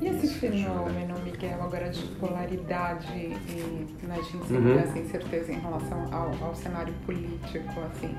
E 0.00 0.06
esse 0.06 0.28
fenômeno, 0.28 1.14
Miguel, 1.24 1.62
agora 1.62 1.88
de 1.90 2.02
polaridade 2.16 3.06
e 3.14 3.36
a 4.10 4.14
gente 4.16 4.46
sempre 4.46 4.56
uhum. 4.56 4.78
essa 4.78 4.98
incerteza 4.98 5.52
em 5.52 5.60
relação 5.60 6.12
ao, 6.12 6.34
ao 6.44 6.54
cenário 6.54 6.92
político, 7.06 7.80
assim, 7.80 8.14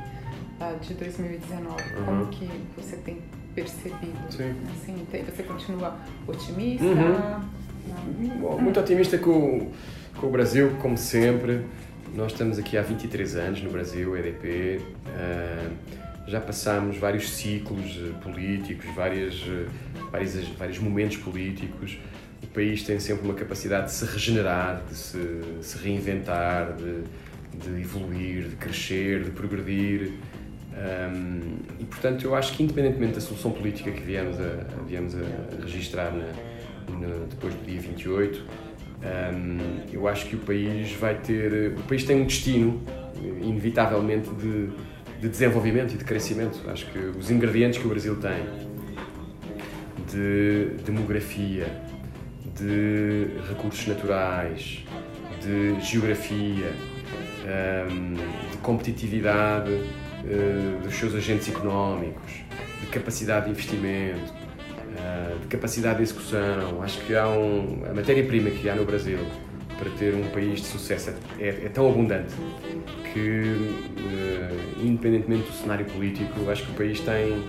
ah, 0.60 0.76
de 0.82 0.94
2019, 0.94 1.68
uhum. 1.68 2.06
como 2.06 2.28
que 2.28 2.50
você 2.76 2.98
tem 2.98 3.22
percebido? 3.54 4.32
Sim. 4.32 4.56
Assim, 4.72 5.06
você 5.26 5.44
continua 5.44 5.98
otimista? 6.28 6.86
Uhum. 6.86 8.62
Muito 8.62 8.80
otimista 8.80 9.18
com, 9.18 9.72
com 10.20 10.28
o 10.28 10.32
Brasil, 10.32 10.72
como 10.82 10.98
sempre. 10.98 11.66
Nós 12.14 12.32
estamos 12.32 12.60
aqui 12.60 12.78
há 12.78 12.82
23 12.82 13.36
anos 13.36 13.64
no 13.64 13.72
Brasil, 13.72 14.16
EDP. 14.16 14.80
Uh, 14.80 14.84
ah, 15.08 15.72
já 16.28 16.40
passamos 16.40 16.98
vários 16.98 17.30
ciclos 17.30 18.00
eh, 18.00 18.14
políticos, 18.24 18.86
várias, 18.96 19.44
eh, 19.46 19.68
vários, 20.10 20.48
vários 20.58 20.80
momentos 20.80 21.18
políticos. 21.18 21.98
O 22.42 22.48
país 22.48 22.84
tem 22.84 23.00
sempre 23.00 23.26
uma 23.26 23.34
capacidade 23.34 23.88
de 23.88 23.92
se 23.92 24.06
regenerar, 24.06 24.84
de 24.88 24.96
se, 24.96 25.18
se 25.62 25.78
reinventar, 25.78 26.76
de, 26.78 27.04
de 27.58 27.82
evoluir, 27.82 28.48
de 28.48 28.56
crescer, 28.56 29.24
de 29.24 29.32
progredir. 29.32 30.14
Um, 30.74 31.58
e 31.80 31.86
portanto, 31.86 32.26
eu 32.26 32.36
acho 32.36 32.54
que, 32.54 32.64
independentemente 32.64 33.14
da 33.14 33.22
solução 33.22 33.52
política 33.52 33.92
que 33.92 34.02
viemos 34.02 34.38
a, 34.40 34.84
viemos 34.86 35.16
a 35.16 35.62
registrar 35.62 36.12
na, 36.12 36.26
na, 36.98 37.26
depois 37.30 37.54
do 37.54 37.66
dia 37.66 37.80
28, 37.80 38.44
Um, 39.04 39.82
eu 39.92 40.08
acho 40.08 40.28
que 40.28 40.36
o 40.36 40.40
país 40.40 40.94
vai 40.94 41.16
ter. 41.16 41.74
O 41.78 41.84
país 41.84 42.06
tem 42.06 42.22
um 42.22 42.26
destino, 42.26 42.82
inevitavelmente, 43.42 44.30
de, 44.30 44.70
de 45.20 45.30
desenvolvimento 45.30 45.94
e 45.94 45.98
de 45.98 46.06
crescimento. 46.06 46.60
Acho 46.70 46.86
que 46.86 46.98
os 46.98 47.30
ingredientes 47.30 47.80
que 47.80 47.86
o 47.86 47.90
Brasil 47.90 48.16
tem 48.16 48.46
de 50.10 50.84
demografia, 50.86 51.68
de 52.58 53.28
recursos 53.50 53.86
naturais, 53.88 54.86
de 55.42 55.82
geografia, 55.82 56.72
de 58.52 58.58
competitividade 58.60 59.72
eh, 59.72 60.03
dos 60.84 60.96
seus 60.96 61.14
agentes 61.16 61.50
económicos, 61.50 62.44
de 62.80 62.88
capacidade 62.88 63.46
de 63.46 63.52
investimento, 63.52 64.34
eh, 64.98 65.36
de 65.42 65.48
capacidade 65.48 65.98
de 65.98 66.04
execução. 66.04 66.82
Acho 66.82 67.00
que 67.02 67.16
há 67.16 67.28
um, 67.28 67.84
a 67.90 67.94
matéria-prima 67.94 68.50
que 68.52 68.70
há 68.70 68.76
no 68.76 68.86
Brasil 68.86 69.18
para 69.78 69.90
ter 69.92 70.14
um 70.14 70.30
país 70.30 70.62
de 70.62 70.68
sucesso 70.68 71.14
é, 71.40 71.48
é 71.48 71.70
tão 71.70 71.90
abundante 71.90 72.34
que, 73.12 73.76
eh, 73.98 74.50
independentemente 74.82 75.50
do 75.50 75.54
cenário 75.54 75.86
político, 75.86 76.50
acho 76.50 76.66
que 76.66 76.72
o 76.72 76.76
país 76.76 77.00
tem 77.00 77.44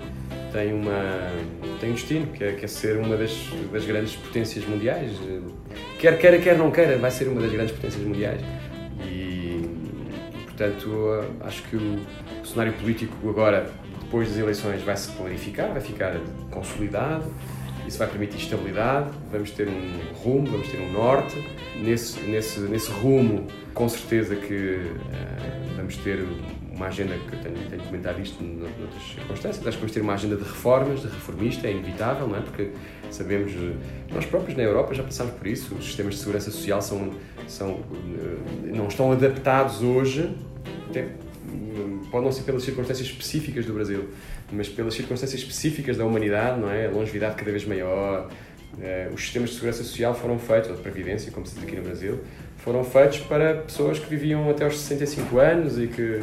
tem 0.51 0.73
uma 0.73 1.31
tem 1.81 1.91
um 1.91 1.93
destino 1.93 2.27
que 2.27 2.43
é, 2.43 2.53
que 2.53 2.63
é 2.63 2.67
ser 2.67 2.97
uma 2.97 3.17
das, 3.17 3.31
das 3.73 3.85
grandes 3.85 4.15
potências 4.15 4.65
mundiais 4.65 5.11
quer 5.99 6.17
queira 6.17 6.39
quer 6.39 6.57
não 6.57 6.71
queira 6.71 6.97
vai 6.97 7.11
ser 7.11 7.27
uma 7.27 7.41
das 7.41 7.51
grandes 7.51 7.75
potências 7.75 8.01
mundiais 8.01 8.39
portanto 10.55 11.25
acho 11.41 11.63
que 11.63 11.75
o, 11.75 11.99
o 12.41 12.45
cenário 12.45 12.73
político 12.73 13.29
agora 13.29 13.71
depois 14.01 14.29
das 14.29 14.37
eleições 14.37 14.81
vai 14.83 14.95
se 14.95 15.11
clarificar 15.11 15.71
vai 15.71 15.81
ficar 15.81 16.19
consolidado 16.49 17.29
isso 17.87 17.99
vai 17.99 18.07
permitir 18.07 18.37
estabilidade, 18.37 19.11
vamos 19.31 19.51
ter 19.51 19.67
um 19.67 20.13
rumo, 20.15 20.47
vamos 20.47 20.67
ter 20.69 20.81
um 20.81 20.91
norte. 20.91 21.35
Nesse, 21.75 22.19
nesse, 22.21 22.59
nesse 22.61 22.89
rumo, 22.89 23.47
com 23.73 23.87
certeza 23.87 24.35
que 24.35 24.79
uh, 24.79 25.75
vamos 25.75 25.95
ter 25.97 26.19
uma 26.75 26.87
agenda, 26.87 27.15
que 27.17 27.33
eu 27.33 27.39
tenho, 27.39 27.69
tenho 27.69 27.83
comentado 27.83 28.21
isto 28.21 28.43
noutras 28.43 29.01
circunstâncias, 29.15 29.65
acho 29.65 29.77
que 29.77 29.81
vamos 29.81 29.91
ter 29.93 30.01
uma 30.01 30.13
agenda 30.13 30.35
de 30.35 30.43
reformas, 30.43 31.01
de 31.01 31.07
reformista, 31.07 31.67
é 31.67 31.71
inevitável, 31.71 32.27
não 32.27 32.35
é? 32.35 32.41
Porque 32.41 32.71
sabemos, 33.09 33.53
nós 34.13 34.25
próprios 34.25 34.57
na 34.57 34.63
Europa 34.63 34.93
já 34.93 35.03
passamos 35.03 35.33
por 35.35 35.47
isso, 35.47 35.73
os 35.75 35.85
sistemas 35.85 36.15
de 36.15 36.19
segurança 36.19 36.51
social 36.51 36.81
são, 36.81 37.13
são, 37.47 37.79
eh, 37.79 38.75
não 38.75 38.87
estão 38.87 39.11
adaptados 39.11 39.81
hoje, 39.81 40.35
até, 40.89 41.07
pode 42.11 42.25
não 42.25 42.31
ser 42.31 42.43
pelas 42.43 42.63
circunstâncias 42.63 43.07
específicas 43.07 43.65
do 43.65 43.73
Brasil, 43.73 44.09
mas 44.51 44.67
pelas 44.67 44.93
circunstâncias 44.93 45.41
específicas 45.41 45.95
da 45.95 46.05
humanidade, 46.05 46.59
não 46.59 46.69
é? 46.69 46.87
A 46.87 46.91
longevidade 46.91 47.35
cada 47.35 47.51
vez 47.51 47.65
maior, 47.65 48.29
eh, 48.81 49.09
os 49.13 49.21
sistemas 49.21 49.51
de 49.51 49.55
segurança 49.55 49.81
social 49.81 50.13
foram 50.13 50.37
feitos, 50.37 50.71
ou 50.71 50.75
de 50.75 50.81
previdência, 50.81 51.31
como 51.31 51.45
se 51.45 51.55
diz 51.55 51.63
aqui 51.63 51.77
no 51.77 51.83
Brasil, 51.83 52.19
foram 52.57 52.83
feitos 52.83 53.19
para 53.19 53.61
pessoas 53.61 53.97
que 53.97 54.09
viviam 54.09 54.49
até 54.49 54.65
aos 54.65 54.77
65 54.77 55.37
anos 55.39 55.79
e 55.79 55.87
que 55.87 56.19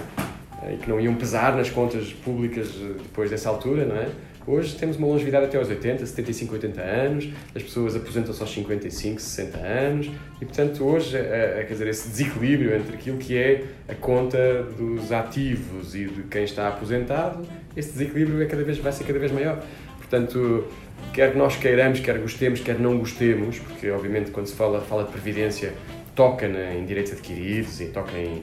e 0.71 0.77
que 0.77 0.89
não 0.89 1.01
iam 1.01 1.15
pesar 1.15 1.57
nas 1.57 1.71
contas 1.71 2.13
públicas 2.13 2.69
eh, 2.81 2.95
depois 3.03 3.31
dessa 3.31 3.49
altura, 3.49 3.85
não 3.85 3.97
é? 3.97 4.09
Hoje 4.45 4.75
temos 4.75 4.97
uma 4.97 5.07
longevidade 5.07 5.45
até 5.45 5.57
aos 5.57 5.69
80, 5.69 6.05
75, 6.05 6.55
80 6.55 6.81
anos, 6.81 7.29
as 7.55 7.63
pessoas 7.63 7.95
aposentam-se 7.95 8.41
aos 8.41 8.53
55, 8.53 9.21
60 9.21 9.59
anos 9.59 10.11
e, 10.41 10.45
portanto, 10.45 10.85
hoje, 10.85 11.17
é, 11.17 11.65
quer 11.67 11.73
dizer, 11.73 11.87
esse 11.87 12.09
desequilíbrio 12.09 12.75
entre 12.75 12.97
aquilo 12.97 13.19
que 13.19 13.39
é 13.39 13.63
a 13.89 13.95
conta 13.95 14.65
dos 14.77 15.13
ativos 15.13 15.95
e 15.95 16.07
de 16.07 16.25
quem 16.25 16.43
está 16.43 16.67
aposentado, 16.67 17.47
esse 17.77 17.93
desequilíbrio 17.93 18.43
é 18.43 18.47
cada 18.47 18.65
vez, 18.65 18.79
vai 18.79 18.91
ser 18.91 19.05
cada 19.05 19.21
vez 19.21 19.31
maior. 19.31 19.63
Portanto, 19.99 20.67
quer 21.13 21.37
nós 21.37 21.55
queiramos, 21.57 22.01
quer 22.01 22.19
gostemos, 22.19 22.61
quer 22.61 22.81
não 22.81 22.99
gostemos, 22.99 23.61
porque, 23.61 23.91
obviamente, 23.93 24.33
quando 24.33 24.47
se 24.47 24.55
fala, 24.55 24.81
fala 24.81 25.05
de 25.05 25.13
previdência, 25.13 25.73
toca 26.17 26.47
em 26.47 26.85
direitos 26.85 27.13
adquiridos 27.13 27.81
e 27.81 27.87
toca 27.87 28.19
em 28.19 28.43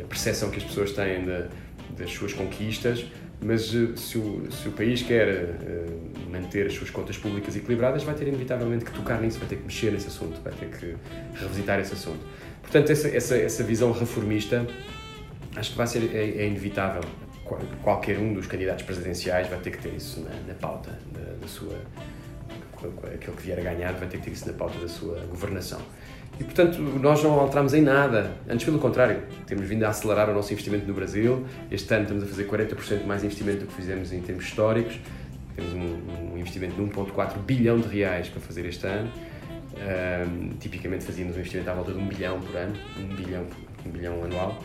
na 0.00 0.04
percepção 0.06 0.50
que 0.50 0.58
as 0.58 0.64
pessoas 0.64 0.92
têm 0.92 1.24
de, 1.24 1.44
das 1.96 2.12
suas 2.12 2.32
conquistas, 2.32 3.04
mas 3.40 3.74
eh, 3.74 3.96
se 3.96 4.18
o, 4.18 4.50
se 4.50 4.68
o 4.68 4.72
país 4.72 5.02
quer 5.02 5.28
uh, 5.28 6.30
manter 6.30 6.66
as 6.66 6.74
suas 6.74 6.90
contas 6.90 7.18
públicas 7.18 7.54
equilibradas, 7.54 8.02
vai 8.02 8.14
ter 8.14 8.26
inevitavelmente 8.28 8.84
que 8.84 8.92
tocar 8.92 9.20
nisso, 9.20 9.38
vai 9.38 9.48
ter 9.48 9.56
que 9.56 9.64
mexer 9.64 9.92
nesse 9.92 10.08
assunto, 10.08 10.40
vai 10.42 10.52
ter 10.54 10.70
que 10.70 10.96
revisitar 11.34 11.78
esse 11.80 11.92
assunto. 11.92 12.20
Portanto, 12.62 12.90
essa, 12.90 13.08
essa, 13.08 13.36
essa 13.36 13.62
visão 13.62 13.92
reformista 13.92 14.66
acho 15.54 15.70
que 15.70 15.76
vai 15.76 15.86
ser 15.86 16.14
é, 16.14 16.42
é 16.42 16.46
inevitável. 16.46 17.02
Qualquer 17.82 18.18
um 18.18 18.34
dos 18.34 18.46
candidatos 18.46 18.84
presidenciais 18.84 19.48
vai 19.48 19.58
ter 19.60 19.70
que 19.70 19.78
ter 19.78 19.94
isso 19.94 20.20
na, 20.20 20.30
na 20.48 20.54
pauta 20.54 20.98
da, 21.12 21.32
da 21.40 21.46
sua. 21.46 21.78
Aquele 23.14 23.36
que 23.36 23.42
vier 23.42 23.58
a 23.58 23.62
ganhar 23.62 23.92
vai 23.92 24.08
ter 24.08 24.18
que 24.18 24.24
ter 24.24 24.32
isso 24.32 24.46
na 24.46 24.52
pauta 24.52 24.78
da 24.78 24.88
sua 24.88 25.18
governação. 25.26 25.80
E, 26.38 26.44
portanto, 26.44 26.78
nós 26.80 27.22
não 27.22 27.32
alteramos 27.40 27.72
em 27.72 27.80
nada. 27.80 28.32
Antes, 28.48 28.64
pelo 28.64 28.78
contrário, 28.78 29.22
temos 29.46 29.66
vindo 29.66 29.84
a 29.84 29.88
acelerar 29.88 30.28
o 30.28 30.34
nosso 30.34 30.52
investimento 30.52 30.86
no 30.86 30.92
Brasil. 30.92 31.46
Este 31.70 31.92
ano 31.94 32.02
estamos 32.02 32.24
a 32.24 32.26
fazer 32.26 32.46
40% 32.46 33.06
mais 33.06 33.24
investimento 33.24 33.60
do 33.60 33.66
que 33.66 33.74
fizemos 33.74 34.12
em 34.12 34.20
termos 34.20 34.44
históricos. 34.44 34.98
Temos 35.54 35.72
um, 35.72 36.34
um 36.34 36.38
investimento 36.38 36.74
de 36.74 36.82
1,4 36.82 37.38
bilhão 37.38 37.80
de 37.80 37.88
reais 37.88 38.28
para 38.28 38.40
fazer 38.40 38.66
este 38.66 38.86
ano. 38.86 39.10
Um, 39.76 40.56
tipicamente 40.58 41.04
fazíamos 41.04 41.36
um 41.36 41.38
investimento 41.38 41.70
à 41.70 41.74
volta 41.74 41.92
de 41.92 41.98
um 41.98 42.06
bilhão 42.06 42.40
por 42.40 42.56
ano, 42.56 42.74
um 42.98 43.14
bilhão, 43.14 43.46
um 43.86 43.90
bilhão 43.90 44.24
anual. 44.24 44.62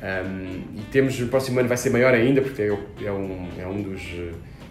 Um, 0.00 0.78
e 0.78 0.82
temos, 0.92 1.20
o 1.20 1.26
próximo 1.26 1.58
ano 1.58 1.68
vai 1.68 1.76
ser 1.76 1.90
maior 1.90 2.14
ainda, 2.14 2.40
porque 2.40 2.62
é, 2.62 2.66
é 2.66 3.12
um, 3.12 3.48
é 3.58 3.66
um 3.66 3.82
dos 3.82 4.00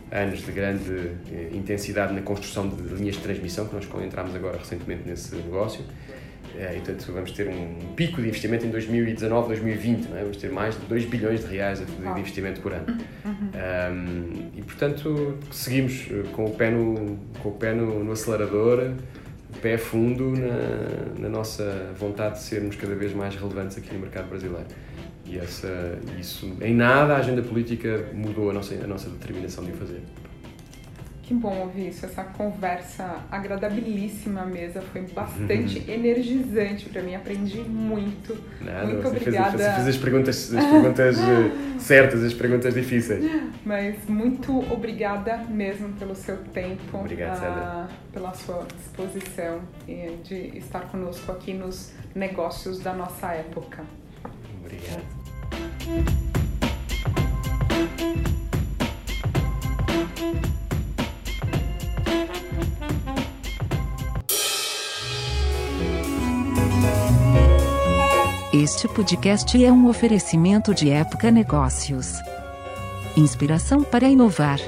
anos 0.10 0.46
de 0.46 0.52
grande 0.54 1.12
eh, 1.30 1.50
intensidade 1.52 2.14
na 2.14 2.22
construção 2.22 2.70
de 2.70 2.82
linhas 2.94 3.16
de 3.16 3.22
transmissão, 3.22 3.68
que 3.68 3.76
nós 3.76 3.86
entramos 4.06 4.34
agora 4.34 4.58
recentemente 4.58 5.04
nesse 5.06 5.36
negócio. 5.36 5.84
É, 6.60 6.74
portanto, 6.74 7.12
vamos 7.14 7.32
ter 7.34 7.48
um 7.48 7.94
pico 7.96 8.20
de 8.20 8.28
investimento 8.30 8.66
em 8.66 8.72
2019, 8.72 9.50
2020, 9.50 10.08
é? 10.08 10.22
vamos 10.22 10.38
ter 10.38 10.52
mais 10.52 10.80
de 10.80 10.86
2 10.88 11.06
bilhões 11.06 11.42
de 11.42 11.56
reais 11.56 11.80
de 11.80 12.20
investimento 12.20 12.62
por 12.62 12.74
ano. 12.74 12.98
Uhum. 13.24 13.50
Um, 13.54 14.50
e, 14.58 14.62
portanto, 14.64 15.38
seguimos 15.52 16.08
eh, 16.10 16.24
com 16.34 16.46
o 16.46 16.52
pé 16.52 16.72
no, 16.72 17.20
com 17.44 17.50
o 17.50 17.52
pé 17.52 17.74
no, 17.74 18.04
no 18.04 18.12
acelerador, 18.12 18.92
pé 19.62 19.78
fundo 19.78 20.32
na, 20.32 21.20
na, 21.20 21.30
nossa 21.30 21.94
vontade 21.98 22.36
de 22.36 22.42
sermos 22.42 22.76
cada 22.76 22.96
vez 22.96 23.14
mais 23.14 23.36
relevantes 23.36 23.78
aqui 23.78 23.94
no 23.94 24.00
mercado 24.00 24.28
brasileiro. 24.28 24.66
E 25.26 25.38
essa, 25.38 26.00
isso, 26.20 26.58
em 26.62 26.74
nada 26.74 27.16
a 27.16 27.18
agenda 27.18 27.44
política 27.44 28.10
mudou 28.14 28.50
a 28.50 28.54
nossa, 28.54 28.74
a 28.74 28.88
nossa 28.88 29.10
determinação 29.10 29.64
de 29.64 29.72
o 29.72 29.76
fazer. 29.76 30.02
Que 31.28 31.34
bom 31.34 31.60
ouvir 31.60 31.90
isso, 31.90 32.06
essa 32.06 32.24
conversa 32.24 33.18
agradabilíssima 33.30 34.46
mesa, 34.46 34.82
foi 34.82 35.02
bastante 35.02 35.80
uhum. 35.80 35.94
energizante 35.94 36.88
para 36.88 37.02
mim, 37.02 37.16
aprendi 37.16 37.60
muito. 37.60 38.42
Nada, 38.62 38.86
muito 38.86 39.02
você 39.02 39.08
obrigada. 39.18 39.58
Fez, 39.58 39.62
você 39.62 39.72
fez 39.74 39.88
as 39.90 39.98
perguntas, 39.98 40.54
as 40.56 40.66
perguntas 40.66 41.20
eh, 41.20 41.52
certas, 41.80 42.24
as 42.24 42.34
perguntas 42.34 42.74
difíceis. 42.74 43.30
Mas 43.66 43.98
muito 44.08 44.58
obrigada 44.72 45.36
mesmo 45.50 45.90
pelo 46.00 46.16
seu 46.16 46.38
tempo, 46.38 46.98
Obrigado, 46.98 47.44
uh, 47.44 47.90
pela 48.14 48.34
sua 48.34 48.66
disposição 48.78 49.60
de 50.24 50.58
estar 50.58 50.84
conosco 50.84 51.30
aqui 51.30 51.54
nos 51.54 51.92
negócios 52.16 52.80
da 52.80 52.94
nossa 52.94 53.34
época. 53.34 53.84
Obrigado. 54.62 55.04
Este 68.54 68.88
podcast 68.88 69.64
é 69.64 69.72
um 69.72 69.88
oferecimento 69.88 70.74
de 70.74 70.90
Época 70.90 71.32
Negócios. 71.32 72.14
Inspiração 73.16 73.84
para 73.84 74.08
inovar. 74.08 74.60